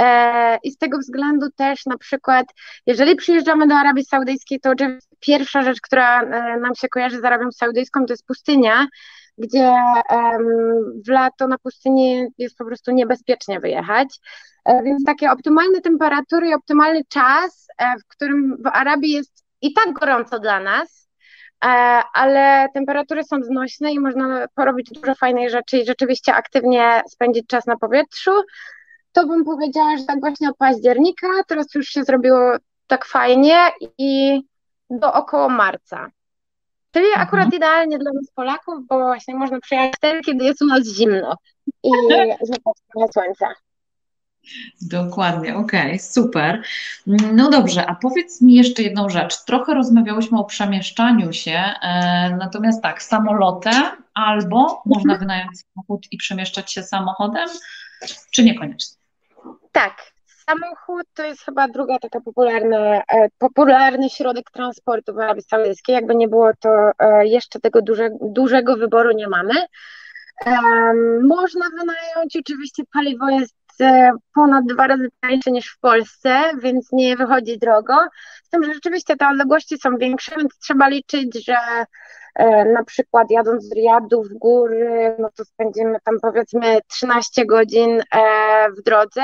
E, 0.00 0.58
I 0.62 0.70
z 0.70 0.78
tego 0.78 0.98
względu 0.98 1.46
też 1.56 1.86
na 1.86 1.98
przykład, 1.98 2.46
jeżeli 2.86 3.16
przyjeżdżamy 3.16 3.66
do 3.66 3.74
Arabii 3.74 4.04
Saudyjskiej, 4.04 4.60
to 4.60 4.72
pierwsza 5.20 5.62
rzecz, 5.62 5.80
która 5.80 6.22
nam 6.56 6.74
się 6.74 6.88
kojarzy 6.88 7.20
z 7.20 7.24
Arabią 7.24 7.52
Saudyjską, 7.52 8.06
to 8.06 8.12
jest 8.12 8.26
pustynia, 8.26 8.86
gdzie 9.38 9.72
w 11.06 11.08
lato 11.08 11.48
na 11.48 11.58
pustyni 11.58 12.26
jest 12.38 12.56
po 12.56 12.64
prostu 12.64 12.90
niebezpiecznie 12.90 13.60
wyjechać. 13.60 14.18
E, 14.64 14.82
więc 14.82 15.04
takie 15.04 15.30
optymalne 15.30 15.80
temperatury 15.80 16.48
i 16.48 16.54
optymalny 16.54 17.04
czas, 17.08 17.68
e, 17.78 17.98
w 17.98 18.06
którym 18.08 18.56
w 18.64 18.66
Arabii 18.66 19.12
jest 19.12 19.44
i 19.62 19.72
tak 19.72 19.92
gorąco 19.92 20.38
dla 20.38 20.60
nas, 20.60 21.08
e, 21.64 21.68
ale 22.14 22.68
temperatury 22.74 23.24
są 23.24 23.42
znośne 23.42 23.92
i 23.92 24.00
można 24.00 24.46
porobić 24.54 24.90
dużo 24.90 25.14
fajnej 25.14 25.50
rzeczy 25.50 25.78
i 25.78 25.86
rzeczywiście 25.86 26.34
aktywnie 26.34 27.02
spędzić 27.08 27.46
czas 27.46 27.66
na 27.66 27.76
powietrzu, 27.76 28.30
to 29.12 29.26
bym 29.26 29.44
powiedziała, 29.44 29.96
że 29.96 30.04
tak 30.04 30.20
właśnie 30.20 30.50
od 30.50 30.56
października, 30.56 31.26
teraz 31.46 31.74
już 31.74 31.86
się 31.86 32.04
zrobiło 32.04 32.56
tak 32.86 33.04
fajnie 33.04 33.56
i 33.98 34.42
do 34.90 35.12
około 35.12 35.48
marca. 35.48 36.10
Czyli 36.92 37.06
mhm. 37.06 37.26
akurat 37.26 37.54
idealnie 37.54 37.98
dla 37.98 38.12
nas 38.12 38.30
Polaków, 38.34 38.86
bo 38.88 38.98
właśnie 38.98 39.34
można 39.34 39.60
przyjechać 39.60 39.92
wtedy, 39.96 40.20
kiedy 40.20 40.44
jest 40.44 40.62
u 40.62 40.66
nas 40.66 40.84
zimno 40.86 41.36
i 41.82 41.90
złapać 42.46 42.82
trochę 42.92 43.12
słońca. 43.12 43.54
Dokładnie, 44.82 45.56
okej, 45.56 45.86
okay, 45.86 45.98
super. 45.98 46.62
No 47.32 47.50
dobrze, 47.50 47.86
a 47.86 47.94
powiedz 47.94 48.42
mi 48.42 48.54
jeszcze 48.54 48.82
jedną 48.82 49.08
rzecz. 49.08 49.44
Trochę 49.44 49.74
rozmawiałyśmy 49.74 50.38
o 50.38 50.44
przemieszczaniu 50.44 51.32
się, 51.32 51.60
e, 51.82 52.36
natomiast 52.38 52.82
tak, 52.82 53.02
samolotem 53.02 53.82
albo 54.14 54.82
można 54.86 55.12
mhm. 55.12 55.18
wynająć 55.20 55.50
samochód 55.60 56.06
i 56.10 56.16
przemieszczać 56.16 56.72
się 56.72 56.82
samochodem, 56.82 57.48
czy 58.30 58.44
niekoniecznie? 58.44 58.96
Tak, 59.72 60.12
samochód 60.48 61.06
to 61.14 61.24
jest 61.24 61.44
chyba 61.44 61.68
druga 61.68 61.98
taka 61.98 62.20
popularna, 62.20 62.78
e, 62.78 63.28
popularny 63.38 64.10
środek 64.10 64.50
transportu 64.50 65.14
w 65.14 65.18
Arabii 65.18 65.42
Saudyjskiej. 65.42 65.94
Jakby 65.94 66.14
nie 66.14 66.28
było, 66.28 66.50
to 66.60 66.90
e, 66.98 67.26
jeszcze 67.26 67.60
tego 67.60 67.82
duże, 67.82 68.08
dużego 68.20 68.76
wyboru 68.76 69.10
nie 69.12 69.28
mamy. 69.28 69.54
Można 71.22 71.64
wynająć, 71.70 72.36
oczywiście 72.36 72.82
paliwo 72.92 73.28
jest 73.28 73.54
ponad 74.34 74.64
dwa 74.66 74.86
razy 74.86 75.08
tańsze 75.20 75.50
niż 75.50 75.70
w 75.70 75.80
Polsce, 75.80 76.42
więc 76.62 76.88
nie 76.92 77.16
wychodzi 77.16 77.58
drogo. 77.58 77.94
Z 78.44 78.48
tym, 78.50 78.64
że 78.64 78.74
rzeczywiście 78.74 79.16
te 79.16 79.28
odległości 79.28 79.78
są 79.78 79.96
większe, 79.96 80.36
więc 80.36 80.58
trzeba 80.58 80.88
liczyć, 80.88 81.44
że 81.46 81.56
na 82.72 82.84
przykład 82.84 83.30
jadąc 83.30 83.64
z 83.64 83.74
Riadu 83.74 84.22
w 84.22 84.38
góry, 84.38 85.16
no 85.18 85.28
to 85.36 85.44
spędzimy 85.44 85.98
tam 86.04 86.14
powiedzmy 86.22 86.78
13 86.88 87.46
godzin 87.46 88.02
w 88.78 88.82
drodze, 88.82 89.22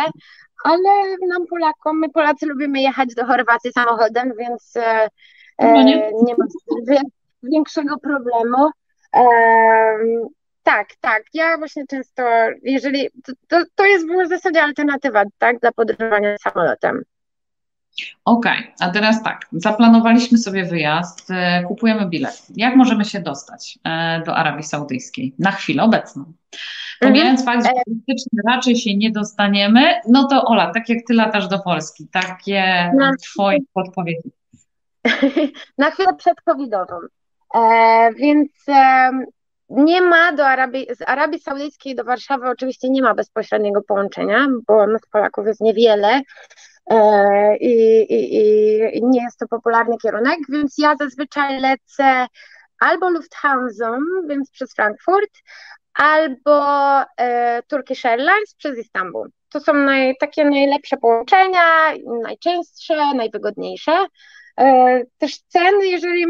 ale 0.64 1.16
nam 1.28 1.46
Polakom, 1.46 1.98
my 1.98 2.10
Polacy 2.10 2.46
lubimy 2.46 2.80
jechać 2.80 3.14
do 3.14 3.26
Chorwacji 3.26 3.72
samochodem, 3.72 4.32
więc 4.38 4.76
e, 4.76 5.08
no 5.58 5.82
nie. 5.82 6.12
nie 6.22 6.34
ma 6.38 6.44
większego 7.42 7.98
problemu. 7.98 8.70
E, 10.64 10.70
tak, 10.70 10.88
tak. 11.00 11.22
Ja 11.34 11.58
właśnie 11.58 11.86
często, 11.86 12.22
jeżeli 12.62 13.08
to, 13.48 13.56
to 13.74 13.84
jest 13.84 14.06
w 14.06 14.28
zasadzie 14.28 14.62
alternatywa, 14.62 15.22
tak, 15.38 15.60
dla 15.60 15.72
podróżowania 15.72 16.38
samolotem. 16.38 17.02
Okej, 18.24 18.58
okay, 18.58 18.72
a 18.80 18.90
teraz 18.90 19.22
tak, 19.22 19.46
zaplanowaliśmy 19.52 20.38
sobie 20.38 20.64
wyjazd, 20.64 21.30
e, 21.30 21.62
kupujemy 21.62 22.08
bilet. 22.08 22.46
Jak 22.56 22.76
możemy 22.76 23.04
się 23.04 23.20
dostać 23.20 23.78
do 24.26 24.36
Arabii 24.36 24.62
Saudyjskiej 24.62 25.34
na 25.38 25.52
chwilę 25.52 25.82
obecną? 25.82 26.32
Pomijając 27.00 27.40
mhm. 27.40 27.62
fakt, 27.62 27.66
że 27.66 27.82
politycznie 27.84 28.38
raczej 28.48 28.76
się 28.76 28.96
nie 28.96 29.10
dostaniemy, 29.10 30.00
no 30.08 30.28
to 30.28 30.44
Ola, 30.44 30.72
tak 30.72 30.88
jak 30.88 30.98
ty 31.08 31.14
latasz 31.14 31.48
do 31.48 31.58
Polski, 31.58 32.08
takie 32.12 32.90
na 32.96 33.12
twoje 33.16 33.58
podpowiedzi. 33.72 34.30
Na 35.78 35.90
chwilę 35.90 36.14
przedcovidową. 36.14 36.94
E, 37.54 38.10
więc 38.14 38.50
e, 38.68 39.10
nie 39.68 40.02
ma 40.02 40.32
do 40.32 40.46
Arabii, 40.46 40.86
z 40.96 41.02
Arabii 41.06 41.40
Saudyjskiej 41.40 41.94
do 41.94 42.04
Warszawy 42.04 42.48
oczywiście 42.48 42.90
nie 42.90 43.02
ma 43.02 43.14
bezpośredniego 43.14 43.82
połączenia, 43.82 44.46
bo 44.66 44.86
nas 44.86 45.02
Polaków 45.12 45.46
jest 45.46 45.60
niewiele. 45.60 46.20
E, 46.90 47.56
I, 47.56 48.02
i, 48.14 48.98
i, 48.98 49.04
nie 49.04 49.22
jest 49.22 49.38
to 49.38 49.48
popularny 49.48 49.96
kierunek, 50.02 50.38
więc 50.48 50.74
ja 50.78 50.96
zazwyczaj 50.96 51.60
lecę 51.60 52.26
albo 52.80 53.10
Lufthansa, 53.10 53.98
więc 54.28 54.50
przez 54.50 54.74
Frankfurt, 54.74 55.30
albo 55.94 56.64
e, 57.16 57.62
Turkish 57.62 58.06
Airlines 58.06 58.54
przez 58.58 58.78
Istanbul. 58.78 59.30
To 59.48 59.60
są 59.60 59.74
naj, 59.74 60.16
takie 60.20 60.44
najlepsze 60.44 60.96
połączenia, 60.96 61.92
najczęstsze, 62.22 63.14
najwygodniejsze. 63.14 64.06
E, 64.60 65.00
też 65.18 65.38
ceny, 65.38 65.86
jeżeli 65.86 66.26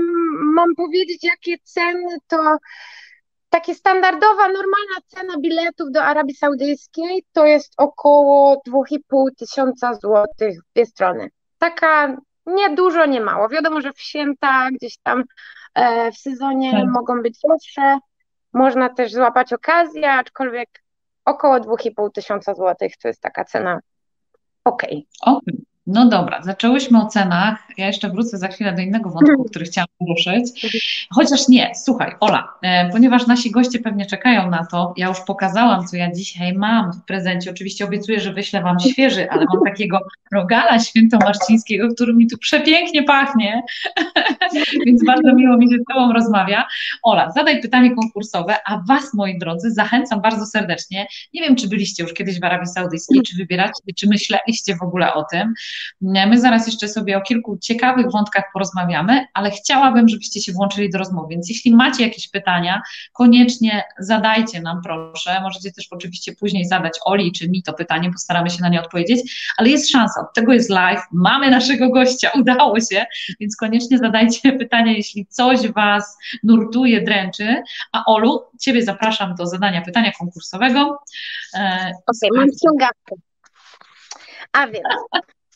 mam 0.55 0.74
powiedzieć, 0.74 1.24
jakie 1.24 1.57
ceny, 1.64 2.16
to 2.26 2.57
takie 3.55 3.75
standardowa, 3.75 4.49
normalna 4.49 4.97
cena 5.07 5.35
biletów 5.41 5.91
do 5.93 6.03
Arabii 6.03 6.35
Saudyjskiej 6.35 7.25
to 7.33 7.47
jest 7.47 7.75
około 7.77 8.63
2,5 8.69 9.27
tysiąca 9.37 9.95
złotych 9.95 10.59
w 10.61 10.75
dwie 10.75 10.87
strony. 10.87 11.29
Taka 11.59 12.17
nie 12.47 12.71
dużo, 12.71 13.07
nie 13.07 13.21
mało. 13.21 13.49
Wiadomo, 13.49 13.81
że 13.81 13.93
w 13.93 14.01
święta 14.01 14.69
gdzieś 14.71 14.99
tam 15.03 15.25
e, 15.75 16.13
w 16.13 16.17
sezonie 16.17 16.73
tak. 16.73 16.91
mogą 16.91 17.23
być 17.23 17.39
droższe, 17.45 17.99
można 18.53 18.89
też 18.89 19.13
złapać 19.13 19.53
okazję, 19.53 20.13
aczkolwiek 20.13 20.83
około 21.25 21.57
2,5 21.57 22.11
tysiąca 22.11 22.55
złotych 22.55 22.97
to 22.97 23.09
jest 23.09 23.21
taka 23.21 23.45
cena 23.45 23.81
ok. 24.65 24.83
okay. 25.21 25.55
No 25.87 26.09
dobra, 26.09 26.43
zaczęłyśmy 26.43 27.03
o 27.03 27.07
cenach. 27.07 27.59
Ja 27.78 27.87
jeszcze 27.87 28.11
wrócę 28.11 28.39
za 28.39 28.49
chwilę 28.49 28.72
do 28.72 28.82
innego 28.82 29.11
wątku, 29.11 29.30
mhm. 29.30 29.49
który 29.49 29.64
chciałam 29.64 29.89
poruszyć. 29.99 30.74
Chociaż 31.11 31.49
nie, 31.49 31.72
słuchaj, 31.85 32.12
Ola, 32.20 32.49
e, 32.62 32.91
ponieważ 32.91 33.26
nasi 33.26 33.51
goście 33.51 33.78
pewnie 33.78 34.07
czekają 34.07 34.51
na 34.51 34.66
to, 34.66 34.95
ja 34.97 35.09
już 35.09 35.20
pokazałam, 35.20 35.87
co 35.87 35.97
ja 35.97 36.12
dzisiaj 36.12 36.53
mam 36.53 36.93
w 36.93 37.05
prezencie. 37.05 37.51
Oczywiście 37.51 37.85
obiecuję, 37.85 38.20
że 38.20 38.32
wyślę 38.32 38.62
Wam 38.62 38.80
świeży, 38.80 39.30
ale 39.30 39.45
mam 39.55 39.64
takiego 39.64 39.99
rogala 40.32 40.78
świętomarcińskiego, 40.78 41.89
który 41.95 42.14
mi 42.14 42.26
tu 42.26 42.39
przepięknie 42.39 43.03
pachnie, 43.03 43.62
więc 44.87 45.05
bardzo 45.05 45.35
miło 45.35 45.57
mi 45.57 45.70
się 45.70 45.76
z 45.76 45.95
Tobą 45.95 46.12
rozmawia. 46.12 46.64
Ola, 47.03 47.32
zadaj 47.32 47.61
pytanie 47.62 47.95
konkursowe, 47.95 48.57
a 48.66 48.82
Was, 48.89 49.14
moi 49.14 49.39
drodzy, 49.39 49.70
zachęcam 49.70 50.20
bardzo 50.20 50.47
serdecznie. 50.47 51.07
Nie 51.35 51.43
wiem, 51.43 51.57
czy 51.57 51.68
byliście 51.68 52.03
już 52.03 52.12
kiedyś 52.12 52.41
w 52.41 52.45
Arabii 52.45 52.66
Saudyjskiej, 52.66 53.22
czy 53.22 53.37
wybieracie, 53.37 53.82
czy 53.97 54.09
myśleliście 54.09 54.76
w 54.76 54.82
ogóle 54.82 55.14
o 55.14 55.24
tym. 55.30 55.55
My 56.01 56.41
zaraz 56.41 56.66
jeszcze 56.66 56.89
sobie 56.89 57.16
o 57.16 57.20
kilku 57.20 57.59
ciekawych 57.59 58.11
wątkach 58.11 58.45
porozmawiamy, 58.53 59.27
ale 59.35 59.51
chciałabym, 59.51 60.09
żebyście 60.09 60.41
się 60.41 60.53
włączyli 60.53 60.91
do 60.91 60.99
rozmowy. 60.99 61.27
Więc 61.31 61.49
jeśli 61.49 61.75
macie 61.75 62.03
jakieś 62.03 62.29
pytania, 62.29 62.83
koniecznie 63.12 63.85
zadajcie 63.99 64.61
nam, 64.61 64.81
proszę. 64.85 65.41
Możecie 65.41 65.72
też 65.72 65.89
oczywiście 65.91 66.33
później 66.41 66.64
zadać 66.64 66.99
Oli 67.05 67.33
czy 67.33 67.49
mi 67.49 67.62
to 67.62 67.72
pytanie, 67.72 68.11
postaramy 68.12 68.51
się 68.51 68.59
na 68.61 68.68
nie 68.68 68.81
odpowiedzieć, 68.81 69.53
ale 69.57 69.68
jest 69.68 69.91
szansa. 69.91 70.20
Od 70.20 70.35
tego 70.35 70.53
jest 70.53 70.70
live. 70.70 71.01
Mamy 71.12 71.51
naszego 71.51 71.91
gościa, 71.91 72.31
udało 72.41 72.81
się, 72.81 73.05
więc 73.41 73.57
koniecznie 73.57 73.99
zadajcie 73.99 74.53
pytania, 74.62 74.93
jeśli 74.93 75.27
coś 75.27 75.68
Was 75.68 76.16
nurtuje, 76.43 77.03
dręczy. 77.03 77.62
A 77.93 78.05
Olu, 78.05 78.43
Ciebie 78.61 78.85
zapraszam 78.85 79.35
do 79.35 79.47
zadania 79.47 79.83
pytania 79.83 80.12
konkursowego. 80.18 80.99
E, 81.55 81.93
Okej, 82.07 82.31
okay, 82.31 82.41
mam 82.41 82.49
ściągawkę. 82.59 83.14
A 84.53 84.66
więc 84.66 84.85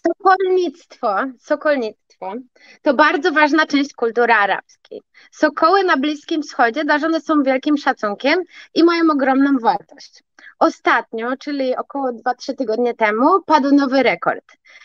Sokolnictwo, 0.06 1.16
sokolnictwo 1.38 2.34
to 2.82 2.94
bardzo 2.94 3.32
ważna 3.32 3.66
część 3.66 3.94
kultury 3.94 4.32
arabskiej. 4.32 5.02
Sokoły 5.30 5.84
na 5.84 5.96
Bliskim 5.96 6.42
Wschodzie 6.42 6.84
darzone 6.84 7.20
są 7.20 7.42
wielkim 7.42 7.76
szacunkiem 7.76 8.42
i 8.74 8.84
mają 8.84 9.10
ogromną 9.10 9.58
wartość. 9.62 10.22
Ostatnio, 10.58 11.36
czyli 11.36 11.76
około 11.76 12.12
2-3 12.12 12.54
tygodnie 12.54 12.94
temu, 12.94 13.42
padł 13.46 13.74
nowy 13.74 14.02
rekord. 14.02 14.44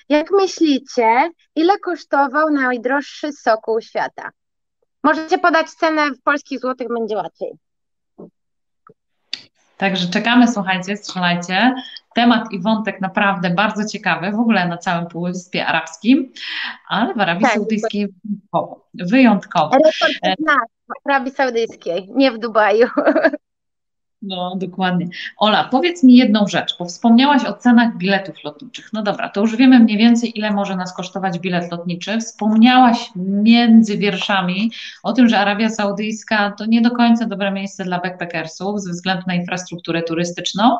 Jak 0.09 0.31
myślicie, 0.31 1.29
ile 1.55 1.77
kosztował 1.79 2.49
najdroższy 2.49 3.31
sokół 3.31 3.81
świata? 3.81 4.31
Możecie 5.03 5.37
podać 5.37 5.69
cenę 5.69 6.11
w 6.11 6.21
polskich 6.21 6.59
złotych, 6.59 6.87
będzie 6.87 7.15
łatwiej. 7.15 7.51
Także 9.77 10.07
czekamy, 10.07 10.47
słuchajcie, 10.47 10.97
strzelajcie. 10.97 11.73
Temat 12.15 12.51
i 12.51 12.59
wątek 12.59 13.01
naprawdę 13.01 13.49
bardzo 13.49 13.85
ciekawy, 13.85 14.31
w 14.31 14.39
ogóle 14.39 14.67
na 14.67 14.77
całym 14.77 15.07
Półwyspie 15.07 15.65
Arabskim, 15.65 16.31
ale 16.87 17.13
w 17.13 17.19
Arabii 17.19 17.43
tak, 17.43 17.53
Saudyjskiej 17.53 18.07
wyjątkowo. 18.23 18.87
wyjątkowo. 18.93 19.71
Rekord 19.75 20.39
w 21.03 21.09
Arabii 21.09 21.31
Saudyjskiej, 21.31 22.09
nie 22.15 22.31
w 22.31 22.37
Dubaju. 22.37 22.87
No, 24.25 24.55
dokładnie. 24.55 25.07
Ola, 25.37 25.63
powiedz 25.63 26.03
mi 26.03 26.15
jedną 26.15 26.47
rzecz, 26.47 26.75
bo 26.79 26.85
wspomniałaś 26.85 27.45
o 27.45 27.53
cenach 27.53 27.97
biletów 27.97 28.43
lotniczych. 28.43 28.89
No 28.93 29.03
dobra, 29.03 29.29
to 29.29 29.41
już 29.41 29.55
wiemy 29.55 29.79
mniej 29.79 29.97
więcej, 29.97 30.37
ile 30.37 30.51
może 30.51 30.75
nas 30.75 30.95
kosztować 30.95 31.39
bilet 31.39 31.71
lotniczy. 31.71 32.19
Wspomniałaś 32.19 33.09
między 33.15 33.97
wierszami 33.97 34.71
o 35.03 35.13
tym, 35.13 35.29
że 35.29 35.39
Arabia 35.39 35.69
Saudyjska 35.69 36.51
to 36.51 36.65
nie 36.65 36.81
do 36.81 36.91
końca 36.91 37.25
dobre 37.25 37.51
miejsce 37.51 37.83
dla 37.83 37.99
backpackersów 37.99 38.81
ze 38.81 38.91
względu 38.91 39.23
na 39.27 39.35
infrastrukturę 39.35 40.01
turystyczną. 40.01 40.77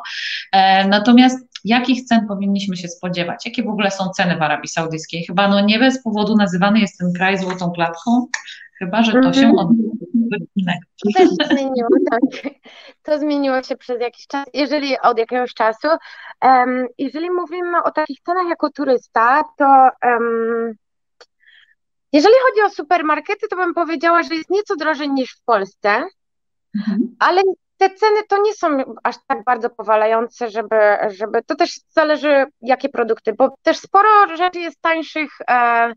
E, 0.52 0.88
natomiast 0.88 1.48
jakich 1.64 2.04
cen 2.04 2.26
powinniśmy 2.26 2.76
się 2.76 2.88
spodziewać? 2.88 3.46
Jakie 3.46 3.62
w 3.62 3.68
ogóle 3.68 3.90
są 3.90 4.08
ceny 4.08 4.36
w 4.36 4.42
Arabii 4.42 4.68
Saudyjskiej? 4.68 5.24
Chyba 5.26 5.48
no 5.48 5.60
nie 5.60 5.78
bez 5.78 6.02
powodu 6.02 6.36
nazywany 6.36 6.80
jest 6.80 6.98
ten 6.98 7.12
kraj 7.12 7.38
złotą 7.38 7.70
klatką. 7.70 8.26
Chyba, 8.78 9.02
że 9.02 9.12
to 9.12 9.32
się 9.32 9.46
Mhm. 9.46 9.54
odbyło 9.58 9.92
To 11.04 11.10
też 11.18 11.28
zmieniło, 11.50 11.88
tak. 12.10 12.52
To 13.02 13.18
zmieniło 13.18 13.62
się 13.62 13.76
przez 13.76 14.00
jakiś 14.00 14.26
czas, 14.26 14.44
jeżeli 14.54 14.98
od 14.98 15.18
jakiegoś 15.18 15.54
czasu. 15.54 15.88
Em, 16.40 16.86
jeżeli 16.98 17.30
mówimy 17.30 17.82
o 17.82 17.90
takich 17.90 18.20
cenach 18.20 18.48
jako 18.48 18.70
turysta, 18.70 19.42
to 19.56 19.88
em, 20.00 20.74
jeżeli 22.12 22.34
chodzi 22.48 22.62
o 22.62 22.70
supermarkety, 22.70 23.48
to 23.48 23.56
bym 23.56 23.74
powiedziała, 23.74 24.22
że 24.22 24.34
jest 24.34 24.50
nieco 24.50 24.76
drożej 24.76 25.10
niż 25.10 25.30
w 25.36 25.44
Polsce, 25.44 26.04
Mhm. 26.76 27.16
ale 27.18 27.42
te 27.78 27.90
ceny 27.90 28.20
to 28.28 28.42
nie 28.42 28.54
są 28.54 28.78
aż 29.02 29.14
tak 29.26 29.44
bardzo 29.44 29.70
powalające, 29.70 30.50
żeby, 30.50 30.76
żeby 31.08 31.42
to 31.42 31.54
też 31.54 31.80
zależy 31.90 32.44
jakie 32.60 32.88
produkty, 32.88 33.32
bo 33.32 33.54
też 33.62 33.76
sporo 33.78 34.36
rzeczy 34.36 34.58
jest 34.60 34.80
tańszych, 34.80 35.30
e, 35.50 35.92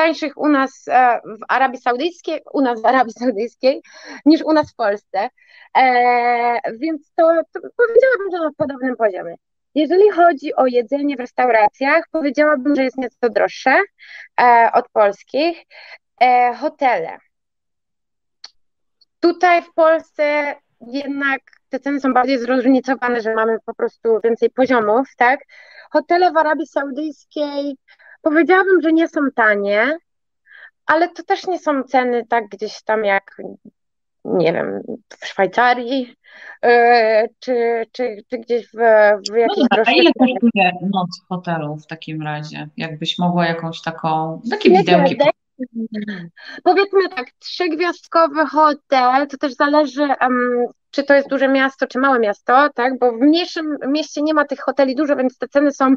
tańszych 0.00 0.38
u 0.38 0.48
nas 0.48 0.88
e, 0.88 1.20
w 1.24 1.44
Arabii 1.48 1.80
Saudyjskiej, 1.80 2.40
u 2.52 2.60
nas 2.60 2.82
w 2.82 2.86
Arabii 2.86 3.12
Saudyjskiej, 3.12 3.82
niż 4.24 4.42
u 4.42 4.52
nas 4.52 4.72
w 4.72 4.74
Polsce. 4.74 5.28
E, 5.76 6.78
więc 6.78 7.12
to, 7.16 7.42
to 7.52 7.60
powiedziałabym, 7.60 8.30
że 8.32 8.38
na 8.38 8.50
podobnym 8.56 8.96
poziomie. 8.96 9.34
Jeżeli 9.74 10.10
chodzi 10.10 10.54
o 10.54 10.66
jedzenie 10.66 11.16
w 11.16 11.20
restauracjach, 11.20 12.04
powiedziałabym, 12.10 12.76
że 12.76 12.84
jest 12.84 12.96
nieco 12.96 13.28
droższe 13.30 13.80
e, 14.40 14.70
od 14.74 14.88
polskich. 14.88 15.64
E, 16.20 16.54
hotele. 16.54 17.18
Tutaj 19.20 19.62
w 19.62 19.72
Polsce 19.74 20.54
jednak 20.80 21.40
te 21.68 21.80
ceny 21.80 22.00
są 22.00 22.12
bardziej 22.12 22.38
zróżnicowane, 22.38 23.20
że 23.20 23.34
mamy 23.34 23.58
po 23.66 23.74
prostu 23.74 24.20
więcej 24.24 24.50
poziomów, 24.50 25.08
tak? 25.16 25.40
Hotele 25.90 26.32
w 26.32 26.36
Arabii 26.36 26.66
Saudyjskiej 26.66 27.76
powiedziałabym, 28.22 28.82
że 28.82 28.92
nie 28.92 29.08
są 29.08 29.20
tanie, 29.34 29.98
ale 30.86 31.08
to 31.08 31.22
też 31.22 31.46
nie 31.46 31.58
są 31.58 31.82
ceny 31.82 32.26
tak 32.26 32.48
gdzieś 32.48 32.82
tam 32.82 33.04
jak, 33.04 33.36
nie 34.24 34.52
wiem, 34.52 34.82
w 35.20 35.26
Szwajcarii, 35.26 36.16
yy, 36.62 36.70
czy, 37.38 37.86
czy, 37.92 38.16
czy 38.28 38.38
gdzieś 38.38 38.66
w, 38.66 38.76
w 39.28 39.30
No 39.30 39.36
jakichś 39.36 39.68
dobra, 39.70 39.84
a 39.86 39.92
ile 39.92 40.10
kosztuje 40.18 40.72
noc 40.92 41.20
w 41.24 41.28
hotelu 41.28 41.76
w 41.76 41.86
takim 41.86 42.22
razie? 42.22 42.68
Jakbyś 42.76 43.18
mogła 43.18 43.46
jakąś 43.46 43.82
taką, 43.82 44.40
takie 44.50 44.70
widełki 44.70 45.16
Powiedzmy 46.64 47.08
tak, 47.08 47.30
trzygwiazdkowy 47.38 48.46
hotel, 48.46 49.26
to 49.28 49.36
też 49.36 49.54
zależy, 49.54 50.02
em, 50.02 50.66
czy 50.90 51.02
to 51.02 51.14
jest 51.14 51.28
duże 51.28 51.48
miasto, 51.48 51.86
czy 51.86 51.98
małe 51.98 52.18
miasto, 52.18 52.68
tak? 52.74 52.98
Bo 52.98 53.12
w 53.12 53.20
mniejszym 53.20 53.76
mieście 53.86 54.22
nie 54.22 54.34
ma 54.34 54.44
tych 54.44 54.60
hoteli 54.60 54.94
dużo, 54.94 55.16
więc 55.16 55.38
te 55.38 55.48
ceny 55.48 55.72
są 55.72 55.94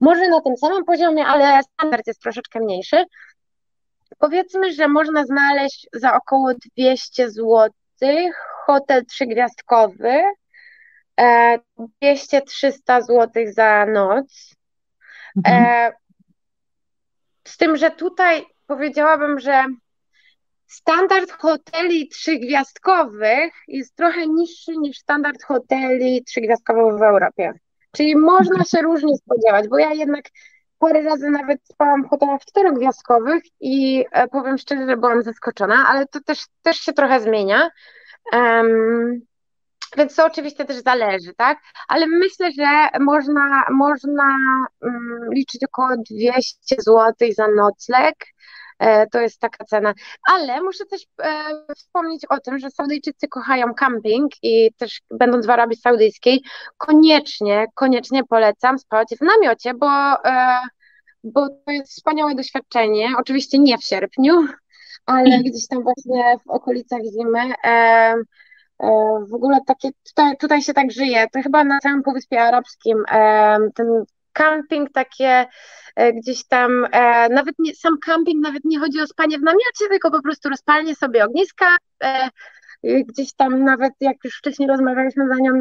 może 0.00 0.28
na 0.28 0.40
tym 0.40 0.56
samym 0.56 0.84
poziomie, 0.84 1.26
ale 1.26 1.62
standard 1.62 2.06
jest 2.06 2.20
troszeczkę 2.20 2.60
mniejszy. 2.60 3.04
Powiedzmy, 4.18 4.72
że 4.72 4.88
można 4.88 5.24
znaleźć 5.24 5.86
za 5.92 6.14
około 6.14 6.52
200 6.76 7.30
zł 7.30 7.70
hotel 8.66 9.06
trzygwiazdkowy, 9.06 10.22
e, 11.20 11.58
200-300 12.02 13.02
zł 13.02 13.44
za 13.52 13.86
noc. 13.86 14.54
Mhm. 15.36 15.64
E, 15.64 15.92
z 17.44 17.56
tym, 17.56 17.76
że 17.76 17.90
tutaj 17.90 18.46
powiedziałabym, 18.66 19.40
że 19.40 19.64
standard 20.66 21.30
hoteli 21.30 22.08
trzygwiazdkowych 22.08 23.52
jest 23.68 23.96
trochę 23.96 24.26
niższy 24.26 24.76
niż 24.76 24.98
standard 24.98 25.42
hoteli 25.42 26.24
trzygwiazdkowych 26.24 26.98
w 26.98 27.02
Europie. 27.02 27.52
Czyli 27.92 28.16
można 28.16 28.64
się 28.64 28.82
różnie 28.82 29.16
spodziewać, 29.16 29.68
bo 29.68 29.78
ja 29.78 29.92
jednak 29.92 30.24
parę 30.78 31.02
razy 31.02 31.30
nawet 31.30 31.60
spałam 31.64 32.04
w 32.04 32.08
hotelach 32.08 32.40
czterogwiazdkowych 32.40 33.42
i 33.60 34.04
e, 34.12 34.28
powiem 34.28 34.58
szczerze, 34.58 34.86
że 34.86 34.96
byłam 34.96 35.22
zaskoczona, 35.22 35.86
ale 35.88 36.06
to 36.06 36.20
też, 36.20 36.44
też 36.62 36.76
się 36.76 36.92
trochę 36.92 37.20
zmienia. 37.20 37.70
Em, 38.32 39.20
więc 39.96 40.14
to 40.14 40.26
oczywiście 40.26 40.64
też 40.64 40.76
zależy, 40.76 41.34
tak? 41.34 41.58
Ale 41.88 42.06
myślę, 42.06 42.52
że 42.52 42.88
można, 43.00 43.64
można 43.70 44.36
mm, 44.82 45.32
liczyć 45.32 45.64
około 45.64 45.88
200 46.10 46.76
zł 46.78 47.12
za 47.36 47.48
nocleg. 47.48 48.14
E, 48.78 49.06
To 49.06 49.20
jest 49.20 49.40
taka 49.40 49.64
cena. 49.64 49.94
Ale 50.32 50.62
muszę 50.62 50.84
też 50.86 51.02
e, 51.22 51.52
wspomnieć 51.76 52.24
o 52.28 52.40
tym, 52.40 52.58
że 52.58 52.70
Saudyjczycy 52.70 53.28
kochają 53.28 53.74
camping 53.74 54.32
i 54.42 54.70
też 54.78 55.00
będąc 55.10 55.46
w 55.46 55.50
Arabii 55.50 55.76
Saudyjskiej, 55.76 56.42
koniecznie, 56.78 57.66
koniecznie 57.74 58.24
polecam 58.24 58.78
spać 58.78 59.08
w 59.20 59.24
namiocie, 59.24 59.74
bo, 59.74 59.88
e, 60.24 60.58
bo 61.24 61.48
to 61.48 61.72
jest 61.72 61.92
wspaniałe 61.92 62.34
doświadczenie. 62.34 63.08
Oczywiście 63.18 63.58
nie 63.58 63.78
w 63.78 63.84
sierpniu, 63.84 64.46
ale 65.06 65.38
gdzieś 65.38 65.66
tam 65.68 65.82
właśnie 65.82 66.36
w 66.46 66.50
okolicach 66.50 67.00
zimy. 67.02 67.54
W 69.30 69.34
ogóle 69.34 69.58
takie, 69.66 69.90
tutaj, 70.08 70.36
tutaj 70.36 70.62
się 70.62 70.74
tak 70.74 70.92
żyje, 70.92 71.26
to 71.32 71.42
chyba 71.42 71.64
na 71.64 71.78
całym 71.78 72.02
Półwyspie 72.02 72.42
Arabskim 72.42 73.04
ten 73.74 74.04
camping 74.36 74.92
takie 74.92 75.46
e, 75.96 76.12
gdzieś 76.12 76.44
tam, 76.44 76.86
e, 76.92 77.28
nawet 77.28 77.54
nie, 77.58 77.74
sam 77.74 77.98
camping 77.98 78.44
nawet 78.44 78.64
nie 78.64 78.78
chodzi 78.78 79.00
o 79.00 79.06
spanie 79.06 79.38
w 79.38 79.42
namiocie, 79.42 79.88
tylko 79.90 80.10
po 80.10 80.22
prostu 80.22 80.48
rozpalenie 80.48 80.94
sobie 80.94 81.24
ogniska, 81.24 81.66
e, 82.02 82.28
gdzieś 82.82 83.34
tam 83.34 83.64
nawet 83.64 83.92
jak 84.00 84.16
już 84.24 84.38
wcześniej 84.38 84.68
rozmawialiśmy 84.68 85.28
za 85.28 85.34
nią, 85.34 85.52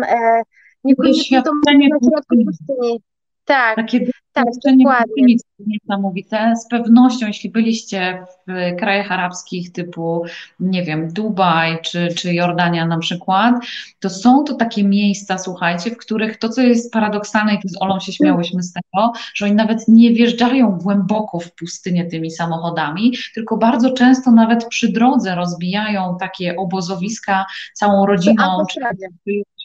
niekoniecznie 0.84 1.42
to 1.42 1.52
na 1.90 1.98
środku 2.10 2.36
pustyni. 2.46 3.02
Tak, 3.46 3.76
Takie 3.76 4.00
tak, 4.34 4.46
dokładnie. 4.78 5.36
niesamowite. 5.60 6.54
Z 6.56 6.68
pewnością, 6.68 7.28
jeśli 7.28 7.50
byliście 7.50 8.26
w 8.48 8.76
krajach 8.80 9.12
arabskich 9.12 9.72
typu, 9.72 10.26
nie 10.60 10.84
wiem, 10.84 11.14
Dubaj 11.14 11.82
czy, 11.82 12.08
czy 12.18 12.34
Jordania 12.34 12.86
na 12.86 12.98
przykład, 12.98 13.56
to 14.00 14.10
są 14.10 14.44
to 14.44 14.54
takie 14.54 14.84
miejsca, 14.84 15.38
słuchajcie, 15.38 15.92
w 15.92 15.98
których 15.98 16.38
to, 16.38 16.50
co 16.50 16.62
jest 16.62 16.94
paradoksalne, 16.94 17.54
i 17.56 17.60
tu 17.60 17.68
z 17.68 17.82
Olą 17.82 18.00
się 18.00 18.12
śmiałyśmy 18.12 18.64
z 18.64 18.74
tego, 18.74 19.14
że 19.36 19.46
oni 19.46 19.56
nawet 19.56 19.88
nie 19.88 20.12
wjeżdżają 20.14 20.72
głęboko 20.72 21.40
w 21.40 21.56
pustynię 21.56 22.06
tymi 22.06 22.32
samochodami, 22.32 23.14
tylko 23.34 23.58
bardzo 23.58 23.94
często 23.94 24.32
nawet 24.32 24.68
przy 24.68 24.92
drodze 24.92 25.36
rozbijają 25.36 26.18
takie 26.20 26.56
obozowiska 26.56 27.46
całą 27.74 28.06
rodziną, 28.06 28.66
czy 28.72 28.80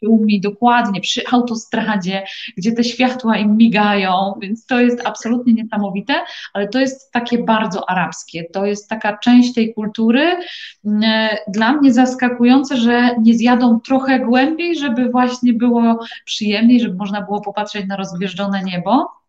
przyjaciółmi, 0.01 0.41
dokładnie, 0.41 1.01
przy 1.01 1.23
autostradzie, 1.33 2.23
gdzie 2.57 2.73
te 2.73 2.85
światła 2.85 3.37
im 3.37 3.57
migają, 3.57 4.35
więc 4.41 4.67
to 4.67 4.81
jest 4.81 5.07
absolutnie 5.07 5.53
niesamowite, 5.53 6.15
ale 6.53 6.69
to 6.69 6.79
jest 6.79 7.13
takie 7.13 7.39
bardzo 7.39 7.91
arabskie, 7.91 8.45
to 8.45 8.67
jest 8.67 8.89
taka 8.89 9.19
część 9.19 9.55
tej 9.55 9.75
kultury, 9.75 10.37
mm, 10.85 11.29
dla 11.49 11.73
mnie 11.73 11.93
zaskakujące, 11.93 12.77
że 12.77 13.11
nie 13.23 13.35
zjadą 13.35 13.81
trochę 13.81 14.21
głębiej, 14.21 14.77
żeby 14.77 15.09
właśnie 15.09 15.53
było 15.53 15.99
przyjemniej, 16.25 16.81
żeby 16.81 16.97
można 16.97 17.23
było 17.23 17.41
popatrzeć 17.41 17.87
na 17.87 17.97
rozgwieżdżone 17.97 18.63
niebo. 18.63 19.20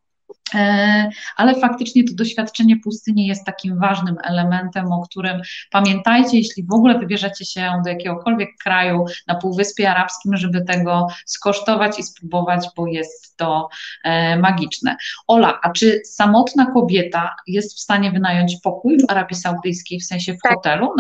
E, 0.55 1.09
Ale 1.36 1.55
faktycznie 1.55 2.03
to 2.03 2.13
doświadczenie 2.13 2.77
pustyni 2.84 3.27
jest 3.27 3.45
takim 3.45 3.79
ważnym 3.79 4.15
elementem, 4.23 4.91
o 4.91 5.01
którym 5.01 5.41
pamiętajcie, 5.71 6.38
jeśli 6.38 6.63
w 6.63 6.73
ogóle 6.73 6.99
wybierzecie 6.99 7.45
się 7.45 7.82
do 7.84 7.89
jakiegokolwiek 7.89 8.49
kraju 8.63 9.05
na 9.27 9.36
Półwyspie 9.36 9.91
Arabskim, 9.91 10.38
żeby 10.38 10.61
tego 10.65 11.07
skosztować 11.25 11.99
i 11.99 12.03
spróbować, 12.03 12.67
bo 12.77 12.88
jest 12.88 13.38
to 13.38 13.69
e, 14.03 14.38
magiczne. 14.38 14.95
Ola, 15.27 15.59
a 15.63 15.69
czy 15.71 16.01
samotna 16.05 16.65
kobieta 16.73 17.36
jest 17.47 17.77
w 17.77 17.79
stanie 17.79 18.11
wynająć 18.11 18.55
pokój 18.63 18.97
w 18.99 19.11
Arabii 19.11 19.36
Saudyjskiej, 19.38 19.99
w 19.99 20.05
sensie 20.05 20.34
w 20.34 20.38
Tak. 20.43 20.53
hotelu? 20.53 20.93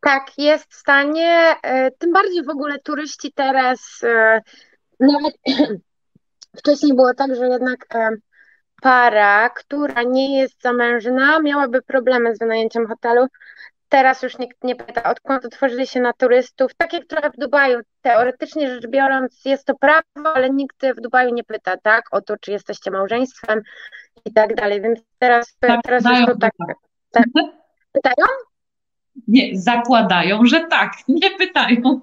Tak, 0.00 0.32
jest 0.38 0.72
w 0.72 0.74
stanie. 0.74 1.54
e, 1.62 1.90
Tym 1.90 2.12
bardziej 2.12 2.44
w 2.44 2.48
ogóle 2.50 2.78
turyści 2.78 3.32
teraz, 3.32 4.00
nawet 5.00 5.34
wcześniej 6.56 6.94
było 6.94 7.14
tak, 7.14 7.34
że 7.36 7.48
jednak 7.48 7.94
e, 7.94 8.10
para, 8.82 9.50
która 9.50 10.02
nie 10.02 10.40
jest 10.40 10.62
zamężna, 10.62 11.40
miałaby 11.40 11.82
problemy 11.82 12.36
z 12.36 12.38
wynajęciem 12.38 12.86
hotelu. 12.86 13.26
Teraz 13.88 14.22
już 14.22 14.38
nikt 14.38 14.64
nie 14.64 14.76
pyta, 14.76 15.02
odkąd 15.10 15.44
otworzyli 15.44 15.86
się 15.86 16.00
na 16.00 16.12
turystów. 16.12 16.74
Tak 16.76 16.92
jak 16.92 17.06
trochę 17.06 17.30
w 17.30 17.36
Dubaju, 17.36 17.80
teoretycznie 18.02 18.70
rzecz 18.70 18.86
biorąc, 18.86 19.44
jest 19.44 19.64
to 19.64 19.74
prawo, 19.74 20.34
ale 20.34 20.50
nikt 20.50 20.86
w 20.96 21.00
Dubaju 21.00 21.34
nie 21.34 21.44
pyta, 21.44 21.76
tak, 21.76 22.04
o 22.10 22.20
to, 22.20 22.36
czy 22.40 22.52
jesteście 22.52 22.90
małżeństwem 22.90 23.62
i 24.24 24.32
tak 24.32 24.54
dalej. 24.54 24.80
Więc 24.80 25.00
teraz, 25.18 25.56
Tak, 25.60 25.80
teraz 25.84 26.04
już 26.04 26.26
to 26.26 26.36
tak. 26.36 26.52
tak. 27.10 27.24
Pytają? 27.92 28.26
Nie, 29.28 29.58
zakładają, 29.58 30.46
że 30.46 30.60
tak, 30.70 30.92
nie 31.08 31.30
pytają. 31.30 32.00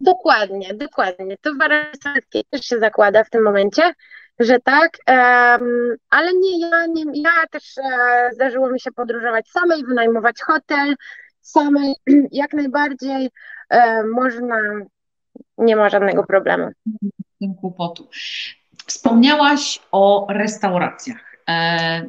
Dokładnie, 0.00 0.74
dokładnie. 0.74 1.36
To 1.40 1.52
w 1.52 2.02
Saudyjskiej 2.02 2.44
też 2.50 2.60
się 2.60 2.78
zakłada 2.78 3.24
w 3.24 3.30
tym 3.30 3.42
momencie, 3.42 3.94
że 4.38 4.60
tak, 4.60 4.90
em, 5.06 5.96
ale 6.10 6.30
nie 6.34 6.60
ja, 6.60 6.86
nie, 6.86 7.04
ja 7.14 7.30
też 7.50 7.78
e, 7.78 8.30
zdarzyło 8.32 8.70
mi 8.70 8.80
się 8.80 8.92
podróżować 8.92 9.48
samej, 9.48 9.84
wynajmować 9.84 10.36
hotel 10.42 10.94
samej, 11.40 11.94
jak 12.32 12.52
najbardziej 12.52 13.30
e, 13.70 14.04
można, 14.04 14.56
nie 15.58 15.76
ma 15.76 15.88
żadnego 15.88 16.24
problemu. 16.24 16.70
tym 17.40 17.54
kłopotu. 17.54 18.08
Wspomniałaś 18.86 19.80
o 19.92 20.26
restauracjach. 20.30 21.36
E, 21.48 22.02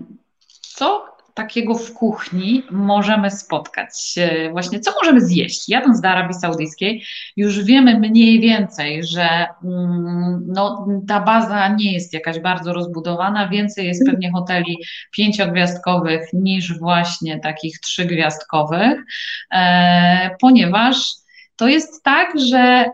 Co 0.62 1.13
takiego 1.34 1.76
w 1.76 1.94
kuchni 1.94 2.64
możemy 2.72 3.32
spotkać? 3.32 4.16
Właśnie 4.52 4.80
co 4.80 4.92
możemy 5.02 5.22
zjeść? 5.22 5.70
Jadąc 5.70 6.02
do 6.02 6.10
Arabii 6.10 6.34
Saudyjskiej, 6.34 7.06
już 7.36 7.64
wiemy 7.64 8.00
mniej 8.00 8.40
więcej, 8.40 9.04
że 9.04 9.48
mm, 9.64 10.44
no, 10.48 10.88
ta 11.08 11.20
baza 11.20 11.68
nie 11.68 11.94
jest 11.94 12.14
jakaś 12.14 12.40
bardzo 12.40 12.74
rozbudowana, 12.74 13.48
więcej 13.48 13.88
jest 13.88 14.06
pewnie 14.06 14.32
hoteli 14.32 14.78
pięciogwiazdkowych 15.12 16.30
niż 16.34 16.80
właśnie 16.80 17.40
takich 17.40 17.80
trzygwiazdkowych, 17.80 19.00
e, 19.52 20.36
ponieważ 20.42 21.14
to 21.56 21.68
jest 21.68 22.04
tak, 22.04 22.40
że 22.40 22.86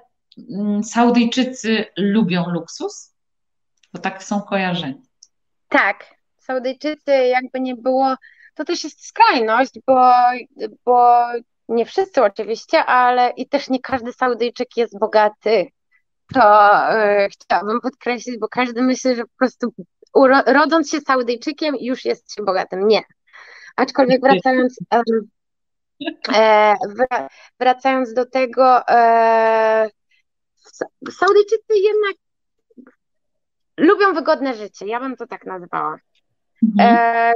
mm, 0.52 0.84
Saudyjczycy 0.84 1.86
lubią 1.98 2.50
luksus, 2.50 3.14
bo 3.94 4.00
tak 4.00 4.24
są 4.24 4.42
kojarzeni. 4.42 5.02
Tak, 5.70 6.19
Saudyjczycy 6.50 7.12
jakby 7.12 7.60
nie 7.60 7.76
było, 7.76 8.16
to 8.56 8.66
też 8.66 8.84
jest 8.84 9.08
skrajność, 9.08 9.72
bo, 9.88 10.14
bo 10.86 11.26
nie 11.68 11.86
wszyscy 11.86 12.24
oczywiście, 12.24 12.86
ale 12.86 13.30
i 13.30 13.48
też 13.48 13.70
nie 13.70 13.80
każdy 13.80 14.14
Saudyjczyk 14.14 14.78
jest 14.78 15.00
bogaty. 15.00 15.68
To 16.34 16.74
e, 16.92 17.28
chciałabym 17.30 17.82
podkreślić, 17.82 18.38
bo 18.40 18.48
każdy 18.48 18.82
myśli, 18.82 19.16
że 19.16 19.24
po 19.24 19.38
prostu 19.38 19.74
rodząc 20.46 20.92
się 20.92 21.00
Saudyjczykiem 21.00 21.76
już 21.80 22.06
jest 22.06 22.36
się 22.36 22.44
bogatym. 22.44 22.88
Nie. 22.88 23.02
Aczkolwiek 23.76 24.22
wracając, 24.22 24.80
e, 26.36 26.76
wracając 27.60 28.14
do 28.14 28.26
tego, 28.26 28.88
e, 28.88 29.90
Saudyjczycy 31.12 31.74
jednak 31.76 32.16
lubią 33.78 34.14
wygodne 34.14 34.54
życie. 34.54 34.88
Ja 34.88 35.00
bym 35.00 35.16
to 35.16 35.28
tak 35.28 35.46
nazwała. 35.46 35.98
Mhm. 36.64 36.98
E, 36.98 37.34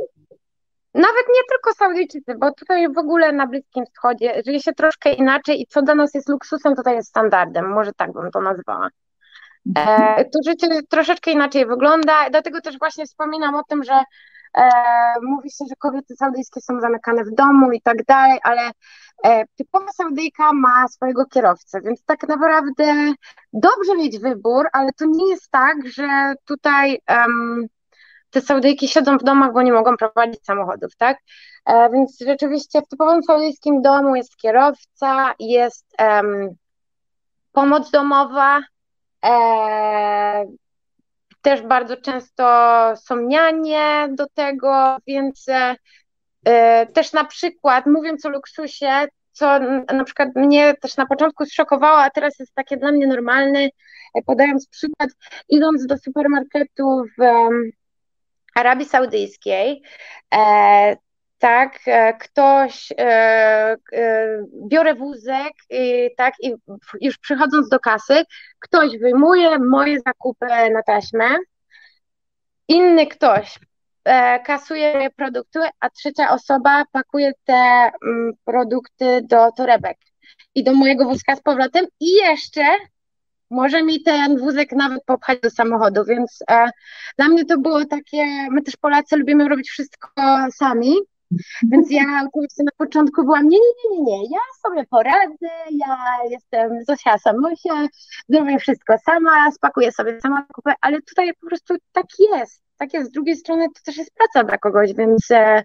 nawet 0.93 1.28
nie 1.30 1.41
tylko 1.49 1.74
Saudyjczycy, 1.74 2.36
bo 2.38 2.51
tutaj 2.51 2.93
w 2.93 2.97
ogóle 2.97 3.32
na 3.32 3.47
Bliskim 3.47 3.86
Wschodzie 3.86 4.41
żyje 4.45 4.59
się 4.61 4.74
troszkę 4.74 5.13
inaczej 5.13 5.61
i 5.61 5.67
co 5.67 5.82
dla 5.82 5.95
nas 5.95 6.13
jest 6.13 6.30
luksusem, 6.30 6.76
tutaj 6.76 6.95
jest 6.95 7.09
standardem, 7.09 7.69
może 7.69 7.91
tak 7.93 8.13
bym 8.13 8.32
to 8.32 8.41
nazwała. 8.41 8.89
E, 9.78 9.80
mhm. 9.80 10.30
tu 10.30 10.39
życie 10.45 10.67
troszeczkę 10.89 11.32
inaczej 11.32 11.65
wygląda, 11.65 12.30
dlatego 12.30 12.61
też 12.61 12.80
właśnie 12.80 13.05
wspominam 13.05 13.55
o 13.55 13.63
tym, 13.63 13.84
że 13.84 14.03
e, 14.57 14.69
mówi 15.21 15.51
się, 15.51 15.65
że 15.69 15.76
kobiety 15.80 16.15
saudyjskie 16.15 16.61
są 16.61 16.80
zamykane 16.80 17.24
w 17.24 17.36
domu 17.36 17.71
i 17.71 17.82
tak 17.82 18.05
dalej, 18.05 18.39
ale 18.43 18.71
e, 19.24 19.45
typowa 19.55 19.91
Saudyjka 19.91 20.53
ma 20.53 20.88
swojego 20.88 21.26
kierowcę, 21.26 21.82
więc 21.82 22.03
tak 22.05 22.28
naprawdę 22.28 23.13
dobrze 23.53 23.95
mieć 23.97 24.19
wybór, 24.19 24.67
ale 24.74 24.89
to 24.91 25.05
nie 25.05 25.30
jest 25.30 25.51
tak, 25.51 25.78
że 25.88 26.34
tutaj 26.45 26.99
um, 27.09 27.67
te 28.34 28.41
Saudyjki 28.41 28.88
siedzą 28.88 29.17
w 29.17 29.23
domach, 29.23 29.53
bo 29.53 29.61
nie 29.61 29.73
mogą 29.73 29.97
prowadzić 29.97 30.45
samochodów, 30.45 30.95
tak? 30.97 31.17
E, 31.65 31.89
więc 31.89 32.17
rzeczywiście 32.27 32.81
w 32.81 32.88
typowym 32.88 33.23
saudyjskim 33.23 33.81
domu 33.81 34.15
jest 34.15 34.38
kierowca, 34.38 35.34
jest 35.39 35.86
um, 35.99 36.55
pomoc 37.51 37.91
domowa, 37.91 38.61
e, 39.25 40.45
też 41.41 41.61
bardzo 41.61 41.97
często 41.97 42.43
są 42.95 43.15
nianie 43.15 44.09
do 44.11 44.27
tego, 44.34 44.97
więc 45.07 45.45
e, 46.45 46.86
też 46.86 47.13
na 47.13 47.25
przykład, 47.25 47.86
mówiąc 47.86 48.25
o 48.25 48.29
luksusie, 48.29 49.07
co 49.31 49.59
na 49.93 50.03
przykład 50.03 50.29
mnie 50.36 50.73
też 50.81 50.97
na 50.97 51.05
początku 51.05 51.45
zszokowało, 51.45 52.01
a 52.01 52.09
teraz 52.09 52.39
jest 52.39 52.53
takie 52.55 52.77
dla 52.77 52.91
mnie 52.91 53.07
normalne, 53.07 53.59
e, 53.59 54.21
podając 54.25 54.67
przykład, 54.67 55.09
idąc 55.49 55.86
do 55.86 55.97
supermarketu 55.97 57.03
w 57.17 57.23
Arabii 58.56 58.86
Saudyjskiej, 58.86 59.82
e, 60.36 60.97
tak, 61.39 61.80
e, 61.88 62.14
ktoś, 62.14 62.93
e, 62.99 63.76
biorę 64.68 64.95
wózek, 64.95 65.54
tak, 66.18 66.34
i 66.39 66.54
już 67.01 67.18
przychodząc 67.18 67.70
do 67.70 67.80
kasy, 67.80 68.24
ktoś 68.60 68.97
wyjmuje 68.97 69.60
moje 69.60 69.99
zakupy 69.99 70.45
na 70.74 70.84
taśmę, 70.86 71.26
inny 72.68 73.08
ktoś 73.08 73.60
kasuje 74.45 74.93
moje 74.93 75.10
produkty, 75.10 75.60
a 75.80 75.89
trzecia 75.89 76.30
osoba 76.32 76.84
pakuje 76.91 77.32
te 77.45 77.54
mm, 77.54 78.32
produkty 78.45 79.22
do 79.22 79.51
torebek 79.51 79.97
i 80.56 80.64
do 80.64 80.74
mojego 80.74 81.06
wózka 81.06 81.36
z 81.36 81.41
powrotem 81.41 81.86
i 81.99 82.12
jeszcze 82.12 82.64
może 83.54 83.84
mi 83.84 84.04
ten 84.04 84.38
wózek 84.38 84.72
nawet 84.72 85.04
popchać 85.06 85.39
do 85.39 85.49
samochodu, 85.49 86.06
więc 86.06 86.39
e, 86.51 86.70
dla 87.18 87.28
mnie 87.28 87.45
to 87.45 87.58
było 87.58 87.86
takie, 87.86 88.26
my 88.51 88.62
też 88.62 88.76
Polacy 88.76 89.18
lubimy 89.18 89.49
robić 89.49 89.70
wszystko 89.70 90.10
sami, 90.56 90.95
więc 91.72 91.91
ja 91.91 92.04
oczywiście 92.28 92.64
na 92.64 92.72
początku 92.78 93.24
byłam, 93.24 93.47
nie, 93.49 93.58
nie, 93.58 93.97
nie, 93.97 94.04
nie, 94.04 94.24
ja 94.24 94.39
sobie 94.68 94.86
poradzę, 94.86 95.49
ja 95.72 95.97
jestem 96.30 96.84
Zosia 96.88 97.18
Samosia, 97.18 97.88
zrobię 98.30 98.60
wszystko 98.60 98.95
sama, 99.06 99.51
spakuję 99.51 99.91
sobie 99.91 100.22
sama 100.22 100.45
kupę, 100.54 100.74
ale 100.82 101.01
tutaj 101.01 101.34
po 101.41 101.47
prostu 101.47 101.76
tak 101.91 102.06
jest, 102.20 102.64
tak 102.78 102.93
jest. 102.93 103.10
Z 103.10 103.14
drugiej 103.14 103.36
strony 103.36 103.68
to 103.68 103.82
też 103.86 103.97
jest 103.97 104.14
praca 104.14 104.47
dla 104.47 104.58
kogoś, 104.58 104.93
więc 104.93 105.32
e, 105.32 105.64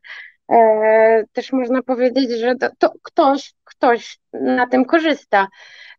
e, 0.53 1.25
też 1.33 1.53
można 1.53 1.83
powiedzieć, 1.83 2.31
że 2.31 2.55
to, 2.55 2.69
to, 2.79 2.93
ktoś, 3.03 3.55
ktoś 3.65 4.19
na 4.33 4.67
tym 4.67 4.85
korzysta. 4.85 5.49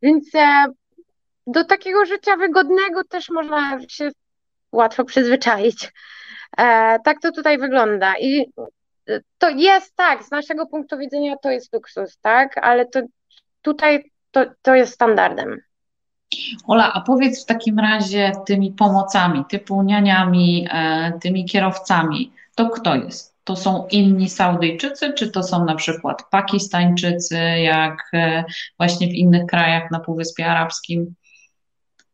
Więc 0.01 0.35
e, 0.35 0.65
do 1.51 1.63
takiego 1.63 2.05
życia 2.05 2.37
wygodnego 2.37 3.03
też 3.03 3.29
można 3.29 3.79
się 3.89 4.11
łatwo 4.71 5.05
przyzwyczaić. 5.05 5.91
E, 6.57 6.99
tak 6.99 7.21
to 7.21 7.31
tutaj 7.31 7.57
wygląda. 7.57 8.13
I 8.19 8.45
to 9.37 9.49
jest 9.49 9.95
tak, 9.95 10.23
z 10.23 10.31
naszego 10.31 10.65
punktu 10.65 10.97
widzenia 10.97 11.35
to 11.37 11.51
jest 11.51 11.73
luksus, 11.73 12.17
tak, 12.21 12.57
ale 12.57 12.85
to 12.85 13.01
tutaj 13.61 14.11
to, 14.31 14.45
to 14.61 14.75
jest 14.75 14.93
standardem. 14.93 15.57
Ola, 16.67 16.93
a 16.93 17.01
powiedz 17.01 17.43
w 17.43 17.45
takim 17.45 17.79
razie 17.79 18.31
tymi 18.45 18.71
pomocami, 18.71 19.45
typu 19.49 19.83
nianiami, 19.83 20.67
e, 20.71 21.13
tymi 21.21 21.45
kierowcami, 21.45 22.31
to 22.55 22.69
kto 22.69 22.95
jest? 22.95 23.35
To 23.43 23.55
są 23.55 23.87
inni 23.91 24.29
Saudyjczycy, 24.29 25.13
czy 25.13 25.31
to 25.31 25.43
są 25.43 25.65
na 25.65 25.75
przykład 25.75 26.23
Pakistańczycy, 26.31 27.37
jak 27.39 28.09
e, 28.13 28.43
właśnie 28.77 29.07
w 29.07 29.13
innych 29.13 29.45
krajach 29.45 29.91
na 29.91 29.99
Półwyspie 29.99 30.47
Arabskim? 30.47 31.15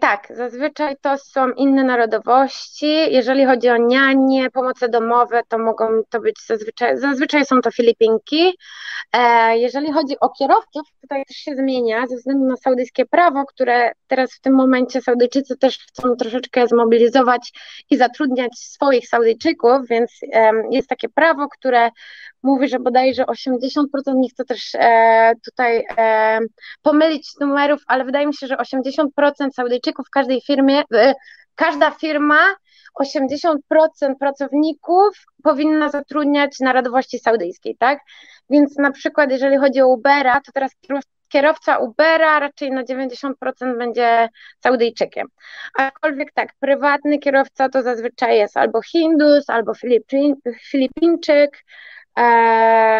tak, 0.00 0.26
zazwyczaj 0.30 0.96
to 1.00 1.18
są 1.18 1.50
inne 1.50 1.84
narodowości. 1.84 3.12
Jeżeli 3.12 3.46
chodzi 3.46 3.68
o 3.68 3.76
nianie, 3.76 4.50
pomoce 4.50 4.88
domowe, 4.88 5.40
to 5.48 5.58
mogą 5.58 5.88
to 6.10 6.20
być 6.20 6.36
zazwyczaj, 6.46 6.98
zazwyczaj 6.98 7.46
są 7.46 7.60
to 7.60 7.70
Filipinki. 7.70 8.58
E, 9.12 9.58
jeżeli 9.58 9.92
chodzi 9.92 10.20
o 10.20 10.28
kierowców, 10.28 10.82
tutaj 11.00 11.24
też 11.24 11.36
się 11.36 11.54
zmienia 11.54 12.06
ze 12.06 12.16
względu 12.16 12.46
na 12.46 12.56
saudyjskie 12.56 13.06
prawo, 13.06 13.44
które 13.44 13.92
teraz 14.06 14.34
w 14.34 14.40
tym 14.40 14.54
momencie 14.54 15.02
Saudyjczycy 15.02 15.56
też 15.56 15.78
chcą 15.78 16.16
troszeczkę 16.16 16.66
zmobilizować 16.66 17.52
i 17.90 17.96
zatrudniać 17.96 18.58
swoich 18.58 19.08
Saudyjczyków, 19.08 19.88
więc 19.90 20.10
jest 20.70 20.88
takie 20.88 21.08
prawo, 21.08 21.48
które 21.48 21.90
mówi, 22.42 22.68
że 22.68 22.78
bodajże 22.78 23.24
80%, 23.24 23.84
nie 24.14 24.28
chcę 24.28 24.44
też 24.44 24.74
e, 24.74 25.32
tutaj 25.44 25.84
e, 25.98 26.38
pomylić 26.82 27.28
numerów, 27.40 27.80
ale 27.86 28.04
wydaje 28.04 28.26
mi 28.26 28.34
się, 28.34 28.46
że 28.46 28.56
80% 28.56 29.06
Saudyjczyków 29.56 30.06
w 30.06 30.10
każdej 30.10 30.40
firmie, 30.40 30.82
każda 31.54 31.90
firma 31.90 32.38
80% 33.00 33.56
pracowników 34.20 35.16
powinna 35.42 35.88
zatrudniać 35.88 36.60
narodowości 36.60 37.18
saudyjskiej, 37.18 37.76
tak? 37.78 37.98
Więc 38.50 38.78
na 38.78 38.90
przykład 38.92 39.30
jeżeli 39.30 39.56
chodzi 39.56 39.80
o 39.80 39.88
Ubera, 39.88 40.40
to 40.40 40.52
teraz 40.52 40.72
kierowca 41.28 41.78
Ubera 41.78 42.40
raczej 42.40 42.70
na 42.70 42.84
90% 42.84 43.32
będzie 43.78 44.28
Saudyjczykiem. 44.62 45.26
Aczkolwiek 45.78 46.32
tak, 46.32 46.52
prywatny 46.60 47.18
kierowca 47.18 47.68
to 47.68 47.82
zazwyczaj 47.82 48.38
jest 48.38 48.56
albo 48.56 48.82
Hindus, 48.82 49.50
albo 49.50 49.74
Filipin, 49.74 50.34
Filipińczyk, 50.70 51.64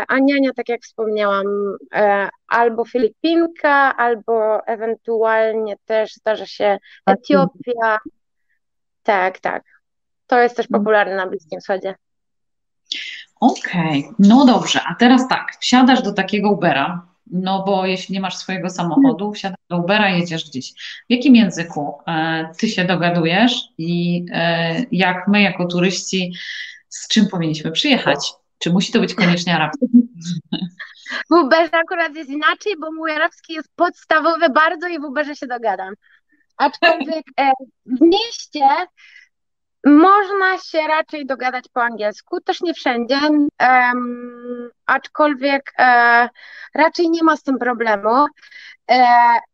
a 0.09 0.19
niania, 0.19 0.51
tak 0.57 0.69
jak 0.69 0.83
wspomniałam, 0.83 1.47
e, 1.95 2.29
albo 2.49 2.85
Filipinka, 2.85 3.97
albo 3.97 4.67
ewentualnie 4.67 5.77
też 5.85 6.15
zdarza 6.15 6.47
się 6.47 6.79
Etiopia. 7.07 7.99
Tak, 9.03 9.39
tak. 9.39 9.63
To 10.27 10.39
jest 10.39 10.57
też 10.57 10.67
popularne 10.67 11.17
na 11.17 11.27
Bliskim 11.27 11.61
Wschodzie. 11.61 11.95
Okej, 13.41 14.01
okay. 14.01 14.15
no 14.19 14.45
dobrze, 14.45 14.81
a 14.87 14.95
teraz 14.95 15.29
tak, 15.29 15.57
wsiadasz 15.61 16.03
do 16.03 16.13
takiego 16.13 16.51
Ubera, 16.51 17.07
no 17.27 17.65
bo 17.67 17.87
jeśli 17.87 18.13
nie 18.13 18.21
masz 18.21 18.37
swojego 18.37 18.71
samochodu, 18.71 19.33
wsiadasz 19.33 19.59
do 19.71 19.79
Ubera, 19.79 20.11
jedziesz 20.11 20.51
gdzieś. 20.51 20.73
W 20.73 21.05
jakim 21.09 21.37
języku 21.37 21.99
e, 22.07 22.49
ty 22.59 22.69
się 22.69 22.85
dogadujesz 22.85 23.53
i 23.79 24.25
e, 24.33 24.83
jak 24.93 25.29
my 25.29 25.43
jako 25.43 25.67
turyści, 25.67 26.35
z 26.89 27.09
czym 27.09 27.29
powinniśmy 27.29 27.73
przyjechać? 27.73 28.33
Czy 28.59 28.73
musi 28.73 28.93
to 28.93 29.01
być 29.01 29.15
koniecznie 29.15 29.55
arabski? 29.55 29.87
W 31.31 31.35
Uberze 31.35 31.77
akurat 31.77 32.15
jest 32.15 32.31
inaczej, 32.31 32.75
bo 32.81 32.93
mój 32.93 33.11
arabski 33.11 33.53
jest 33.53 33.69
podstawowy 33.77 34.49
bardzo 34.49 34.89
i 34.89 35.01
w 35.01 35.05
Uberze 35.05 35.37
się 35.37 35.47
dogadam. 35.47 35.95
Aczkolwiek 36.57 37.25
e, 37.41 37.53
w 37.87 38.01
mieście 38.01 38.67
Można 39.87 40.59
się 40.59 40.79
raczej 40.89 41.27
dogadać 41.27 41.65
po 41.73 41.83
angielsku, 41.83 42.41
też 42.41 42.61
nie 42.61 42.75
wszędzie, 42.75 43.19
um, 43.61 44.71
aczkolwiek 44.87 45.73
e, 45.79 46.29
raczej 46.75 47.11
nie 47.11 47.23
ma 47.23 47.37
z 47.37 47.43
tym 47.43 47.59
problemu. 47.59 48.27
E, 48.91 49.07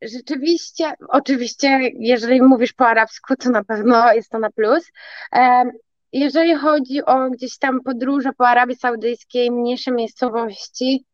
rzeczywiście, 0.02 0.92
oczywiście, 1.08 1.80
jeżeli 1.98 2.42
mówisz 2.42 2.72
po 2.72 2.86
arabsku, 2.86 3.36
to 3.36 3.50
na 3.50 3.64
pewno 3.64 4.12
jest 4.12 4.30
to 4.30 4.38
na 4.38 4.50
plus. 4.50 4.92
E, 5.34 5.64
jeżeli 6.12 6.54
chodzi 6.54 7.04
o 7.04 7.30
gdzieś 7.30 7.58
tam 7.58 7.80
podróże 7.80 8.32
po 8.32 8.48
Arabii 8.48 8.76
Saudyjskiej, 8.76 9.50
mniejsze 9.50 9.92
miejscowości, 9.92 11.04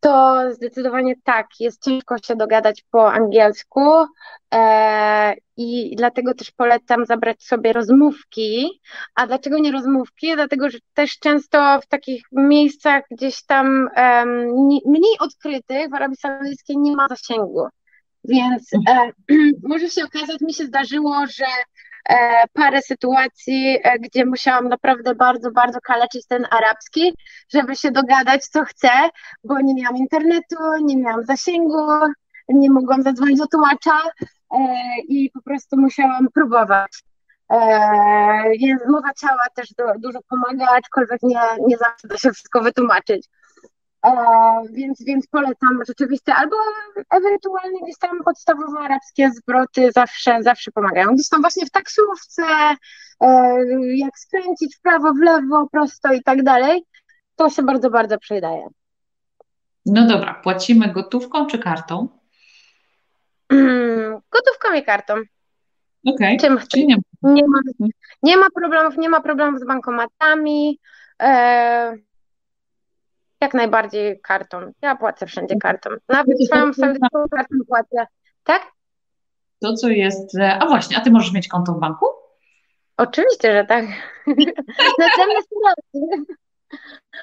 to 0.00 0.42
zdecydowanie 0.52 1.14
tak, 1.24 1.46
jest 1.60 1.84
ciężko 1.84 2.18
się 2.18 2.36
dogadać 2.36 2.84
po 2.90 3.12
angielsku 3.12 3.80
e, 4.54 5.34
i 5.56 5.96
dlatego 5.96 6.34
też 6.34 6.50
polecam 6.50 7.06
zabrać 7.06 7.42
sobie 7.42 7.72
rozmówki. 7.72 8.80
A 9.14 9.26
dlaczego 9.26 9.58
nie 9.58 9.72
rozmówki? 9.72 10.34
Dlatego, 10.34 10.70
że 10.70 10.78
też 10.94 11.18
często 11.18 11.80
w 11.80 11.86
takich 11.86 12.22
miejscach 12.32 13.02
gdzieś 13.10 13.44
tam 13.44 13.88
e, 13.96 14.26
mniej 14.86 15.18
odkrytych 15.20 15.90
w 15.90 15.94
Arabii 15.94 16.16
Saudyjskiej 16.16 16.78
nie 16.78 16.96
ma 16.96 17.08
zasięgu. 17.08 17.66
Więc 18.24 18.70
e, 18.88 19.10
może 19.68 19.90
się 19.90 20.04
okazać, 20.04 20.40
mi 20.40 20.54
się 20.54 20.64
zdarzyło, 20.64 21.26
że 21.26 21.46
parę 22.52 22.82
sytuacji, 22.82 23.78
e, 23.82 23.98
gdzie 23.98 24.24
musiałam 24.26 24.68
naprawdę 24.68 25.14
bardzo, 25.14 25.50
bardzo 25.50 25.80
kaleczyć 25.80 26.26
ten 26.26 26.46
arabski, 26.50 27.14
żeby 27.52 27.76
się 27.76 27.90
dogadać, 27.90 28.46
co 28.46 28.64
chcę, 28.64 28.88
bo 29.44 29.60
nie 29.60 29.74
miałam 29.74 29.96
internetu, 29.96 30.56
nie 30.82 30.96
miałam 30.96 31.24
zasięgu, 31.24 31.86
nie 32.48 32.70
mogłam 32.70 33.02
zadzwonić 33.02 33.38
do 33.38 33.46
tłumacza 33.46 34.00
e, 34.50 34.58
i 35.08 35.30
po 35.30 35.42
prostu 35.42 35.76
musiałam 35.76 36.28
próbować. 36.34 37.02
Więc 38.60 38.82
mowa 38.88 39.12
ciała 39.12 39.42
też 39.54 39.68
dużo 39.98 40.18
pomaga, 40.28 40.66
aczkolwiek 40.76 41.22
nie, 41.22 41.40
nie 41.66 41.76
zawsze 41.76 42.08
da 42.08 42.16
się 42.16 42.32
wszystko 42.32 42.60
wytłumaczyć. 42.60 43.28
E, 44.06 44.12
więc, 44.72 45.04
więc 45.04 45.26
polecam 45.26 45.80
rzeczywiście, 45.86 46.34
albo 46.34 46.56
ewentualnie 47.10 47.80
gdzieś 47.82 47.98
tam 47.98 48.24
podstawowe 48.24 48.78
arabskie 48.80 49.30
zwroty 49.30 49.92
zawsze, 49.92 50.42
zawsze 50.42 50.70
pomagają. 50.70 51.14
Gdzieś 51.14 51.28
tam 51.28 51.40
właśnie 51.40 51.66
w 51.66 51.70
taksówce, 51.70 52.42
e, 53.20 53.56
jak 53.96 54.18
skręcić 54.18 54.76
w 54.76 54.80
prawo, 54.80 55.14
w 55.14 55.18
lewo, 55.18 55.68
prosto 55.72 56.12
i 56.12 56.22
tak 56.22 56.42
dalej, 56.42 56.82
to 57.36 57.50
się 57.50 57.62
bardzo, 57.62 57.90
bardzo 57.90 58.18
przydaje. 58.18 58.68
No 59.86 60.06
dobra, 60.06 60.34
płacimy 60.42 60.92
gotówką 60.92 61.46
czy 61.46 61.58
kartą? 61.58 62.08
gotówką 64.32 64.74
i 64.78 64.82
kartą. 64.84 65.14
Okej, 66.06 66.36
okay. 66.36 66.66
Czyli 66.72 66.86
nie, 66.86 66.96
nie, 67.22 67.42
ma, 67.48 67.88
nie 68.22 68.36
ma 68.36 68.46
problemów, 68.54 68.96
nie 68.96 69.08
ma 69.08 69.20
problemów 69.20 69.60
z 69.60 69.66
bankomatami. 69.66 70.80
E, 71.22 71.96
jak 73.40 73.54
najbardziej 73.54 74.20
kartą. 74.20 74.72
Ja 74.82 74.96
płacę 74.96 75.26
wszędzie 75.26 75.56
kartą. 75.56 75.90
Nawet 76.08 76.46
swoją 76.46 76.72
saudijską 76.72 77.24
kartą 77.30 77.56
płacę. 77.68 78.06
Tak? 78.44 78.62
To, 79.58 79.74
co 79.74 79.88
jest. 79.88 80.38
E, 80.38 80.58
a 80.62 80.66
właśnie, 80.66 80.96
a 80.96 81.00
ty 81.00 81.10
możesz 81.10 81.32
mieć 81.32 81.48
konto 81.48 81.72
w 81.72 81.80
banku? 81.80 82.06
Oczywiście, 82.96 83.52
że 83.52 83.64
tak. 83.64 83.84
Natomiast 84.98 85.48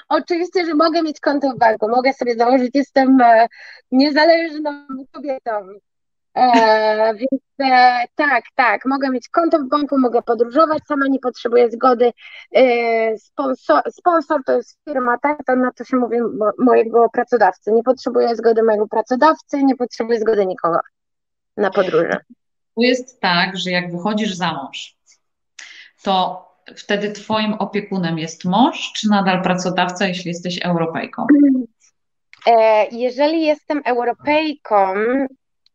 Oczywiście, 0.09 0.65
że 0.65 0.75
mogę 0.75 1.03
mieć 1.03 1.19
konto 1.19 1.49
w 1.51 1.57
banku. 1.57 1.89
Mogę 1.89 2.13
sobie 2.13 2.35
założyć, 2.35 2.71
jestem 2.73 3.21
e, 3.21 3.47
niezależną 3.91 4.87
kobietą. 5.11 5.51
E, 6.35 7.13
więc 7.15 7.41
e, 7.61 8.05
tak, 8.15 8.43
tak, 8.55 8.85
mogę 8.85 9.09
mieć 9.09 9.29
konto 9.29 9.59
w 9.59 9.69
banku, 9.69 9.99
mogę 9.99 10.21
podróżować, 10.21 10.83
sama 10.87 11.07
nie 11.07 11.19
potrzebuję 11.19 11.71
zgody. 11.71 12.11
E, 12.55 13.17
sponsor, 13.17 13.81
sponsor 13.91 14.41
to 14.45 14.51
jest 14.51 14.79
firma, 14.89 15.17
tak, 15.17 15.37
to 15.47 15.55
na 15.55 15.71
to 15.71 15.83
się 15.83 15.97
mówi 15.97 16.17
mo, 16.21 16.51
mojego 16.59 17.09
pracodawcy. 17.09 17.71
Nie 17.71 17.83
potrzebuję 17.83 18.35
zgody 18.35 18.63
mojego 18.63 18.87
pracodawcy, 18.87 19.63
nie 19.63 19.75
potrzebuję 19.75 20.19
zgody 20.19 20.45
nikogo 20.45 20.79
na 21.57 21.69
podróże. 21.69 22.17
To 22.75 22.81
jest 22.81 23.19
tak, 23.19 23.57
że 23.57 23.71
jak 23.71 23.91
wychodzisz 23.91 24.33
za 24.33 24.53
mąż, 24.53 24.95
to 26.03 26.45
wtedy 26.77 27.11
twoim 27.11 27.53
opiekunem 27.53 28.19
jest 28.19 28.45
mąż, 28.45 28.91
czy 28.95 29.09
nadal 29.09 29.43
pracodawca, 29.43 30.07
jeśli 30.07 30.29
jesteś 30.29 30.61
Europejką? 30.61 31.27
E, 32.47 32.87
jeżeli 32.91 33.41
jestem 33.41 33.81
Europejką, 33.85 34.93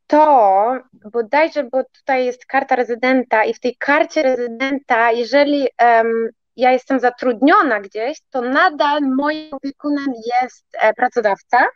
to 0.08 0.78
bodajże, 1.12 1.64
bo 1.64 1.84
tutaj 1.84 2.26
jest 2.26 2.46
karta 2.46 2.76
rezydenta 2.76 3.44
i 3.44 3.54
w 3.54 3.60
tej 3.60 3.76
karcie 3.76 4.22
rezydenta, 4.22 5.12
jeżeli 5.12 5.68
um, 5.82 6.28
ja 6.56 6.72
jestem 6.72 7.00
zatrudniona 7.00 7.80
gdzieś, 7.80 8.18
to 8.30 8.40
nadal 8.40 9.00
moim 9.02 9.48
opiekunem 9.52 10.06
jest 10.42 10.66
e, 10.80 10.94
pracodawca. 10.94 11.66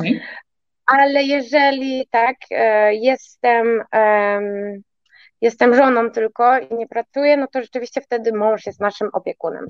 Okay. 0.00 0.20
Ale 0.86 1.22
jeżeli 1.22 2.08
tak, 2.10 2.36
e, 2.50 2.94
jestem, 2.94 3.82
jestem 5.40 5.74
żoną 5.74 6.10
tylko 6.10 6.58
i 6.58 6.74
nie 6.74 6.88
pracuję, 6.88 7.36
no 7.36 7.46
to 7.52 7.62
rzeczywiście 7.62 8.00
wtedy 8.00 8.32
mąż 8.32 8.66
jest 8.66 8.80
naszym 8.80 9.08
opiekunem. 9.12 9.66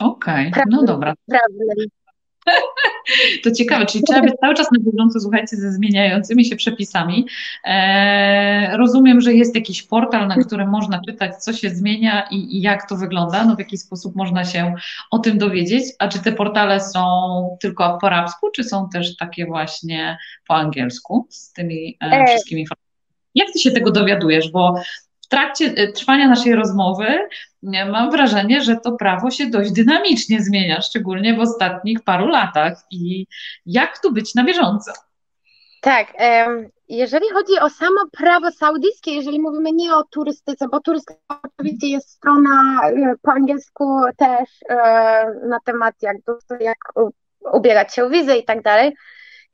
Okej, 0.00 0.50
okay. 0.50 0.64
no 0.70 0.82
dobra. 0.82 1.14
Prawnym. 1.28 1.86
To 3.44 3.50
ciekawe, 3.50 3.86
czyli 3.86 4.04
trzeba 4.04 4.22
być 4.22 4.34
cały 4.40 4.54
czas 4.54 4.66
na 4.72 4.78
bieżąco, 4.78 5.20
słuchajcie, 5.20 5.56
ze 5.56 5.72
zmieniającymi 5.72 6.44
się 6.44 6.56
przepisami. 6.56 7.26
E, 7.64 8.76
rozumiem, 8.76 9.20
że 9.20 9.34
jest 9.34 9.54
jakiś 9.54 9.82
portal, 9.82 10.28
na 10.28 10.36
którym 10.36 10.70
można 10.70 11.00
czytać, 11.06 11.36
co 11.36 11.52
się 11.52 11.70
zmienia 11.70 12.28
i, 12.30 12.56
i, 12.56 12.62
jak 12.62 12.88
to 12.88 12.96
wygląda, 12.96 13.44
no 13.44 13.56
w 13.56 13.58
jaki 13.58 13.78
sposób 13.78 14.16
można 14.16 14.44
się 14.44 14.74
o 15.10 15.18
tym 15.18 15.38
dowiedzieć, 15.38 15.84
a 15.98 16.08
czy 16.08 16.18
te 16.18 16.32
portale 16.32 16.80
są 16.80 17.04
tylko 17.60 17.98
po 18.00 18.06
arabsku, 18.06 18.50
czy 18.50 18.64
są 18.64 18.88
też 18.88 19.16
takie 19.16 19.46
właśnie 19.46 20.18
po 20.48 20.54
angielsku 20.54 21.26
z 21.30 21.52
tymi 21.52 21.98
e, 22.02 22.06
e 22.06 22.26
wszystkimi 22.26 22.60
informacjami? 22.60 22.84
Jak 23.34 23.48
ty 23.52 23.58
się 23.58 23.70
tego 23.70 23.90
dowiadujesz? 23.90 24.50
Bo 24.50 24.74
w 25.24 25.28
trakcie 25.28 25.64
e, 25.76 25.92
trwania 25.92 26.28
naszej 26.28 26.54
rozmowy 26.54 27.28
mam 27.62 28.10
wrażenie, 28.10 28.60
że 28.60 28.76
to 28.76 28.92
prawo 28.92 29.30
się 29.30 29.46
dość 29.46 29.72
dynamicznie 29.72 30.42
zmienia, 30.42 30.80
szczególnie 30.80 31.34
w 31.34 31.40
ostatnich 31.40 32.04
paru 32.04 32.26
latach. 32.26 32.84
I 32.90 33.26
jak 33.66 33.98
tu 33.98 34.12
być 34.12 34.34
na 34.34 34.44
bieżąco? 34.44 34.92
Tak, 35.80 36.12
jeżeli 36.88 37.30
chodzi 37.30 37.58
o 37.60 37.70
samo 37.70 38.00
prawo 38.12 38.50
saudyjskie, 38.50 39.14
jeżeli 39.14 39.40
mówimy 39.40 39.72
nie 39.72 39.94
o 39.94 40.04
turystyce, 40.04 40.68
bo 40.68 40.80
turystyka 40.80 41.40
oczywiście 41.58 41.86
jest 41.86 42.10
strona 42.10 42.80
e, 42.84 43.14
po 43.22 43.32
angielsku 43.32 44.00
też 44.16 44.50
e, 44.68 44.76
na 45.48 45.58
temat 45.64 45.94
jak, 46.02 46.16
jak 46.60 46.78
ubiegać 47.52 47.94
się 47.94 48.04
o 48.04 48.10
wizę 48.10 48.36
i 48.36 48.44
tak 48.44 48.62
dalej. 48.62 48.96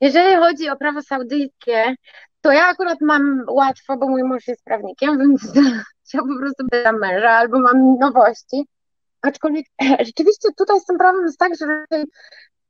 Jeżeli 0.01 0.35
chodzi 0.35 0.69
o 0.69 0.75
prawo 0.75 1.01
saudyjskie, 1.01 1.95
to 2.41 2.51
ja 2.51 2.67
akurat 2.67 3.01
mam 3.01 3.43
łatwo, 3.49 3.97
bo 3.97 4.07
mój 4.07 4.23
mąż 4.23 4.47
jest 4.47 4.63
prawnikiem, 4.63 5.19
więc 5.19 5.41
ja 6.13 6.21
po 6.21 6.39
prostu 6.39 6.63
pytam 6.71 6.99
męża 6.99 7.29
albo 7.29 7.59
mam 7.59 7.97
nowości. 7.99 8.65
Aczkolwiek 9.21 9.65
rzeczywiście 9.99 10.49
tutaj 10.57 10.79
z 10.79 10.85
tym 10.85 10.97
prawem 10.97 11.25
jest 11.25 11.39
tak, 11.39 11.51
że 11.59 11.85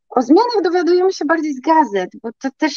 o 0.09 0.21
zmianach 0.21 0.61
dowiadujemy 0.63 1.13
się 1.13 1.25
bardziej 1.25 1.53
z 1.53 1.61
gazet, 1.61 2.09
bo 2.23 2.29
to 2.41 2.49
też 2.57 2.73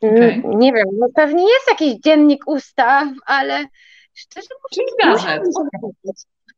okay. 0.00 0.42
nie 0.44 0.72
wiem, 0.72 0.86
no 0.98 1.06
pewnie 1.14 1.42
jest 1.42 1.68
jakiś 1.68 1.94
dziennik 1.94 2.42
ustaw, 2.46 3.08
ale 3.26 3.64
szczerze 4.14 4.48
mówiąc, 4.62 5.20
musiałabym, 5.22 5.52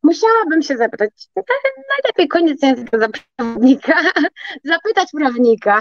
musiałabym 0.03 0.63
się 0.63 0.77
zapytać. 0.77 1.11
Najlepiej 1.89 2.29
koniec 2.29 2.63
języka 2.63 2.99
za 2.99 3.09
prawnika. 3.37 4.01
Zapytać 4.65 5.09
prawnika. 5.17 5.81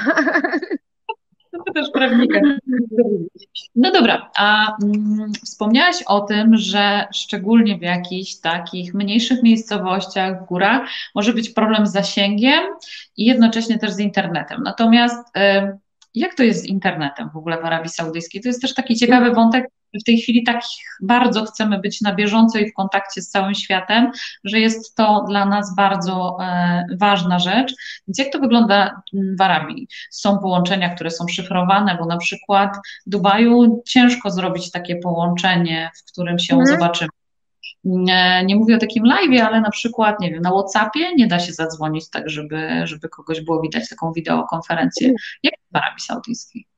Też 1.73 1.91
prawnika. 1.93 2.39
No 3.75 3.91
dobra, 3.91 4.31
a 4.37 4.77
mm, 4.83 5.31
wspomniałaś 5.45 6.03
o 6.07 6.21
tym, 6.21 6.57
że 6.57 7.07
szczególnie 7.13 7.77
w 7.77 7.81
jakichś 7.81 8.35
takich 8.35 8.93
mniejszych 8.93 9.43
miejscowościach, 9.43 10.43
w 10.43 10.45
górach, 10.45 10.89
może 11.15 11.33
być 11.33 11.49
problem 11.49 11.87
z 11.87 11.91
zasięgiem 11.91 12.63
i 13.17 13.25
jednocześnie 13.25 13.79
też 13.79 13.91
z 13.91 13.99
internetem. 13.99 14.63
Natomiast 14.63 15.37
y, 15.37 15.41
jak 16.15 16.35
to 16.35 16.43
jest 16.43 16.61
z 16.61 16.65
internetem 16.65 17.29
w 17.33 17.37
ogóle 17.37 17.61
w 17.61 17.65
Arabii 17.65 17.89
Saudyjskiej? 17.89 18.41
To 18.41 18.49
jest 18.49 18.61
też 18.61 18.73
taki 18.73 18.95
ciekawy 18.95 19.31
wątek, 19.31 19.65
w 19.93 20.03
tej 20.03 20.17
chwili 20.17 20.43
tak 20.43 20.61
bardzo 21.01 21.45
chcemy 21.45 21.79
być 21.79 22.01
na 22.01 22.15
bieżąco 22.15 22.59
i 22.59 22.71
w 22.71 22.73
kontakcie 22.73 23.21
z 23.21 23.29
całym 23.29 23.55
światem, 23.55 24.11
że 24.43 24.59
jest 24.59 24.95
to 24.95 25.25
dla 25.29 25.45
nas 25.45 25.75
bardzo 25.75 26.37
e, 26.41 26.85
ważna 26.99 27.39
rzecz. 27.39 27.73
Więc 28.07 28.17
jak 28.19 28.31
to 28.31 28.39
wygląda 28.39 29.01
w 29.13 29.41
Arabii? 29.41 29.87
Są 30.11 30.37
połączenia, 30.37 30.89
które 30.95 31.11
są 31.11 31.27
szyfrowane, 31.27 31.97
bo 31.99 32.05
na 32.05 32.17
przykład 32.17 32.77
w 33.07 33.09
Dubaju 33.09 33.83
ciężko 33.87 34.31
zrobić 34.31 34.71
takie 34.71 34.95
połączenie, 34.95 35.91
w 35.95 36.11
którym 36.11 36.39
się 36.39 36.55
mhm. 36.55 36.79
zobaczymy. 36.79 37.09
Nie, 37.83 38.43
nie, 38.45 38.55
mówię 38.55 38.75
o 38.75 38.79
takim 38.79 39.05
live, 39.05 39.41
ale 39.41 39.61
na 39.61 39.69
przykład, 39.69 40.19
nie 40.19 40.31
wiem, 40.31 40.41
na 40.41 40.51
WhatsAppie 40.51 41.15
nie 41.15 41.27
da 41.27 41.39
się 41.39 41.53
zadzwonić 41.53 42.09
tak, 42.09 42.29
żeby, 42.29 42.81
żeby 42.83 43.09
kogoś 43.09 43.41
było 43.41 43.61
widać, 43.61 43.89
taką 43.89 44.13
wideokonferencję. 44.13 45.13
Jak 45.43 45.53
w 45.71 45.75
Arabii 45.75 46.01
Saudyjskiej? 46.01 46.70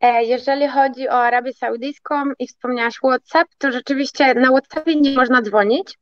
E, 0.00 0.24
jeżeli 0.24 0.68
chodzi 0.68 1.08
o 1.08 1.12
Arabię 1.12 1.52
Saudyjską 1.52 2.14
i 2.38 2.46
wspomniałaś 2.46 2.94
WhatsApp, 2.96 3.48
to 3.58 3.72
rzeczywiście 3.72 4.34
na 4.34 4.48
WhatsAppie 4.48 4.96
nie 4.96 5.16
można 5.16 5.42
dzwonić. 5.42 5.98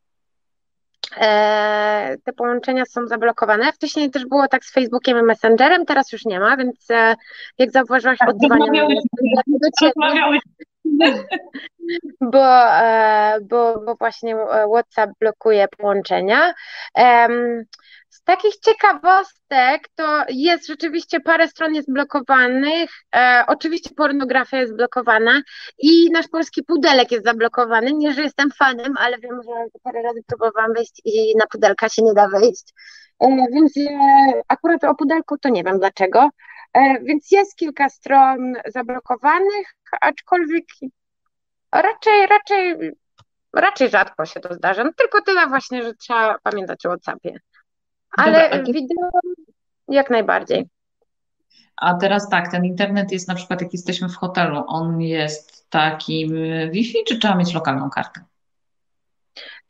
E, 1.17 2.17
te 2.25 2.33
połączenia 2.33 2.85
są 2.85 3.07
zablokowane. 3.07 3.73
Wcześniej 3.73 4.11
też 4.11 4.27
było 4.27 4.49
tak 4.49 4.65
z 4.65 4.73
Facebookiem 4.73 5.19
i 5.19 5.23
Messengerem, 5.23 5.87
teraz 5.87 6.13
już 6.13 6.25
nie 6.25 6.41
ma, 6.41 6.57
więc 6.57 6.91
e, 6.91 7.15
jak 7.59 7.71
zauważyłaś, 7.71 8.19
tak, 8.19 8.29
oddzwania 8.29 8.59
rozmawiałeś, 8.59 8.99
bo, 12.21 12.45
bo, 13.43 13.81
bo 13.87 13.95
właśnie 13.95 14.37
WhatsApp 14.75 15.11
blokuje 15.21 15.69
połączenia. 15.79 16.55
Z 18.21 18.25
takich 18.25 18.57
ciekawostek 18.57 19.89
to 19.95 20.25
jest 20.29 20.67
rzeczywiście 20.67 21.21
parę 21.21 21.49
stron 21.49 21.75
jest 21.75 21.93
blokowanych. 21.93 22.91
E, 23.15 23.45
oczywiście 23.47 23.91
pornografia 23.97 24.61
jest 24.61 24.77
blokowana 24.77 25.43
i 25.79 26.11
nasz 26.13 26.29
polski 26.29 26.63
pudelek 26.63 27.13
jest 27.13 27.25
zablokowany. 27.25 27.93
Nie, 27.93 28.13
że 28.13 28.23
jestem 28.23 28.51
fanem, 28.51 28.95
ale 28.99 29.19
wiem, 29.19 29.41
że 29.43 29.81
parę 29.83 30.03
razy 30.03 30.21
próbowałam 30.27 30.73
wejść 30.73 31.03
i 31.05 31.37
na 31.37 31.47
pudelka 31.47 31.89
się 31.89 32.03
nie 32.03 32.15
da 32.15 32.29
wejść. 32.29 32.75
E, 33.21 33.27
więc 33.53 33.77
e, 33.77 34.43
akurat 34.49 34.85
o 34.85 34.95
pudelku 34.95 35.39
to 35.39 35.49
nie 35.49 35.65
wiem 35.65 35.79
dlaczego. 35.79 36.29
E, 36.75 37.01
więc 37.03 37.31
jest 37.31 37.57
kilka 37.57 37.89
stron 37.89 38.55
zablokowanych, 38.67 39.75
aczkolwiek 40.01 40.65
raczej, 41.73 42.27
raczej, 42.27 42.77
raczej 43.53 43.89
rzadko 43.89 44.27
się 44.27 44.41
to 44.41 44.55
zdarza. 44.55 44.85
No, 44.85 44.91
tylko 44.97 45.23
tyle 45.23 45.47
właśnie, 45.47 45.83
że 45.83 45.95
trzeba 45.95 46.39
pamiętać 46.43 46.87
o 46.87 46.89
WhatsAppie. 46.89 47.39
Ale 48.17 48.51
Dobra, 48.51 48.73
wideo 48.73 49.11
jak 49.89 50.11
najbardziej. 50.11 50.67
A 51.77 51.95
teraz 51.95 52.29
tak, 52.29 52.51
ten 52.51 52.65
internet 52.65 53.13
jest 53.13 53.29
na 53.29 53.35
przykład, 53.35 53.61
jak 53.61 53.73
jesteśmy 53.73 54.09
w 54.09 54.17
hotelu, 54.17 54.65
on 54.67 55.01
jest 55.01 55.71
takim 55.71 56.35
Wi-Fi, 56.71 56.99
czy 57.07 57.19
trzeba 57.19 57.35
mieć 57.35 57.55
lokalną 57.55 57.91
kartę? 57.91 58.21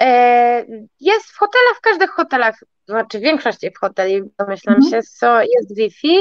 E, 0.03 0.64
jest 1.01 1.26
w 1.26 1.38
hotelach, 1.38 1.76
w 1.76 1.80
każdych 1.80 2.11
hotelach, 2.11 2.64
znaczy 2.88 3.18
w 3.18 3.22
większości 3.22 3.70
w 3.70 3.78
hoteli, 3.78 4.22
domyślam 4.38 4.76
mhm. 4.76 4.93
się, 4.93 5.03
so, 5.03 5.41
jest 5.41 5.76
Wi-Fi 5.76 6.16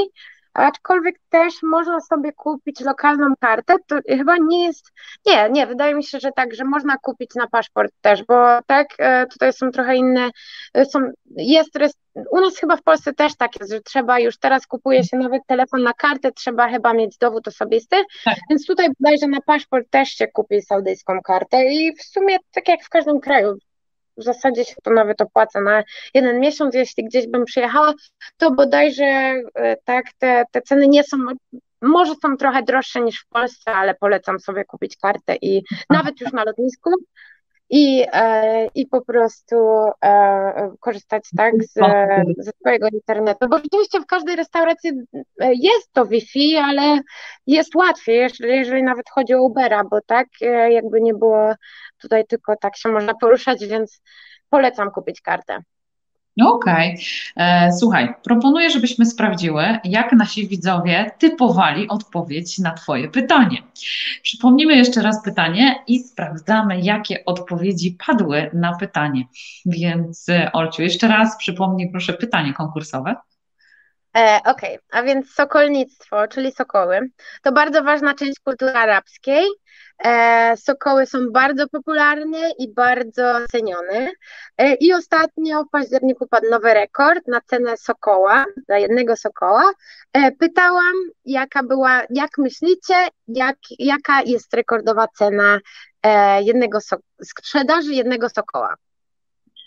aczkolwiek 0.54 1.16
też 1.28 1.54
można 1.62 2.00
sobie 2.00 2.32
kupić 2.32 2.80
lokalną 2.80 3.34
kartę, 3.40 3.74
to 3.86 3.96
chyba 4.08 4.36
nie 4.36 4.64
jest, 4.64 4.92
nie, 5.26 5.50
nie, 5.50 5.66
wydaje 5.66 5.94
mi 5.94 6.04
się, 6.04 6.20
że 6.20 6.30
tak, 6.36 6.54
że 6.54 6.64
można 6.64 6.96
kupić 7.02 7.34
na 7.34 7.46
paszport 7.46 7.92
też, 8.00 8.24
bo 8.24 8.58
tak, 8.66 8.88
e, 8.98 9.26
tutaj 9.26 9.52
są 9.52 9.70
trochę 9.70 9.96
inne, 9.96 10.30
e, 10.74 10.84
są, 10.84 11.00
jest, 11.36 11.70
u 12.30 12.40
nas 12.40 12.58
chyba 12.58 12.76
w 12.76 12.82
Polsce 12.82 13.12
też 13.12 13.36
tak 13.36 13.60
jest, 13.60 13.72
że 13.72 13.80
trzeba 13.80 14.18
już 14.18 14.38
teraz 14.38 14.66
kupuje 14.66 15.04
się 15.04 15.16
nawet 15.16 15.42
telefon 15.46 15.82
na 15.82 15.92
kartę, 15.92 16.32
trzeba 16.32 16.68
chyba 16.68 16.92
mieć 16.92 17.18
dowód 17.18 17.48
osobisty, 17.48 17.96
tak. 18.24 18.36
więc 18.50 18.66
tutaj 18.66 18.88
bodajże 19.00 19.26
na 19.26 19.40
paszport 19.40 19.90
też 19.90 20.08
się 20.08 20.26
kupi 20.26 20.62
saudyjską 20.62 21.20
kartę 21.24 21.64
i 21.64 21.96
w 21.96 22.02
sumie 22.02 22.36
tak 22.52 22.68
jak 22.68 22.84
w 22.84 22.88
każdym 22.88 23.20
kraju, 23.20 23.58
w 24.20 24.24
zasadzie 24.24 24.64
się 24.64 24.74
to 24.82 24.90
nawet 24.90 25.20
opłaca 25.20 25.60
na 25.60 25.82
jeden 26.14 26.40
miesiąc, 26.40 26.74
jeśli 26.74 27.04
gdzieś 27.04 27.26
bym 27.26 27.44
przyjechała, 27.44 27.94
to 28.36 28.50
bodajże 28.50 29.04
e, 29.04 29.76
tak, 29.84 30.04
te, 30.18 30.44
te 30.52 30.62
ceny 30.62 30.88
nie 30.88 31.04
są, 31.04 31.16
może 31.82 32.14
są 32.22 32.36
trochę 32.36 32.62
droższe 32.62 33.00
niż 33.00 33.20
w 33.20 33.28
Polsce, 33.28 33.72
ale 33.72 33.94
polecam 33.94 34.40
sobie 34.40 34.64
kupić 34.64 34.96
kartę 34.96 35.36
i 35.42 35.62
nawet 35.90 36.20
już 36.20 36.32
na 36.32 36.44
lotnisku 36.44 36.90
i, 37.70 38.06
e, 38.12 38.66
i 38.74 38.86
po 38.86 39.02
prostu 39.02 39.56
e, 40.04 40.72
korzystać 40.80 41.28
tak 41.36 41.54
z, 41.64 41.72
ze 42.38 42.50
swojego 42.60 42.88
internetu, 42.92 43.48
bo 43.48 43.58
rzeczywiście 43.58 44.00
w 44.00 44.06
każdej 44.06 44.36
restauracji 44.36 44.90
jest 45.38 45.92
to 45.92 46.06
Wi-Fi, 46.06 46.56
ale 46.56 47.00
jest 47.46 47.74
łatwiej, 47.74 48.16
jeżeli, 48.16 48.52
jeżeli 48.52 48.82
nawet 48.82 49.10
chodzi 49.10 49.34
o 49.34 49.42
Ubera, 49.42 49.84
bo 49.84 50.00
tak 50.06 50.28
jakby 50.70 51.00
nie 51.00 51.14
było 51.14 51.52
tutaj 51.98 52.26
tylko 52.26 52.56
tak 52.56 52.76
się 52.76 52.88
można 52.88 53.14
poruszać, 53.14 53.66
więc 53.66 54.02
polecam 54.50 54.90
kupić 54.90 55.20
kartę. 55.20 55.58
Okej. 56.42 56.94
Okay. 56.94 57.46
E, 57.46 57.72
słuchaj, 57.72 58.14
proponuję, 58.22 58.70
żebyśmy 58.70 59.06
sprawdziły, 59.06 59.64
jak 59.84 60.12
nasi 60.12 60.48
widzowie 60.48 61.10
typowali 61.18 61.88
odpowiedź 61.88 62.58
na 62.58 62.70
Twoje 62.70 63.08
pytanie. 63.08 63.62
Przypomnijmy 64.22 64.76
jeszcze 64.76 65.02
raz 65.02 65.24
pytanie 65.24 65.74
i 65.86 65.98
sprawdzamy, 65.98 66.80
jakie 66.80 67.24
odpowiedzi 67.24 67.96
padły 68.06 68.50
na 68.54 68.76
pytanie. 68.76 69.24
Więc, 69.66 70.26
Olciu, 70.52 70.82
jeszcze 70.82 71.08
raz 71.08 71.36
przypomnij 71.38 71.90
proszę 71.90 72.12
pytanie 72.12 72.54
konkursowe. 72.54 73.16
E, 74.16 74.40
Okej, 74.44 74.76
okay. 74.76 74.78
a 74.90 75.02
więc 75.02 75.30
sokolnictwo, 75.30 76.28
czyli 76.28 76.52
sokoły, 76.52 77.10
to 77.42 77.52
bardzo 77.52 77.82
ważna 77.82 78.14
część 78.14 78.40
kultury 78.40 78.72
arabskiej. 78.72 79.44
E, 80.04 80.56
sokoły 80.56 81.06
są 81.06 81.18
bardzo 81.32 81.68
popularne 81.68 82.50
i 82.58 82.74
bardzo 82.74 83.34
cenione. 83.52 84.10
E, 84.58 84.74
I 84.74 84.92
ostatnio 84.92 85.64
w 85.64 85.70
październiku 85.70 86.26
padł 86.26 86.50
nowy 86.50 86.74
rekord 86.74 87.26
na 87.28 87.40
cenę 87.40 87.76
sokoła, 87.76 88.44
za 88.68 88.78
jednego 88.78 89.16
sokoła. 89.16 89.72
E, 90.12 90.32
pytałam, 90.32 90.94
jaka 91.24 91.62
była, 91.62 92.02
jak 92.10 92.38
myślicie, 92.38 92.94
jak, 93.28 93.56
jaka 93.78 94.22
jest 94.22 94.54
rekordowa 94.54 95.06
cena 95.18 95.58
jednego 96.42 96.80
so, 96.80 96.96
sprzedaży 97.22 97.94
jednego 97.94 98.28
sokoła? 98.28 98.74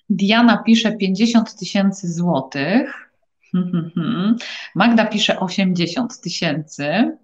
Diana 0.10 0.64
pisze 0.66 0.91
50 0.91 1.56
tysięcy 1.56 2.14
złotych. 2.14 3.12
Magda 4.76 5.06
pisze 5.06 5.39
80 5.39 6.22
tysięcy. 6.22 7.18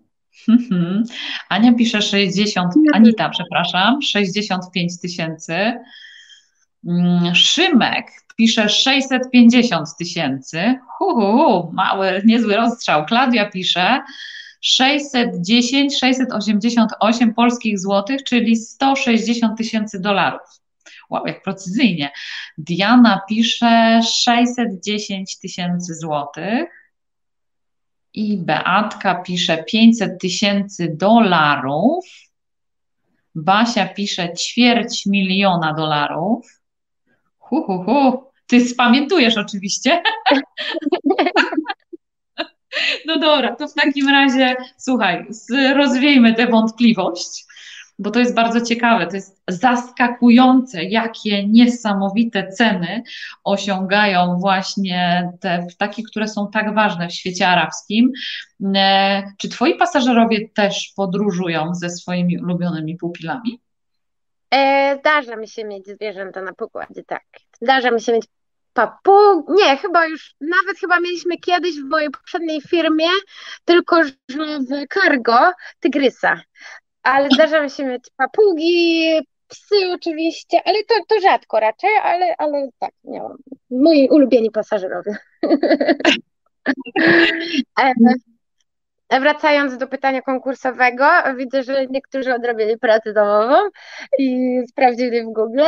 Ania 1.49 1.73
pisze 1.73 2.01
60, 2.01 2.73
Anita, 2.93 3.29
przepraszam, 3.29 4.01
65 4.01 4.99
tysięcy. 5.01 5.73
Mm, 6.87 7.35
Szymek 7.35 8.05
pisze 8.37 8.69
650 8.69 9.87
tysięcy. 9.99 10.75
Mały, 11.73 12.21
niezły 12.25 12.55
rozstrzał. 12.55 13.05
Klaudia 13.05 13.49
pisze 13.49 13.99
610, 14.61 15.99
688 15.99 17.33
polskich 17.33 17.79
złotych, 17.79 18.23
czyli 18.23 18.55
160 18.55 19.57
tysięcy 19.57 19.99
dolarów. 19.99 20.41
Wow, 21.09 21.27
jak 21.27 21.43
precyzyjnie. 21.43 22.11
Diana 22.57 23.21
pisze 23.29 24.01
610 24.03 25.39
tysięcy 25.39 25.95
złotych 25.95 26.69
i 28.13 28.37
Beatka 28.37 29.15
pisze 29.15 29.63
500 29.63 30.21
tysięcy 30.21 30.95
dolarów. 30.97 32.05
Basia 33.35 33.87
pisze 33.87 34.33
ćwierć 34.33 35.05
miliona 35.05 35.73
dolarów. 35.73 36.61
Hu, 37.37 37.63
hu, 37.63 37.83
hu. 37.83 38.23
Ty 38.47 38.65
spamiętujesz 38.65 39.37
oczywiście. 39.37 40.01
No 43.05 43.19
dobra, 43.19 43.55
to 43.55 43.67
w 43.67 43.73
takim 43.73 44.09
razie 44.09 44.55
słuchaj, 44.77 45.25
rozwiejmy 45.75 46.33
tę 46.33 46.47
wątpliwość 46.47 47.45
bo 47.99 48.11
to 48.11 48.19
jest 48.19 48.35
bardzo 48.35 48.61
ciekawe, 48.61 49.07
to 49.07 49.15
jest 49.15 49.41
zaskakujące, 49.47 50.83
jakie 50.83 51.47
niesamowite 51.47 52.47
ceny 52.47 53.03
osiągają 53.43 54.37
właśnie 54.39 55.31
te 55.41 55.67
takie, 55.77 56.03
które 56.03 56.27
są 56.27 56.49
tak 56.51 56.75
ważne 56.75 57.07
w 57.07 57.13
świecie 57.13 57.47
arabskim. 57.47 58.11
E, 58.75 59.23
czy 59.37 59.49
twoi 59.49 59.75
pasażerowie 59.75 60.49
też 60.49 60.93
podróżują 60.95 61.75
ze 61.75 61.89
swoimi 61.89 62.39
ulubionymi 62.39 62.97
pupilami? 62.97 63.61
E, 64.51 64.97
zdarza 64.99 65.35
mi 65.35 65.47
się 65.47 65.65
mieć 65.65 65.87
zwierzęta 65.87 66.41
na 66.41 66.53
pokładzie, 66.53 67.03
tak. 67.03 67.23
Zdarza 67.61 67.91
mi 67.91 68.01
się 68.01 68.13
mieć 68.13 68.25
papug, 68.73 69.49
nie, 69.49 69.77
chyba 69.77 70.05
już, 70.07 70.35
nawet 70.41 70.79
chyba 70.79 70.99
mieliśmy 70.99 71.37
kiedyś 71.37 71.75
w 71.75 71.89
mojej 71.89 72.09
poprzedniej 72.09 72.61
firmie, 72.61 73.07
tylko 73.65 74.03
że 74.03 74.13
w 74.59 74.87
cargo 74.93 75.51
tygrysa 75.79 76.41
ale 77.11 77.29
zdarza 77.33 77.69
się 77.69 77.85
mieć 77.85 78.03
papugi, 78.17 79.19
psy 79.47 79.75
oczywiście, 79.93 80.61
ale 80.65 80.83
to, 80.83 80.95
to 81.07 81.19
rzadko 81.19 81.59
raczej, 81.59 81.89
ale, 82.03 82.35
ale 82.37 82.69
tak, 82.79 82.91
nie 83.03 83.21
mam. 83.21 83.37
Moi 83.71 84.09
ulubieni 84.09 84.51
pasażerowie. 84.51 85.17
Wracając 89.21 89.77
do 89.77 89.87
pytania 89.87 90.21
konkursowego, 90.21 91.05
widzę, 91.37 91.63
że 91.63 91.87
niektórzy 91.87 92.33
odrobili 92.33 92.77
pracę 92.77 93.13
domową 93.13 93.55
i 94.19 94.59
sprawdzili 94.69 95.23
w 95.23 95.25
Google. 95.25 95.61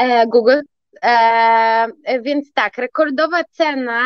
E, 0.00 0.26
Google. 0.26 0.60
E, 1.02 1.86
więc 2.22 2.52
tak, 2.52 2.78
rekordowa 2.78 3.44
cena, 3.44 4.02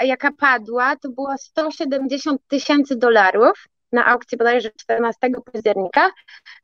jaka 0.00 0.30
padła, 0.38 0.96
to 0.96 1.08
było 1.08 1.34
170 1.38 2.40
tysięcy 2.48 2.96
dolarów 2.96 3.68
na 3.92 4.06
aukcji 4.06 4.38
bodajże 4.38 4.70
14 4.70 5.18
października, 5.52 6.10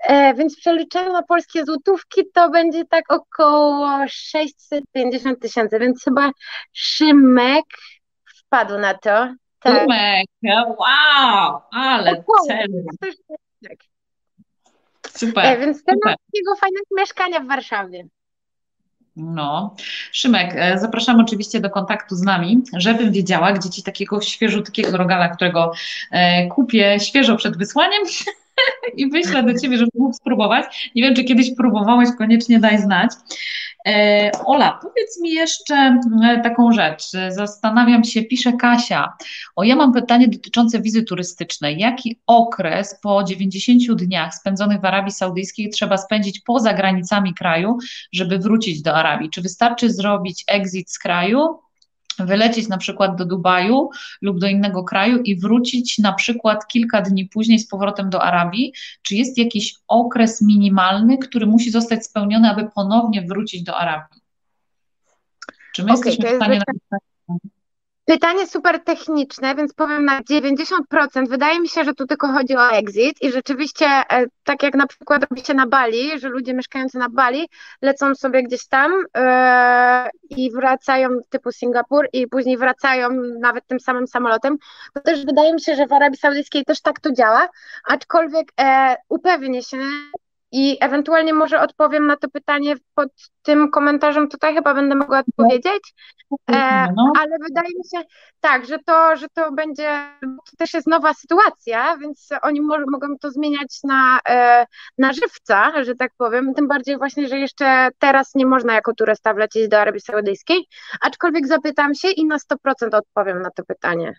e, 0.00 0.34
więc 0.34 0.56
przeliczeniu 0.56 1.12
na 1.12 1.22
polskie 1.22 1.64
złotówki 1.64 2.22
to 2.34 2.50
będzie 2.50 2.84
tak 2.84 3.12
około 3.12 3.88
650 4.08 5.40
tysięcy, 5.40 5.78
więc 5.78 6.04
chyba 6.04 6.30
Szymek 6.72 7.64
wpadł 8.36 8.78
na 8.78 8.94
to. 8.94 9.34
Tak. 9.60 9.80
Szymek, 9.80 10.26
wow, 10.78 11.60
ale 11.70 12.24
cel. 12.46 12.68
tak. 13.68 13.78
Super. 15.08 15.46
E, 15.46 15.58
więc 15.58 15.84
temat 15.84 16.00
super. 16.02 16.16
takiego 16.26 16.56
fajnego 16.56 16.86
mieszkania 16.96 17.40
w 17.40 17.46
Warszawie. 17.46 18.04
No, 19.18 19.74
Szymek, 20.12 20.52
e, 20.56 20.78
zapraszam 20.78 21.20
oczywiście 21.20 21.60
do 21.60 21.70
kontaktu 21.70 22.16
z 22.16 22.22
nami, 22.22 22.62
żebym 22.76 23.12
wiedziała, 23.12 23.52
gdzie 23.52 23.70
ci 23.70 23.82
takiego 23.82 24.20
świeżutkiego 24.20 24.96
rogala, 24.96 25.28
którego 25.28 25.72
e, 26.10 26.46
kupię 26.46 27.00
świeżo 27.00 27.36
przed 27.36 27.56
wysłaniem 27.56 28.02
i 28.96 29.10
wyślę 29.10 29.42
do 29.42 29.60
ciebie, 29.60 29.78
żeby 29.78 29.90
mógł 29.94 30.14
spróbować. 30.14 30.92
Nie 30.94 31.02
wiem, 31.02 31.14
czy 31.14 31.24
kiedyś 31.24 31.54
próbowałeś, 31.56 32.08
koniecznie 32.18 32.58
daj 32.58 32.78
znać. 32.78 33.10
E, 33.86 34.30
Ola, 34.44 34.78
powiedz 34.82 35.20
mi 35.20 35.30
jeszcze 35.30 36.00
e, 36.24 36.40
taką 36.42 36.72
rzecz. 36.72 37.04
Zastanawiam 37.28 38.04
się, 38.04 38.22
pisze 38.22 38.52
Kasia. 38.52 39.12
O, 39.56 39.64
ja 39.64 39.76
mam 39.76 39.92
pytanie 39.92 40.28
dotyczące 40.28 40.80
wizy 40.80 41.02
turystycznej. 41.02 41.78
Jaki 41.78 42.20
okres 42.26 43.00
po 43.02 43.24
90 43.24 44.02
dniach 44.02 44.34
spędzonych 44.34 44.80
w 44.80 44.84
Arabii 44.84 45.12
Saudyjskiej 45.12 45.70
trzeba 45.70 45.96
spędzić 45.96 46.40
poza 46.40 46.74
granicami 46.74 47.34
kraju, 47.34 47.78
żeby 48.12 48.38
wrócić 48.38 48.82
do 48.82 48.94
Arabii? 48.94 49.30
Czy 49.30 49.42
wystarczy 49.42 49.92
zrobić 49.92 50.44
exit 50.48 50.92
z 50.92 50.98
kraju, 50.98 51.58
wylecieć 52.26 52.68
na 52.68 52.78
przykład 52.78 53.16
do 53.16 53.24
Dubaju 53.24 53.90
lub 54.22 54.38
do 54.38 54.46
innego 54.46 54.84
kraju 54.84 55.22
i 55.22 55.36
wrócić 55.36 55.98
na 55.98 56.12
przykład 56.12 56.66
kilka 56.66 57.02
dni 57.02 57.26
później 57.26 57.58
z 57.58 57.68
powrotem 57.68 58.10
do 58.10 58.22
Arabii? 58.22 58.72
Czy 59.02 59.14
jest 59.14 59.38
jakiś 59.38 59.74
okres 59.88 60.42
minimalny, 60.42 61.18
który 61.18 61.46
musi 61.46 61.70
zostać 61.70 62.06
spełniony, 62.06 62.50
aby 62.50 62.70
ponownie 62.74 63.22
wrócić 63.22 63.62
do 63.62 63.76
Arabii? 63.76 64.20
Czy 65.74 65.84
my 65.84 65.92
Okej, 65.92 66.12
jesteśmy 66.12 66.22
to 66.22 66.28
w 66.28 66.32
jest 66.32 66.42
stanie 66.42 66.62
Pytanie 68.08 68.46
super 68.46 68.84
techniczne, 68.84 69.54
więc 69.54 69.72
powiem 69.72 70.04
na 70.04 70.20
90%. 70.20 71.28
Wydaje 71.28 71.60
mi 71.60 71.68
się, 71.68 71.84
że 71.84 71.94
tu 71.94 72.06
tylko 72.06 72.28
chodzi 72.28 72.56
o 72.56 72.70
exit 72.70 73.22
i 73.22 73.32
rzeczywiście, 73.32 73.86
e, 73.86 74.26
tak 74.44 74.62
jak 74.62 74.74
na 74.74 74.86
przykład 74.86 75.26
robi 75.30 75.44
się 75.44 75.54
na 75.54 75.66
Bali, 75.66 76.20
że 76.20 76.28
ludzie 76.28 76.54
mieszkający 76.54 76.98
na 76.98 77.08
Bali 77.08 77.48
lecą 77.82 78.14
sobie 78.14 78.42
gdzieś 78.42 78.66
tam 78.66 78.92
e, 79.16 80.08
i 80.30 80.50
wracają 80.50 81.08
typu 81.28 81.52
Singapur 81.52 82.08
i 82.12 82.26
później 82.26 82.56
wracają 82.56 83.08
nawet 83.40 83.66
tym 83.66 83.80
samym 83.80 84.06
samolotem, 84.06 84.56
to 84.94 85.00
też 85.00 85.24
wydaje 85.24 85.54
mi 85.54 85.60
się, 85.60 85.76
że 85.76 85.86
w 85.86 85.92
Arabii 85.92 86.18
Saudyjskiej 86.18 86.64
też 86.64 86.80
tak 86.80 87.00
to 87.00 87.12
działa, 87.12 87.48
aczkolwiek 87.84 88.52
e, 88.60 88.96
upewnię 89.08 89.62
się 89.62 89.78
i 90.52 90.78
ewentualnie 90.80 91.34
może 91.34 91.60
odpowiem 91.60 92.06
na 92.06 92.16
to 92.16 92.28
pytanie 92.28 92.74
pod 92.94 93.08
tym 93.42 93.70
komentarzem, 93.70 94.28
tutaj 94.28 94.54
chyba 94.54 94.74
będę 94.74 94.94
mogła 94.94 95.18
odpowiedzieć. 95.18 95.94
E, 96.50 96.88
no, 96.96 97.12
ale 97.20 97.36
wydaje 97.48 97.68
mi 97.68 97.84
się, 97.94 98.08
tak, 98.40 98.66
że 98.66 98.78
to, 98.78 99.16
że 99.16 99.26
to 99.34 99.52
będzie, 99.52 100.08
to 100.22 100.56
też 100.58 100.74
jest 100.74 100.86
nowa 100.86 101.14
sytuacja, 101.14 101.96
więc 101.96 102.28
oni 102.42 102.60
mo 102.60 102.76
mogą 102.90 103.06
to 103.20 103.30
zmieniać 103.30 103.78
na, 103.84 104.20
e, 104.28 104.66
na 104.98 105.12
żywca, 105.12 105.84
że 105.84 105.94
tak 105.94 106.12
powiem, 106.18 106.54
tym 106.54 106.68
bardziej 106.68 106.98
właśnie, 106.98 107.28
że 107.28 107.38
jeszcze 107.38 107.88
teraz 107.98 108.34
nie 108.34 108.46
można 108.46 108.74
jako 108.74 108.94
turysta 108.94 109.34
wlecieć 109.34 109.68
do 109.68 109.80
Arabii 109.80 110.00
Saudyjskiej, 110.00 110.66
aczkolwiek 111.00 111.46
zapytam 111.46 111.94
się 111.94 112.10
i 112.10 112.26
na 112.26 112.38
100% 112.38 112.94
odpowiem 112.94 113.42
na 113.42 113.50
to 113.50 113.64
pytanie. 113.64 114.14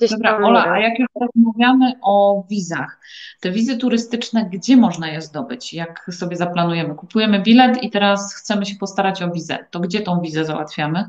Gdzieś 0.00 0.10
Dobra, 0.10 0.38
Ola, 0.38 0.64
a 0.64 0.78
jak 0.78 0.98
już 0.98 1.08
rozmawiamy 1.20 1.92
o 2.02 2.44
wizach, 2.50 3.00
te 3.40 3.50
wizy 3.50 3.76
turystyczne, 3.76 4.48
gdzie 4.52 4.76
można 4.76 5.08
je 5.08 5.20
zdobyć? 5.20 5.74
Jak 5.74 6.06
sobie 6.10 6.36
zaplanujemy? 6.36 6.94
Kupujemy 6.94 7.40
bilet 7.40 7.82
i 7.82 7.90
teraz 7.90 8.34
chcemy 8.34 8.66
się 8.66 8.74
postarać 8.74 9.22
o 9.22 9.30
wizę. 9.30 9.58
To 9.70 9.80
gdzie 9.80 10.00
tą 10.00 10.20
wizę 10.20 10.44
załatwiamy? 10.44 11.08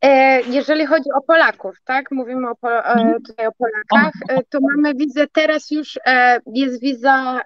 E, 0.00 0.40
Jeżeli 0.42 0.86
chodzi 0.86 1.10
o 1.16 1.20
Polaków, 1.20 1.76
tak, 1.84 2.10
mówimy 2.10 2.50
o, 2.50 2.54
po, 2.54 2.86
e, 2.86 3.16
tutaj 3.26 3.46
o 3.46 3.52
Polakach, 3.52 4.12
e, 4.28 4.42
to 4.50 4.58
mamy 4.60 4.94
wizę 4.94 5.26
teraz 5.32 5.70
już, 5.70 5.98
jest 6.46 6.80
wiza 6.80 7.40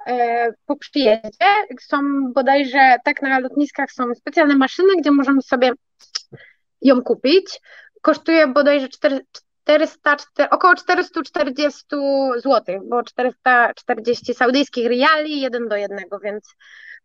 po 0.66 0.76
przyjeździe, 0.76 1.46
są 1.80 1.98
bodajże, 2.32 2.96
tak 3.04 3.22
na 3.22 3.38
lotniskach 3.38 3.92
są 3.92 4.14
specjalne 4.14 4.56
maszyny, 4.56 4.88
gdzie 4.98 5.10
możemy 5.10 5.42
sobie 5.42 5.70
ją 6.82 7.02
kupić, 7.02 7.60
kosztuje 8.02 8.46
bodajże 8.46 8.88
4, 8.88 9.20
400, 9.68 10.16
czte- 10.16 10.48
około 10.50 10.74
440 10.74 11.84
zł, 12.36 12.80
bo 12.88 13.02
440 13.02 14.34
saudyjskich 14.34 14.88
riali, 14.88 15.40
jeden 15.40 15.68
do 15.68 15.76
jednego, 15.76 16.18
więc, 16.18 16.54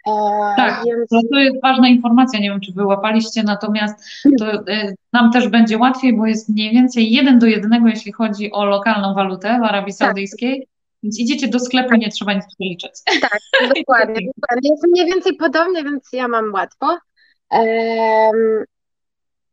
e, 0.08 0.12
Tak, 0.58 0.84
więc 0.86 1.10
to, 1.32 1.40
jest 1.40 1.62
ważna 1.64 1.88
informacja, 1.88 2.40
nie 2.40 2.50
wiem, 2.50 2.62
czy 2.62 2.72
wyłapaliście, 2.74 3.44
natomiast 3.44 4.06
to 4.40 4.54
y, 4.54 4.96
nam 5.14 5.32
też 5.32 5.48
będzie 5.48 5.78
łatwiej, 5.78 6.18
bo 6.18 6.26
jest 6.26 6.50
mniej 6.50 6.72
więcej 6.72 7.12
jeden 7.12 7.40
do 7.40 7.46
jednego, 7.46 7.88
jeśli 7.88 8.12
chodzi 8.12 8.52
o 8.52 8.66
lokalną 8.66 9.14
walutę 9.14 9.60
w 9.62 9.64
Arabii 9.64 9.94
Tak. 9.94 10.08
Saudyjskiej, 10.08 10.68
więc 11.04 11.20
idziecie 11.20 11.48
do 11.48 11.60
sklepu 11.60 11.96
nie 11.96 12.10
trzeba 12.10 12.34
nic 12.34 12.46
przeliczać. 12.56 12.92
Tak, 13.22 13.40
dokładnie, 13.76 14.28
dokładnie. 14.38 14.70
Jest 14.72 14.88
mniej 14.88 15.06
więcej 15.06 15.36
podobnie, 15.36 15.84
więc 15.84 16.10
ja 16.14 16.28
mam 16.28 16.54
łatwo. 16.54 16.98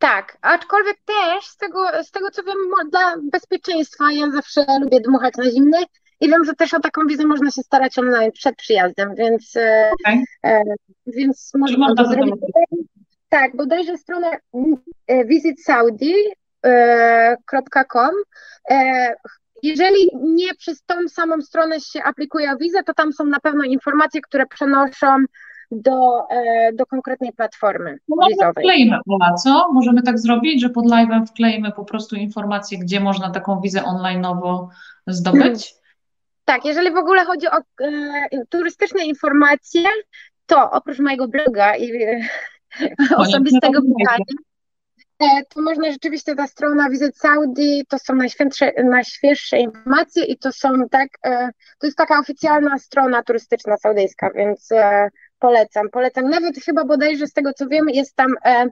Tak, 0.01 0.39
aczkolwiek 0.43 0.97
też 1.05 1.47
z 1.47 1.57
tego, 1.57 1.87
z 2.03 2.11
tego 2.11 2.31
co 2.31 2.43
wiem, 2.43 2.57
dla 2.91 3.15
bezpieczeństwa 3.33 4.13
ja 4.13 4.31
zawsze 4.31 4.65
lubię 4.81 5.01
dmuchać 5.01 5.35
na 5.37 5.51
zimny 5.51 5.79
i 6.21 6.29
wiem, 6.29 6.45
że 6.45 6.55
też 6.55 6.75
o 6.75 6.81
taką 6.81 7.07
wizę 7.07 7.27
można 7.27 7.51
się 7.51 7.63
starać 7.63 7.99
online 7.99 8.33
przed 8.33 8.57
przyjazdem, 8.57 9.15
więc, 9.15 9.57
e, 9.57 9.91
Okej? 9.93 10.25
e, 10.45 10.63
więc 11.07 11.53
można 11.55 11.95
to 11.95 12.07
zrobić. 12.07 12.35
Tak, 13.29 13.57
bodajże 13.57 13.99
strona 13.99 14.31
mm, 14.55 14.77
e, 15.07 15.25
visitsaudi.com. 15.25 18.15
E, 18.71 19.15
Jeżeli 19.63 20.09
nie 20.15 20.55
przez 20.55 20.83
tą 20.83 21.09
samą 21.09 21.43
stronę 21.43 21.81
się 21.81 22.03
aplikuje 22.03 22.53
o 22.53 22.57
wizę, 22.57 22.83
to 22.83 22.95
tam 22.95 23.13
są 23.13 23.25
na 23.25 23.41
pewno 23.41 23.65
informacje, 23.65 24.21
które 24.21 24.47
przenoszą 24.47 25.25
do, 25.71 26.29
e, 26.31 26.73
do 26.73 26.87
konkretnej 26.87 27.33
platformy 27.33 27.99
No 28.09 28.27
wizowej. 28.29 28.53
wkleimy, 28.65 28.99
Ola, 29.09 29.35
co? 29.35 29.73
Możemy 29.73 30.03
tak 30.03 30.19
zrobić, 30.19 30.61
że 30.61 30.71
pod 30.71 30.85
live'em 30.87 31.27
wkleimy 31.27 31.73
po 31.73 31.85
prostu 31.85 32.17
informację, 32.17 32.79
gdzie 32.79 33.01
można 33.01 33.31
taką 33.31 33.61
wizę 33.61 33.81
online'owo 33.81 34.67
zdobyć? 35.07 35.75
Tak, 36.45 36.65
jeżeli 36.65 36.91
w 36.91 36.97
ogóle 36.97 37.25
chodzi 37.25 37.47
o 37.49 37.59
e, 37.59 38.45
turystyczne 38.49 39.05
informacje, 39.05 39.85
to 40.47 40.71
oprócz 40.71 40.99
mojego 40.99 41.29
bloga 41.29 41.77
i 41.77 42.03
e, 42.03 42.29
osobistego 43.17 43.81
to 43.81 43.87
pytania, 43.99 44.25
e, 45.19 45.45
to 45.55 45.63
można 45.63 45.91
rzeczywiście 45.91 46.35
ta 46.35 46.47
strona 46.47 46.91
Visit 46.91 47.17
Saudi, 47.17 47.87
to 47.89 47.99
są 47.99 48.15
najświętsze, 48.15 48.73
najświeższe 48.85 49.59
informacje 49.59 50.25
i 50.25 50.39
to 50.39 50.53
są 50.53 50.69
tak, 50.91 51.09
to 51.79 51.87
jest 51.87 51.97
taka 51.99 52.19
oficjalna 52.19 52.79
strona 52.79 53.23
turystyczna 53.23 53.77
saudyjska, 53.77 54.31
więc 54.31 54.69
polecam, 55.41 55.89
polecam. 55.91 56.31
Nawet 56.31 56.57
chyba 56.65 56.85
bodajże 56.85 57.27
z 57.27 57.33
tego 57.33 57.53
co 57.53 57.67
wiem, 57.69 57.89
jest 57.89 58.17
tam 58.17 58.35
e, 58.45 58.67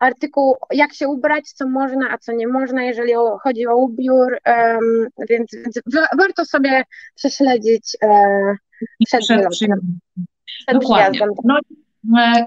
artykuł, 0.00 0.56
jak 0.70 0.94
się 0.94 1.08
ubrać, 1.08 1.44
co 1.52 1.68
można, 1.68 2.10
a 2.10 2.18
co 2.18 2.32
nie 2.32 2.48
można, 2.48 2.82
jeżeli 2.82 3.14
o, 3.14 3.38
chodzi 3.38 3.66
o 3.66 3.76
ubiór, 3.76 4.38
em, 4.44 5.06
więc, 5.28 5.50
więc 5.52 5.80
wa- 5.94 6.08
warto 6.18 6.44
sobie 6.44 6.84
prześledzić 7.14 7.96
e, 8.02 8.08
przed 9.06 9.20
Przed 9.20 9.36
wylotem, 9.38 9.98
przed 10.44 10.78
Dokładnie. 10.80 11.10
przyjazdem. 11.10 11.34
No, 11.44 11.58
e, 11.58 11.85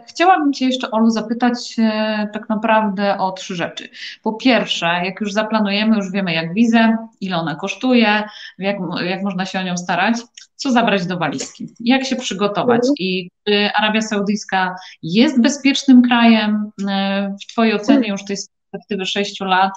chciałabym 0.07 0.53
Cię 0.53 0.65
jeszcze, 0.65 0.91
Olu, 0.91 1.09
zapytać 1.09 1.75
e, 1.79 2.27
tak 2.33 2.49
naprawdę 2.49 3.17
o 3.17 3.31
trzy 3.31 3.55
rzeczy. 3.55 3.89
Po 4.23 4.33
pierwsze, 4.33 4.85
jak 4.85 5.21
już 5.21 5.33
zaplanujemy, 5.33 5.95
już 5.95 6.11
wiemy 6.11 6.33
jak 6.33 6.53
wizę, 6.53 6.97
ile 7.21 7.37
ona 7.37 7.55
kosztuje, 7.55 8.23
jak, 8.57 8.77
jak 9.05 9.21
można 9.23 9.45
się 9.45 9.59
o 9.59 9.63
nią 9.63 9.77
starać, 9.77 10.15
co 10.55 10.71
zabrać 10.71 11.05
do 11.05 11.17
walizki, 11.17 11.67
jak 11.79 12.05
się 12.05 12.15
przygotować 12.15 12.79
Mhm. 12.79 12.93
i 12.99 13.29
czy 13.47 13.69
Arabia 13.75 14.01
Saudyjska 14.01 14.75
jest 15.03 15.41
bezpiecznym 15.41 16.01
krajem 16.01 16.71
e, 16.89 17.35
w 17.43 17.51
Twojej 17.51 17.73
ocenie 17.73 18.09
już 18.09 18.25
tej 18.25 18.37
perspektywy 18.71 19.05
sześciu 19.05 19.45
lat, 19.45 19.71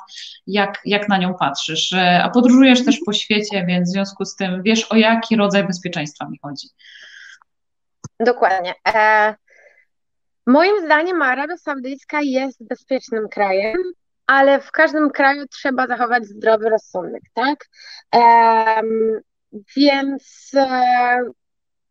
jak, 0.46 0.80
jak 0.84 1.08
na 1.08 1.18
nią 1.18 1.34
patrzysz? 1.34 1.92
E, 1.92 2.22
A 2.22 2.30
podróżujesz 2.30 2.84
też 2.84 2.98
po 3.06 3.12
świecie, 3.12 3.64
więc 3.66 3.88
w 3.88 3.92
związku 3.92 4.24
z 4.24 4.36
tym 4.36 4.62
wiesz, 4.62 4.84
o 4.84 4.96
jaki 4.96 5.36
rodzaj 5.36 5.66
bezpieczeństwa 5.66 6.28
mi 6.28 6.38
chodzi. 6.42 6.68
Dokładnie. 8.20 8.74
E, 8.94 9.34
moim 10.46 10.84
zdaniem 10.84 11.22
Arabia 11.22 11.56
Saudyjska 11.56 12.20
jest 12.22 12.66
bezpiecznym 12.66 13.28
krajem, 13.28 13.76
ale 14.26 14.60
w 14.60 14.70
każdym 14.70 15.10
kraju 15.10 15.46
trzeba 15.46 15.86
zachować 15.86 16.24
zdrowy 16.26 16.68
rozsądek, 16.68 17.22
tak? 17.34 17.66
Em, 18.10 19.20
więc 19.76 20.50
e, 20.54 21.22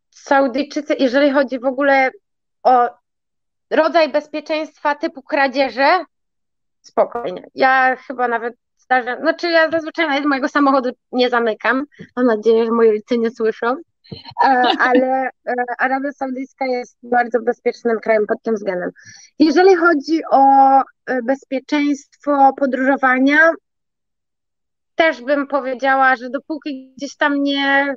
Saudyjczycy, 0.09 0.95
jeżeli 0.99 1.31
chodzi 1.31 1.59
w 1.59 1.65
ogóle 1.65 2.11
o 2.63 2.89
rodzaj 3.69 4.11
bezpieczeństwa 4.11 4.95
typu 4.95 5.21
kradzieże, 5.21 6.05
spokojnie. 6.81 7.47
Ja 7.55 7.95
chyba 7.95 8.27
nawet 8.27 8.53
zdarzę, 8.77 9.17
znaczy 9.21 9.49
ja 9.49 9.71
zazwyczaj 9.71 10.07
nawet 10.07 10.25
mojego 10.25 10.47
samochodu 10.47 10.89
nie 11.11 11.29
zamykam. 11.29 11.85
Mam 12.15 12.25
nadzieję, 12.25 12.65
że 12.65 12.71
moi 12.71 12.87
rodzice 12.87 13.17
nie 13.17 13.31
słyszą. 13.31 13.75
E, 14.43 14.47
ale 14.79 15.29
e, 15.47 15.53
Arabia 15.77 16.11
Saudyjska 16.11 16.65
jest 16.65 16.97
bardzo 17.03 17.41
bezpiecznym 17.41 17.99
krajem 17.99 18.27
pod 18.27 18.43
tym 18.43 18.55
względem. 18.55 18.89
Jeżeli 19.39 19.75
chodzi 19.75 20.21
o 20.31 20.43
e, 20.79 21.21
bezpieczeństwo 21.23 22.53
podróżowania, 22.57 23.51
też 24.95 25.21
bym 25.21 25.47
powiedziała, 25.47 26.15
że 26.15 26.29
dopóki 26.29 26.93
gdzieś 26.97 27.15
tam 27.15 27.43
nie, 27.43 27.95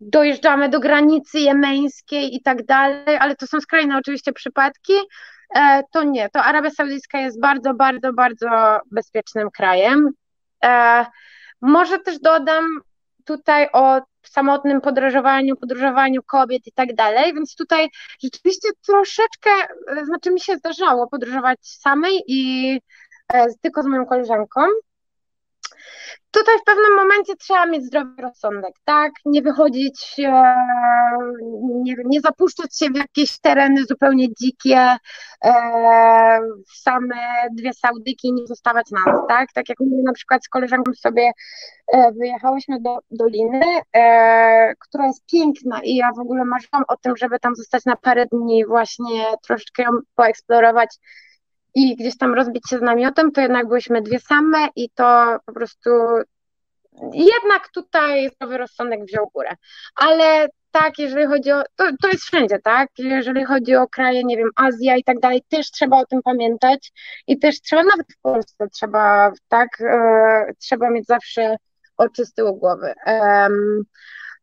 dojeżdżamy 0.00 0.68
do 0.68 0.80
granicy 0.80 1.38
jemeńskiej 1.38 2.34
i 2.34 2.42
tak 2.42 2.64
dalej, 2.64 3.16
ale 3.20 3.36
to 3.36 3.46
są 3.46 3.60
skrajne 3.60 3.98
oczywiście 3.98 4.32
przypadki, 4.32 4.92
to 5.92 6.02
nie, 6.02 6.28
to 6.28 6.44
Arabia 6.44 6.70
Saudyjska 6.70 7.20
jest 7.20 7.40
bardzo, 7.40 7.74
bardzo, 7.74 8.12
bardzo 8.12 8.80
bezpiecznym 8.92 9.50
krajem. 9.50 10.10
Może 11.60 11.98
też 11.98 12.18
dodam 12.18 12.64
tutaj 13.26 13.68
o 13.72 14.00
samotnym 14.22 14.80
podróżowaniu, 14.80 15.56
podróżowaniu 15.56 16.22
kobiet 16.22 16.66
i 16.66 16.72
tak 16.72 16.94
dalej, 16.94 17.34
więc 17.34 17.56
tutaj 17.56 17.88
rzeczywiście 18.22 18.68
troszeczkę, 18.86 19.50
znaczy 20.04 20.30
mi 20.30 20.40
się 20.40 20.56
zdarzało 20.56 21.08
podróżować 21.08 21.58
samej 21.62 22.22
i 22.26 22.80
tylko 23.60 23.82
z 23.82 23.86
moją 23.86 24.06
koleżanką, 24.06 24.60
Tutaj 26.30 26.58
w 26.58 26.64
pewnym 26.64 26.96
momencie 26.96 27.36
trzeba 27.36 27.66
mieć 27.66 27.84
zdrowy 27.84 28.22
rozsądek, 28.22 28.74
tak? 28.84 29.12
Nie 29.24 29.42
wychodzić, 29.42 30.16
e, 30.18 30.54
nie, 31.82 31.94
nie 32.04 32.20
zapuszczać 32.20 32.78
się 32.78 32.86
w 32.90 32.96
jakieś 32.96 33.40
tereny 33.40 33.84
zupełnie 33.84 34.26
dzikie, 34.40 34.96
e, 35.44 35.52
same 36.74 37.16
dwie 37.52 37.72
Saudyki 37.72 38.32
nie 38.32 38.46
zostawać 38.46 38.90
na 38.90 39.12
nas, 39.12 39.20
tak? 39.28 39.52
Tak 39.54 39.68
jak 39.68 39.80
my 39.80 40.02
na 40.02 40.12
przykład 40.12 40.44
z 40.44 40.48
koleżanką 40.48 40.92
sobie 40.94 41.30
e, 41.92 42.12
wyjechałyśmy 42.12 42.80
do 42.80 42.98
Doliny, 43.10 43.60
która 44.80 45.06
jest 45.06 45.26
piękna 45.26 45.80
i 45.82 45.96
ja 45.96 46.10
w 46.16 46.20
ogóle 46.20 46.44
marzyłam 46.44 46.84
o 46.88 46.96
tym, 46.96 47.16
żeby 47.16 47.38
tam 47.38 47.54
zostać 47.54 47.84
na 47.84 47.96
parę 47.96 48.26
dni, 48.26 48.66
właśnie 48.66 49.24
troszeczkę 49.42 49.82
ją 49.82 49.90
poeksplorować 50.14 50.96
i 51.76 51.96
gdzieś 51.96 52.16
tam 52.18 52.34
rozbić 52.34 52.68
się 52.70 52.78
z 52.78 52.82
namiotem, 52.82 53.32
to 53.32 53.40
jednak 53.40 53.68
byliśmy 53.68 54.02
dwie 54.02 54.20
same 54.20 54.68
i 54.76 54.90
to 54.90 55.38
po 55.46 55.52
prostu 55.52 55.90
jednak 57.12 57.68
tutaj 57.68 58.30
zdrowy 58.30 58.58
rozsądek 58.58 59.04
wziął 59.04 59.30
górę. 59.34 59.50
Ale 59.96 60.48
tak, 60.70 60.98
jeżeli 60.98 61.26
chodzi 61.26 61.52
o, 61.52 61.62
to, 61.76 61.84
to 62.02 62.08
jest 62.08 62.24
wszędzie, 62.24 62.58
tak? 62.58 62.88
Jeżeli 62.98 63.44
chodzi 63.44 63.76
o 63.76 63.88
kraje, 63.88 64.24
nie 64.24 64.36
wiem, 64.36 64.50
Azja 64.56 64.96
i 64.96 65.04
tak 65.04 65.20
dalej, 65.20 65.42
też 65.48 65.70
trzeba 65.70 65.98
o 65.98 66.06
tym 66.06 66.22
pamiętać 66.22 66.92
i 67.26 67.38
też 67.38 67.60
trzeba, 67.60 67.82
nawet 67.82 68.06
w 68.12 68.20
Polsce 68.22 68.68
trzeba, 68.72 69.32
tak, 69.48 69.80
e, 69.80 70.52
trzeba 70.58 70.90
mieć 70.90 71.06
zawsze 71.06 71.56
oczy 71.96 72.26
z 72.26 72.32
tyłu 72.32 72.56
głowy. 72.56 72.94
Um, 73.06 73.82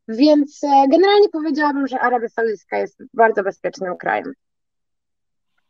więc 0.08 0.64
e, 0.64 0.68
generalnie 0.92 1.30
powiedziałabym, 1.30 1.88
że 1.88 2.00
Arabia 2.00 2.30
Saudyjska 2.30 2.78
jest 2.78 3.04
bardzo 3.14 3.44
bezpiecznym 3.44 3.98
krajem. 3.98 4.34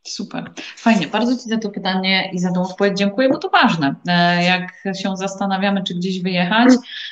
Super, 0.08 0.50
fajnie. 0.76 1.06
Bardzo 1.06 1.36
Ci 1.36 1.48
za 1.48 1.58
to 1.58 1.70
pytanie 1.70 2.30
i 2.32 2.38
za 2.38 2.52
tą 2.52 2.62
odpowiedź 2.62 2.98
dziękuję, 2.98 3.28
bo 3.28 3.38
to 3.38 3.48
ważne. 3.48 3.94
E, 4.08 4.44
jak 4.44 4.96
się 5.02 5.16
zastanawiamy, 5.16 5.82
czy 5.82 5.94
gdzieś 5.94 6.22
wyjechać, 6.22 6.68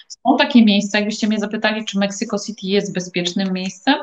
są 0.08 0.36
takie 0.38 0.64
miejsca, 0.64 0.98
jakbyście 0.98 1.26
mnie 1.28 1.38
zapytali, 1.38 1.84
czy 1.84 1.98
Mexico 1.98 2.36
City 2.46 2.66
jest 2.66 2.94
bezpiecznym 2.94 3.52
miejscem, 3.52 3.94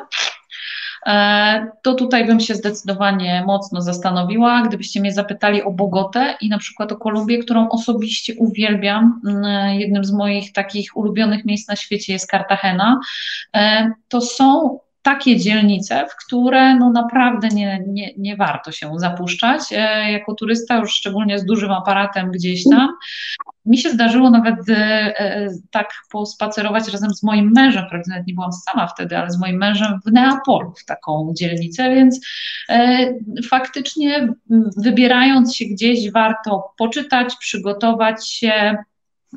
e, 1.05 1.71
to 1.83 1.93
tutaj 1.93 2.27
bym 2.27 2.39
się 2.39 2.55
zdecydowanie 2.55 3.43
mocno 3.47 3.81
zastanowiła. 3.81 4.61
Gdybyście 4.67 5.01
mnie 5.01 5.13
zapytali 5.13 5.63
o 5.63 5.71
Bogotę 5.71 6.37
i 6.41 6.49
na 6.49 6.57
przykład 6.57 6.91
o 6.91 6.97
Kolumbię, 6.97 7.37
którą 7.37 7.69
osobiście 7.69 8.35
uwielbiam, 8.35 9.21
mm, 9.27 9.79
jednym 9.79 10.03
z 10.03 10.11
moich 10.11 10.53
takich 10.53 10.97
ulubionych 10.97 11.45
miejsc 11.45 11.67
na 11.67 11.75
świecie 11.75 12.13
jest 12.13 12.31
Cartagena, 12.31 12.99
e, 13.55 13.91
to 14.07 14.21
są 14.21 14.79
takie 15.13 15.37
dzielnice, 15.37 16.05
w 16.11 16.25
które 16.25 16.75
no 16.75 16.91
naprawdę 16.91 17.47
nie, 17.47 17.83
nie, 17.87 18.13
nie 18.17 18.35
warto 18.35 18.71
się 18.71 18.91
zapuszczać. 18.95 19.61
E, 19.71 20.11
jako 20.11 20.33
turysta, 20.33 20.77
już 20.77 20.91
szczególnie 20.91 21.39
z 21.39 21.45
dużym 21.45 21.71
aparatem 21.71 22.31
gdzieś 22.31 22.63
tam, 22.63 22.89
mi 23.65 23.77
się 23.77 23.89
zdarzyło 23.89 24.29
nawet 24.29 24.69
e, 24.69 24.75
e, 25.19 25.49
tak 25.71 25.89
pospacerować 26.11 26.87
razem 26.87 27.13
z 27.13 27.23
moim 27.23 27.51
mężem, 27.55 27.85
prawda, 27.89 28.05
nawet 28.09 28.27
nie 28.27 28.33
byłam 28.33 28.51
sama 28.51 28.87
wtedy, 28.87 29.17
ale 29.17 29.31
z 29.31 29.39
moim 29.39 29.57
mężem 29.57 29.99
w 30.05 30.11
Neapolu, 30.11 30.73
w 30.77 30.85
taką 30.85 31.33
dzielnicę, 31.37 31.89
więc 31.95 32.19
faktycznie 33.49 34.33
wybierając 34.77 35.55
się 35.55 35.65
gdzieś 35.65 36.11
warto 36.11 36.73
poczytać, 36.77 37.35
przygotować 37.39 38.29
się, 38.29 38.77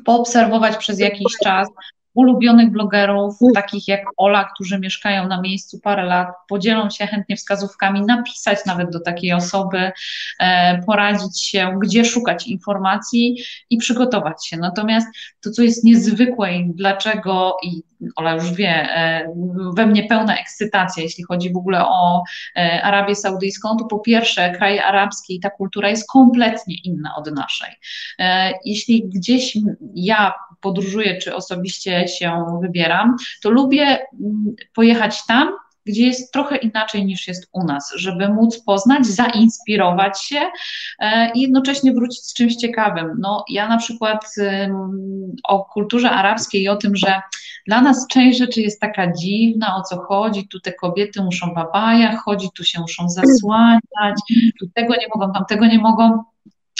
poobserwować 0.05 0.77
przez 0.77 0.99
jakiś 0.99 1.33
czas, 1.43 1.67
ulubionych 2.13 2.71
blogerów, 2.71 3.37
takich 3.53 3.87
jak 3.87 4.01
Ola, 4.17 4.49
którzy 4.53 4.79
mieszkają 4.79 5.27
na 5.27 5.41
miejscu 5.41 5.79
parę 5.79 6.03
lat, 6.03 6.27
podzielą 6.47 6.89
się 6.89 7.07
chętnie 7.07 7.35
wskazówkami, 7.35 8.01
napisać 8.01 8.57
nawet 8.65 8.89
do 8.89 8.99
takiej 8.99 9.33
osoby, 9.33 9.91
e, 10.39 10.81
poradzić 10.83 11.45
się, 11.45 11.79
gdzie 11.81 12.05
szukać 12.05 12.47
informacji 12.47 13.37
i 13.69 13.77
przygotować 13.77 14.47
się. 14.47 14.57
Natomiast 14.57 15.07
to, 15.41 15.51
co 15.51 15.61
jest 15.61 15.83
niezwykłe 15.83 16.55
i 16.55 16.69
dlaczego, 16.73 17.57
i 17.63 17.83
Ola 18.15 18.33
już 18.33 18.53
wie, 18.53 18.69
e, 18.69 19.27
we 19.75 19.85
mnie 19.85 20.03
pełna 20.03 20.37
ekscytacja, 20.37 21.03
jeśli 21.03 21.23
chodzi 21.23 21.53
w 21.53 21.57
ogóle 21.57 21.85
o 21.87 22.23
e, 22.55 22.83
Arabię 22.83 23.15
Saudyjską, 23.15 23.77
to 23.77 23.85
po 23.85 23.99
pierwsze 23.99 24.51
kraje 24.51 24.85
arabskie 24.85 25.33
i 25.33 25.39
ta 25.39 25.49
kultura 25.49 25.89
jest 25.89 26.11
kompletnie 26.11 26.75
inna 26.83 27.15
od 27.15 27.31
naszej. 27.31 27.69
Jeśli 28.65 29.09
gdzieś 29.09 29.57
ja 29.95 30.33
podróżuję, 30.61 31.17
czy 31.17 31.35
osobiście 31.35 32.02
się 32.07 32.45
wybieram, 32.61 33.15
to 33.43 33.49
lubię 33.49 33.83
mm, 33.83 34.55
pojechać 34.75 35.25
tam, 35.25 35.51
gdzie 35.85 36.07
jest 36.07 36.33
trochę 36.33 36.57
inaczej 36.57 37.05
niż 37.05 37.27
jest 37.27 37.49
u 37.53 37.63
nas, 37.63 37.93
żeby 37.95 38.29
móc 38.29 38.63
poznać, 38.63 39.05
zainspirować 39.05 40.21
się 40.21 40.41
e, 40.99 41.31
i 41.31 41.41
jednocześnie 41.41 41.93
wrócić 41.93 42.23
z 42.23 42.33
czymś 42.33 42.55
ciekawym. 42.55 43.07
No, 43.19 43.45
ja 43.49 43.67
na 43.67 43.77
przykład 43.77 44.35
o 45.43 45.65
kulturze 45.65 46.11
arabskiej 46.11 46.61
i 46.61 46.69
o 46.69 46.75
tym, 46.75 46.95
że 46.95 47.21
dla 47.67 47.81
nas 47.81 48.07
część 48.07 48.39
rzeczy 48.39 48.61
jest 48.61 48.81
taka 48.81 49.13
dziwna, 49.13 49.75
o 49.75 49.81
co 49.81 49.97
chodzi, 49.97 50.47
tu 50.47 50.59
te 50.59 50.73
kobiety 50.73 51.23
muszą 51.23 51.53
w 51.53 51.57
abajach 51.57 52.23
chodzić, 52.23 52.51
tu 52.55 52.63
się 52.63 52.81
muszą 52.81 53.09
zasłaniać, 53.09 54.19
tu 54.59 54.67
tego 54.75 54.93
nie 54.95 55.07
mogą, 55.15 55.33
tam 55.33 55.45
tego 55.45 55.65
nie 55.65 55.79
mogą 55.79 56.23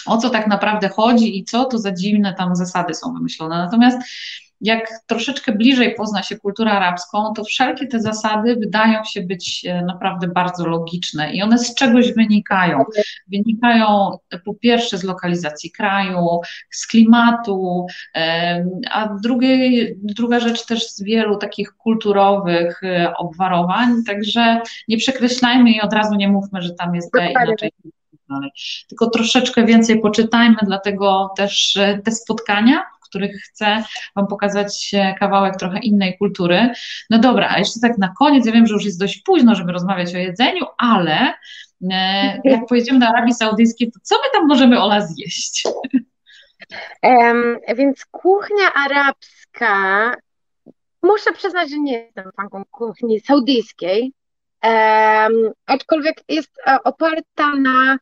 o 0.06 0.18
co 0.18 0.30
tak 0.30 0.48
naprawdę 0.48 0.90
chodzi 0.90 1.38
i 1.38 1.44
co 1.44 1.66
to 1.66 1.78
za 1.78 1.92
dziwne 1.92 2.34
tam 2.34 2.56
zasady 2.56 2.94
są 2.94 3.14
wymyślone. 3.14 3.58
Natomiast 3.58 3.98
jak 4.62 4.90
troszeczkę 5.08 5.52
bliżej 5.52 5.96
pozna 5.96 6.24
się 6.24 6.38
kulturę 6.38 6.72
arabską, 6.72 7.34
to 7.34 7.44
wszelkie 7.44 7.88
te 7.88 8.00
zasady 8.00 8.56
wydają 8.56 9.04
się 9.04 9.22
być 9.22 9.66
e, 9.66 9.82
naprawdę 9.82 10.28
bardzo 10.28 10.68
logiczne 10.68 11.34
i 11.34 11.42
one 11.42 11.58
z 11.58 11.76
czegoś 11.76 12.14
wynikają. 12.14 12.84
Wynikają 13.28 14.18
po 14.46 14.54
pierwsze 14.54 14.98
z 14.98 15.04
lokalizacji 15.04 15.72
kraju, 15.72 16.40
z 16.72 16.88
klimatu, 16.88 17.86
a 18.92 19.10
druga 19.94 20.40
rzecz 20.40 20.66
też 20.66 20.88
z 20.88 21.04
wielu 21.04 21.38
takich 21.38 21.72
kulturowych 21.72 22.84
e, 22.84 23.14
obwarowań, 23.18 24.04
także 24.04 24.62
nie 24.88 24.98
przekreślajmy 24.98 25.72
i 25.72 25.82
od 25.82 25.94
razu 25.94 26.16
nie 26.16 26.28
mówmy, 26.28 26.62
że 26.62 26.74
tam 26.74 26.96
jest 26.96 27.12
inaczej. 27.30 27.72
Tylko 28.90 29.10
troszeczkę 29.10 29.66
więcej 29.66 30.02
poczytajmy, 30.02 30.58
dlatego 30.64 31.34
też 31.38 31.78
e, 31.78 31.98
te 31.98 32.12
spotkania, 32.12 32.84
których 33.14 33.42
chcę 33.42 33.84
Wam 34.16 34.28
pokazać 34.28 34.92
e, 34.94 35.16
kawałek 35.20 35.58
trochę 35.58 35.80
innej 35.80 36.18
kultury. 36.18 36.70
No 37.10 37.20
dobra, 37.20 37.50
a 37.50 37.60
jeszcze 37.60 37.80
tak 37.80 37.98
na 37.98 38.14
koniec, 38.20 38.46
ja 38.46 38.52
wiem, 38.52 38.68
że 38.68 38.74
już 38.74 38.86
jest 38.86 39.00
dość 39.00 39.22
późno, 39.22 39.56
żeby 39.56 39.72
rozmawiać 39.72 40.16
o 40.16 40.18
jedzeniu, 40.18 40.66
ale 40.78 41.34
e, 41.92 42.42
jak 42.44 42.66
pojedziemy 42.70 43.00
do 43.00 43.08
Arabii 43.08 43.34
Saudyjskiej, 43.34 43.92
to 43.92 44.00
co 44.04 44.16
my 44.16 44.28
tam 44.34 44.48
możemy 44.48 44.82
Ola 44.82 45.02
zjeść? 45.02 45.64
Um, 47.04 47.60
więc 47.76 48.06
kuchnia 48.06 48.74
arabska, 48.74 50.16
muszę 51.04 51.32
przyznać, 51.34 51.70
że 51.70 51.78
nie 51.78 52.00
jestem 52.00 52.32
fanką 52.38 52.64
kuchni 52.72 53.20
saudyjskiej, 53.20 54.14
um, 54.64 55.52
aczkolwiek 55.66 56.24
jest 56.30 56.52
oparta 56.84 57.56
na 57.56 57.98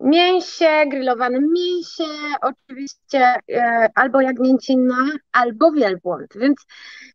mięsie, 0.00 0.86
grillowane 0.86 1.38
mięsie, 1.40 2.04
oczywiście 2.40 3.34
e, 3.52 3.88
albo 3.94 4.20
jagnięcina, 4.20 4.96
albo 5.32 5.72
wielbłąd. 5.72 6.26
Więc 6.36 6.66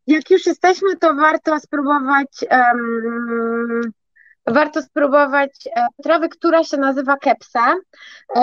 jak 0.07 0.29
już 0.29 0.45
jesteśmy, 0.45 0.97
to 0.97 1.15
warto 1.15 1.59
spróbować 1.59 2.45
um, 2.51 3.81
warto 4.47 4.81
spróbować 4.81 5.67
e, 5.75 5.87
trawy, 6.03 6.29
która 6.29 6.63
się 6.63 6.77
nazywa 6.77 7.17
kepsa. 7.17 7.75
E, 8.35 8.41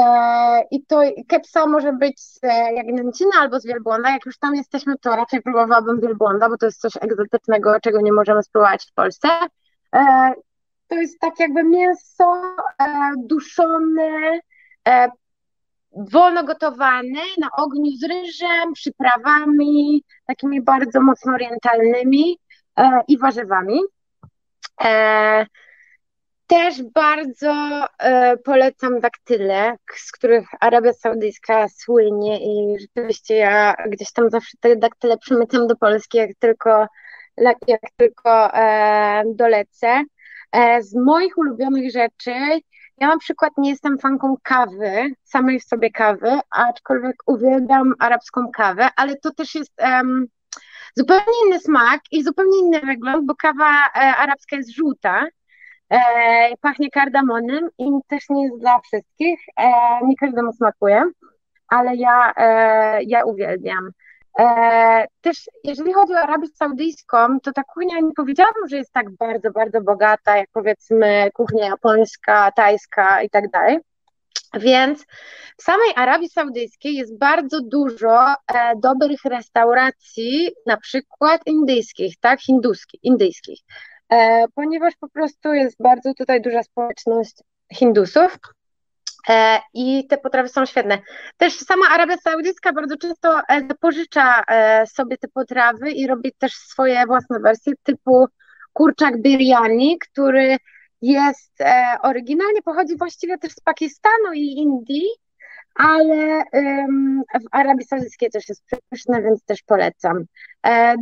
I 0.71 0.85
to 0.87 1.01
kepsa 1.29 1.67
może 1.67 1.93
być 1.93 2.21
z 2.21 2.41
jagnięciny 2.77 3.31
albo 3.41 3.61
z 3.61 3.67
wielbłąda. 3.67 4.11
Jak 4.11 4.27
już 4.27 4.39
tam 4.39 4.55
jesteśmy, 4.55 4.95
to 5.01 5.17
raczej 5.17 5.43
próbowałabym 5.43 6.01
wielbłąda, 6.01 6.49
bo 6.49 6.57
to 6.57 6.67
jest 6.67 6.81
coś 6.81 6.93
egzotycznego, 7.01 7.81
czego 7.81 8.01
nie 8.01 8.13
możemy 8.13 8.43
spróbować 8.43 8.87
w 8.91 8.93
Polsce 8.95 9.29
to 10.89 10.95
jest 10.95 11.21
tak 11.21 11.41
jakby 11.41 11.65
mięso 11.65 12.43
e, 12.83 13.13
duszone, 13.17 14.41
e, 14.89 15.11
wolno 15.93 16.45
gotowane 16.45 17.23
na 17.39 17.49
ogniu 17.57 17.91
z 17.97 18.05
ryżem, 18.05 18.73
przyprawami, 18.73 20.05
takimi 20.27 20.63
bardzo 20.63 21.01
mocno 21.01 21.33
orientalnymi 21.33 22.39
e, 22.79 23.01
i 23.09 23.19
warzywami. 23.19 23.81
Też 26.47 26.83
bardzo 26.83 27.87
polecam 28.45 29.01
daktyle, 29.01 29.77
z 29.97 30.13
których 30.13 30.49
Arabia 30.61 30.93
Saudyjska 30.93 31.67
słynie 31.69 32.39
i 32.41 32.79
rzeczywiście 32.81 33.35
ja 33.35 33.75
gdzieś 33.89 34.13
tam 34.13 34.31
zawsze 34.31 34.57
te 34.61 34.77
daktyle 34.77 35.19
przemycam 35.19 35.67
do 35.67 35.77
Polski, 35.77 36.19
jak 36.19 36.31
tylko 36.39 36.87
jak 37.67 37.81
tylko 37.97 38.51
dolecę. 39.27 40.05
E, 40.53 40.83
z 40.83 40.95
moich 40.95 41.39
ulubionych 41.39 41.93
rzeczy, 41.93 42.33
ja 42.99 43.09
na 43.09 43.19
przykład 43.19 43.53
nie 43.59 43.71
jestem 43.71 43.99
fanką 43.99 44.37
kawy, 44.43 45.13
samej 45.25 45.61
w 45.61 45.65
sobie 45.65 45.91
kawy, 45.91 46.41
aczkolwiek 46.51 47.17
uwielbiam 47.27 47.95
arabską 47.99 48.51
kawę, 48.55 48.89
ale 48.97 49.17
to 49.17 49.35
też 49.35 49.55
jest 49.55 49.73
um, 49.83 50.27
zupełnie 50.97 51.33
inny 51.47 51.61
smak 51.61 52.01
i 52.11 52.23
zupełnie 52.23 52.59
inny 52.59 52.81
wygląd, 52.81 53.27
bo 53.27 53.35
kawa 53.35 53.87
e, 53.87 54.17
arabska 54.17 54.57
jest 54.57 54.77
żółta, 54.77 55.27
e, 55.91 55.99
pachnie 56.61 56.91
kardamonem 56.91 57.69
i 57.79 57.91
też 58.09 58.29
nie 58.31 58.45
jest 58.45 58.59
dla 58.59 58.81
wszystkich, 58.81 59.41
e, 59.57 59.71
nie 60.07 60.17
każdemu 60.17 60.53
smakuje, 60.53 61.05
ale 61.69 61.97
ja, 61.97 62.33
e, 62.37 63.03
ja 63.03 63.25
uwielbiam. 63.25 63.91
E, 64.41 65.07
też 65.21 65.51
jeżeli 65.65 65.93
chodzi 65.93 66.13
o 66.13 66.19
Arabię 66.19 66.49
Saudyjską, 66.55 67.41
to 67.41 67.53
ta 67.53 67.63
kuchnia 67.65 68.01
nie 68.01 68.13
powiedziałabym, 68.17 68.69
że 68.69 68.77
jest 68.77 68.93
tak 68.93 69.11
bardzo, 69.11 69.51
bardzo 69.51 69.81
bogata, 69.81 70.37
jak 70.37 70.49
powiedzmy 70.53 71.31
kuchnia 71.35 71.67
japońska, 71.67 72.53
tajska 72.53 73.23
i 73.23 73.31
tak 73.31 73.51
dalej. 73.51 73.79
Więc 74.55 75.05
w 75.57 75.63
samej 75.63 75.93
Arabii 75.97 76.29
Saudyjskiej 76.29 76.95
jest 76.95 77.19
bardzo 77.19 77.61
dużo 77.61 78.27
e, 78.27 78.35
dobrych 78.77 79.25
restauracji, 79.25 80.51
na 80.67 80.77
przykład 80.77 81.43
indyjskich, 81.47 82.15
tak, 82.21 82.41
hinduskich, 82.41 83.05
indyjskich, 83.05 83.61
e, 84.13 84.45
ponieważ 84.55 84.95
po 85.01 85.09
prostu 85.09 85.55
jest 85.55 85.77
bardzo 85.81 86.15
tutaj 86.15 86.43
duża 86.43 86.63
społeczność 86.63 87.35
Hindusów. 87.73 88.39
E, 89.29 89.61
I 89.75 90.07
te 90.07 90.19
potrawy 90.19 90.49
są 90.49 90.67
świetne. 90.67 90.99
Też 91.37 91.59
sama 91.59 91.87
Arabia 91.91 92.17
Saudyjska 92.17 92.73
bardzo 92.73 92.97
często 92.97 93.41
e, 93.49 93.75
pożycza 93.75 94.43
e, 94.49 94.87
sobie 94.87 95.17
te 95.19 95.29
potrawy 95.29 95.91
i 95.91 96.07
robi 96.07 96.33
też 96.39 96.53
swoje 96.53 97.07
własne 97.07 97.41
wersje, 97.41 97.73
typu 97.83 98.27
kurczak 98.73 99.23
biryani, 99.23 99.99
który 99.99 100.57
jest 101.03 101.59
oryginalnie 102.03 102.63
pochodzi 102.63 102.97
właściwie 102.97 103.39
też 103.39 103.53
z 103.53 103.61
Pakistanu 103.61 104.33
i 104.35 104.43
Indii, 104.43 105.07
ale 105.79 106.43
w 107.35 107.49
Arabii 107.51 107.87
Saudyjskiej 107.87 108.31
też 108.31 108.49
jest 108.49 108.65
pyszne, 108.91 109.23
więc 109.23 109.45
też 109.45 109.63
polecam. 109.63 110.25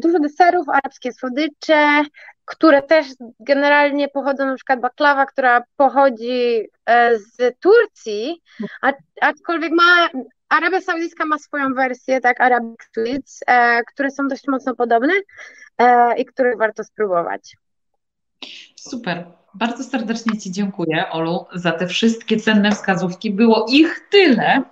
Dużo 0.02 0.18
deserów, 0.18 0.68
arabskie 0.68 1.12
słodycze, 1.12 2.02
które 2.44 2.82
też 2.82 3.06
generalnie 3.40 4.08
pochodzą, 4.08 4.46
na 4.46 4.54
przykład 4.54 4.80
baklawa, 4.80 5.26
która 5.26 5.62
pochodzi 5.76 6.68
e, 6.86 7.18
z 7.18 7.58
Turcji, 7.60 8.42
a, 8.82 8.92
aczkolwiek 9.20 9.72
ma, 9.72 10.08
Arabia 10.48 10.80
Saudyjska 10.80 11.24
ma 11.24 11.38
swoją 11.38 11.74
wersję, 11.74 12.20
tak, 12.20 12.40
Arabic 12.40 12.80
Sweets, 12.94 13.40
e, 13.46 13.82
które 13.84 14.10
są 14.10 14.28
dość 14.28 14.48
mocno 14.48 14.74
podobne 14.74 15.12
e, 15.78 16.18
i 16.18 16.24
które 16.24 16.56
warto 16.56 16.84
spróbować. 16.84 17.56
Super. 18.76 19.24
Bardzo 19.58 19.84
serdecznie 19.84 20.38
Ci 20.38 20.52
dziękuję, 20.52 21.10
Olu, 21.10 21.44
za 21.54 21.72
te 21.72 21.86
wszystkie 21.86 22.36
cenne 22.36 22.70
wskazówki. 22.70 23.30
Było 23.30 23.66
ich 23.70 24.08
tyle, 24.10 24.62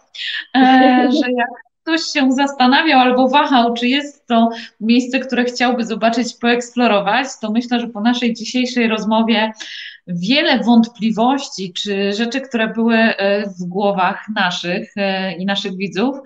że 1.23 1.33
jak 1.37 1.49
ktoś 1.83 2.03
się 2.03 2.33
zastanawiał 2.33 3.01
albo 3.01 3.29
wahał, 3.29 3.75
czy 3.75 3.89
jest 3.89 4.27
to 4.27 4.49
miejsce, 4.81 5.19
które 5.19 5.45
chciałby 5.45 5.85
zobaczyć, 5.85 6.35
poeksplorować, 6.41 7.27
to 7.41 7.51
myślę, 7.51 7.81
że 7.81 7.89
po 7.89 8.01
naszej 8.01 8.35
dzisiejszej 8.35 8.89
rozmowie 8.89 9.53
wiele 10.07 10.61
wątpliwości, 10.61 11.73
czy 11.73 12.13
rzeczy, 12.13 12.41
które 12.41 12.69
były 12.69 12.97
e, 12.97 13.47
w 13.47 13.69
głowach 13.69 14.27
naszych 14.35 14.93
e, 14.97 15.33
i 15.33 15.47
naszych 15.47 15.77
widzów, 15.77 16.17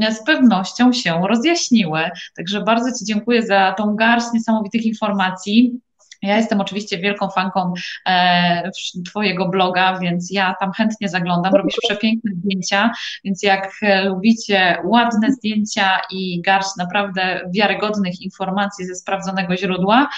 e, 0.00 0.12
z 0.12 0.24
pewnością 0.24 0.92
się 0.92 1.20
rozjaśniły. 1.28 2.00
Także 2.36 2.60
bardzo 2.60 2.98
Ci 2.98 3.04
dziękuję 3.04 3.42
za 3.42 3.74
tą 3.78 3.94
garść 3.94 4.26
niesamowitych 4.34 4.86
informacji. 4.86 5.80
Ja 6.22 6.36
jestem 6.36 6.60
oczywiście 6.60 6.98
wielką 6.98 7.30
fanką 7.30 7.74
e, 8.06 8.70
Twojego 9.06 9.48
bloga, 9.48 9.98
więc 9.98 10.30
ja 10.30 10.54
tam 10.60 10.72
chętnie 10.72 11.08
zaglądam. 11.08 11.54
Robisz 11.54 11.76
przepiękne 11.88 12.30
zdjęcia, 12.34 12.90
więc 13.24 13.42
jak 13.42 13.70
lubicie 14.04 14.78
ładne 14.84 15.32
zdjęcia 15.32 16.00
i 16.10 16.42
garść 16.42 16.70
naprawdę 16.78 17.40
wiarygodnych 17.54 18.20
informacji 18.20 18.86
ze 18.86 18.94
sprawdzonego 18.94 19.56
źródła, 19.56 20.08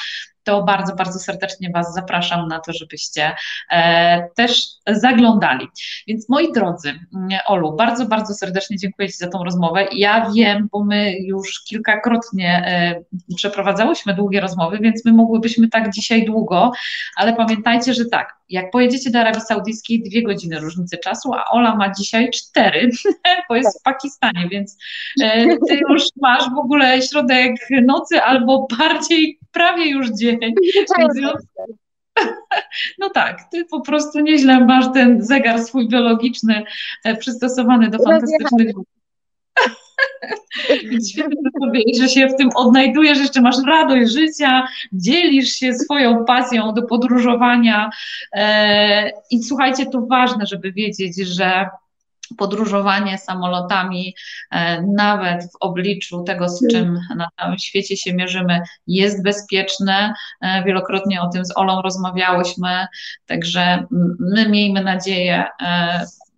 to 0.49 0.62
bardzo, 0.62 0.95
bardzo 0.95 1.19
serdecznie 1.19 1.70
Was 1.75 1.95
zapraszam 1.95 2.49
na 2.49 2.61
to, 2.61 2.73
żebyście 2.73 3.35
e, 3.70 4.29
też 4.35 4.66
zaglądali. 4.87 5.66
Więc 6.07 6.29
moi 6.29 6.53
drodzy, 6.53 6.89
mm, 7.15 7.29
Olu, 7.47 7.77
bardzo, 7.77 8.07
bardzo 8.07 8.35
serdecznie 8.35 8.77
dziękuję 8.77 9.09
Ci 9.09 9.16
za 9.16 9.29
tą 9.29 9.45
rozmowę. 9.45 9.87
Ja 9.93 10.31
wiem, 10.37 10.69
bo 10.73 10.85
my 10.85 11.12
już 11.19 11.65
kilkakrotnie 11.65 12.65
e, 12.66 13.35
przeprowadzałyśmy 13.37 14.15
długie 14.15 14.41
rozmowy, 14.41 14.79
więc 14.79 15.05
my 15.05 15.12
mogłybyśmy 15.12 15.69
tak 15.69 15.91
dzisiaj 15.91 16.25
długo, 16.25 16.73
ale 17.16 17.33
pamiętajcie, 17.33 17.95
że 17.95 18.05
tak, 18.05 18.39
jak 18.49 18.70
pojedziecie 18.70 19.11
do 19.11 19.19
Arabii 19.19 19.41
Saudyjskiej, 19.41 20.03
dwie 20.03 20.23
godziny 20.23 20.61
różnicy 20.61 20.99
czasu, 20.99 21.35
a 21.35 21.45
Ola 21.51 21.77
ma 21.77 21.93
dzisiaj 21.93 22.31
cztery, 22.31 22.91
bo 23.49 23.57
jest 23.57 23.81
w 23.81 23.83
Pakistanie, 23.83 24.49
więc 24.51 24.77
e, 25.23 25.47
ty 25.69 25.81
już 25.91 26.03
masz 26.20 26.51
w 26.51 26.59
ogóle 26.59 27.03
środek 27.03 27.55
nocy 27.83 28.23
albo 28.23 28.66
bardziej 28.79 29.39
prawie 29.59 29.91
już 29.91 30.11
dzień. 30.11 30.39
No 32.99 33.11
tak, 33.11 33.51
ty 33.51 33.65
po 33.65 33.81
prostu 33.81 34.21
nieźle 34.21 34.65
masz 34.65 34.93
ten 34.95 35.25
zegar 35.25 35.61
swój 35.61 35.89
biologiczny 35.89 36.65
e, 37.05 37.17
przystosowany 37.17 37.91
do 37.91 37.99
fantastycznych 37.99 38.71
świetnie 41.11 41.51
sobie, 41.61 41.81
że 42.01 42.09
się 42.09 42.29
w 42.29 42.37
tym 42.37 42.51
odnajdujesz, 42.55 43.19
jeszcze 43.19 43.41
masz 43.41 43.57
radość 43.67 44.13
życia, 44.13 44.69
dzielisz 44.93 45.53
się 45.53 45.75
swoją 45.75 46.25
pasją 46.25 46.75
do 46.75 46.83
podróżowania. 46.83 47.91
E, 48.33 49.13
I 49.31 49.43
słuchajcie, 49.43 49.87
to 49.87 50.01
ważne, 50.01 50.47
żeby 50.47 50.73
wiedzieć, 50.73 51.17
że 51.17 51.67
podróżowanie 52.37 53.19
samolotami, 53.19 54.15
e, 54.51 54.83
nawet 54.83 55.45
w 55.45 55.57
obliczu 55.61 56.23
tego, 56.23 56.49
z 56.49 56.69
czym 56.71 57.01
na 57.17 57.29
całym 57.41 57.59
świecie 57.59 57.97
się 57.97 58.15
mierzymy, 58.15 58.61
jest 58.87 59.23
bezpieczne. 59.23 60.15
E, 60.41 60.65
wielokrotnie 60.65 61.23
o 61.23 61.29
tym 61.29 61.45
z 61.45 61.57
Olą 61.57 61.83
rozmawiałyśmy, 61.83 62.87
także 63.27 63.87
my 64.19 64.49
miejmy 64.49 64.85
nadzieję, 64.85 65.45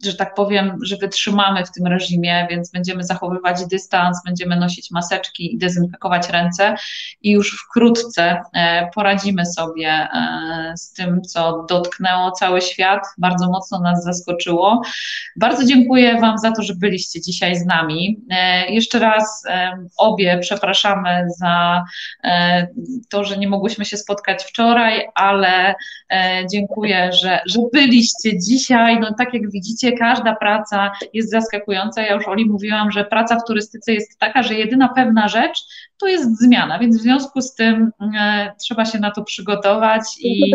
że 0.04 0.14
tak 0.14 0.34
powiem, 0.34 0.78
że 0.82 0.96
wytrzymamy 0.96 1.64
w 1.64 1.72
tym 1.72 1.86
reżimie, 1.86 2.46
więc 2.50 2.70
będziemy 2.70 3.04
zachowywać 3.04 3.66
dystans, 3.66 4.18
będziemy 4.26 4.56
nosić 4.56 4.90
maseczki 4.90 5.54
i 5.54 5.58
dezynfekować 5.58 6.28
ręce 6.28 6.74
i 7.22 7.30
już 7.30 7.64
wkrótce 7.64 8.42
e, 8.54 8.90
poradzimy 8.94 9.46
sobie 9.46 9.88
e, 9.88 10.72
z 10.76 10.92
tym, 10.92 11.22
co 11.22 11.66
dotknęło 11.68 12.30
cały 12.30 12.60
świat, 12.60 13.02
bardzo 13.18 13.50
mocno 13.50 13.80
nas 13.80 14.04
zaskoczyło. 14.04 14.82
Bardzo 15.36 15.64
dziękuję 15.64 16.20
Wam 16.20 16.38
za 16.38 16.52
to, 16.52 16.62
że 16.62 16.74
byliście 16.74 17.20
dzisiaj 17.20 17.56
z 17.56 17.66
nami. 17.66 18.20
E, 18.30 18.70
jeszcze 18.70 18.98
raz 18.98 19.44
obie 19.98 20.38
przepraszamy 20.40 21.26
za 21.38 21.84
to, 23.08 23.24
że 23.24 23.38
nie 23.38 23.48
mogłyśmy 23.48 23.84
się 23.84 23.96
spotkać 23.96 24.44
wczoraj, 24.44 25.08
ale 25.14 25.74
dziękuję, 26.52 27.12
że, 27.12 27.40
że 27.46 27.60
byliście 27.72 28.38
dzisiaj. 28.38 29.00
No 29.00 29.14
tak 29.18 29.34
jak 29.34 29.50
widzicie, 29.50 29.89
każda 29.92 30.36
praca 30.36 30.92
jest 31.12 31.30
zaskakująca. 31.30 32.02
Ja 32.02 32.14
już 32.14 32.28
Oli 32.28 32.46
mówiłam, 32.46 32.90
że 32.90 33.04
praca 33.04 33.38
w 33.38 33.46
turystyce 33.46 33.92
jest 33.92 34.18
taka, 34.18 34.42
że 34.42 34.54
jedyna 34.54 34.88
pewna 34.88 35.28
rzecz 35.28 35.58
to 35.98 36.06
jest 36.06 36.38
zmiana, 36.38 36.78
więc 36.78 36.98
w 36.98 37.02
związku 37.02 37.40
z 37.40 37.54
tym 37.54 37.92
e, 38.18 38.52
trzeba 38.60 38.84
się 38.84 38.98
na 38.98 39.10
to 39.10 39.24
przygotować 39.24 40.02
i 40.20 40.54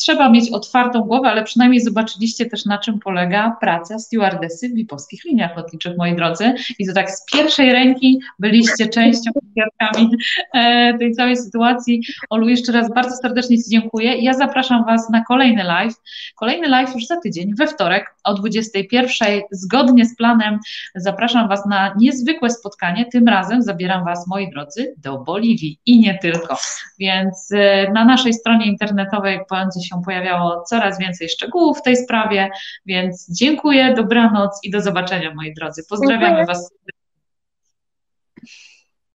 trzeba 0.00 0.30
mieć 0.30 0.50
otwartą 0.50 1.00
głowę, 1.00 1.28
ale 1.28 1.44
przynajmniej 1.44 1.80
zobaczyliście 1.80 2.46
też, 2.46 2.64
na 2.64 2.78
czym 2.78 2.98
polega 2.98 3.56
praca 3.60 3.98
stewardessy 3.98 4.68
w 4.68 4.74
VIP-owskich 4.74 5.24
liniach 5.24 5.56
lotniczych, 5.56 5.96
moi 5.98 6.16
drodzy. 6.16 6.54
I 6.78 6.86
to 6.86 6.92
tak 6.92 7.10
z 7.10 7.24
pierwszej 7.32 7.72
ręki 7.72 8.20
byliście 8.38 8.88
częścią, 8.88 9.30
świadkami 9.50 10.10
e, 10.54 10.98
tej 10.98 11.12
całej 11.12 11.36
sytuacji. 11.36 12.02
Olu, 12.30 12.48
jeszcze 12.48 12.72
raz 12.72 12.94
bardzo 12.94 13.16
serdecznie 13.16 13.58
Ci 13.58 13.70
dziękuję. 13.70 14.16
Ja 14.18 14.34
zapraszam 14.34 14.84
Was 14.84 15.10
na 15.10 15.24
kolejny 15.24 15.64
live. 15.64 15.94
Kolejny 16.36 16.68
live 16.68 16.94
już 16.94 17.06
za 17.06 17.20
tydzień, 17.20 17.54
we 17.58 17.66
wtorek 17.66 18.14
o 18.24 18.34
21. 18.34 19.40
Zgodnie 19.50 20.06
z 20.06 20.16
planem 20.16 20.58
zapraszam 20.94 21.48
Was 21.48 21.66
na 21.66 21.94
niezwykłe 21.98 22.50
spotkanie. 22.50 23.06
Tym 23.06 23.28
razem 23.28 23.62
zabieram 23.62 24.04
Was, 24.04 24.26
moi 24.26 24.50
drodzy, 24.50 24.94
do 24.98 25.18
Boliwii 25.18 25.78
i 25.86 26.00
nie 26.00 26.18
tylko. 26.18 26.56
Więc 26.98 27.48
e, 27.52 27.92
na 27.92 28.04
naszej 28.04 28.34
stronie 28.34 28.66
internetowej 28.66 29.40
będzie 29.50 29.88
się 29.88 29.89
się 29.90 30.02
pojawiało 30.04 30.62
coraz 30.62 30.98
więcej 30.98 31.28
szczegółów 31.28 31.78
w 31.78 31.82
tej 31.82 31.96
sprawie, 31.96 32.50
więc 32.86 33.26
dziękuję, 33.30 33.94
dobranoc 33.94 34.60
i 34.62 34.70
do 34.70 34.80
zobaczenia 34.80 35.34
moi 35.34 35.54
drodzy. 35.54 35.82
Pozdrawiamy 35.88 36.26
dziękuję. 36.26 36.46
Was. 36.46 36.72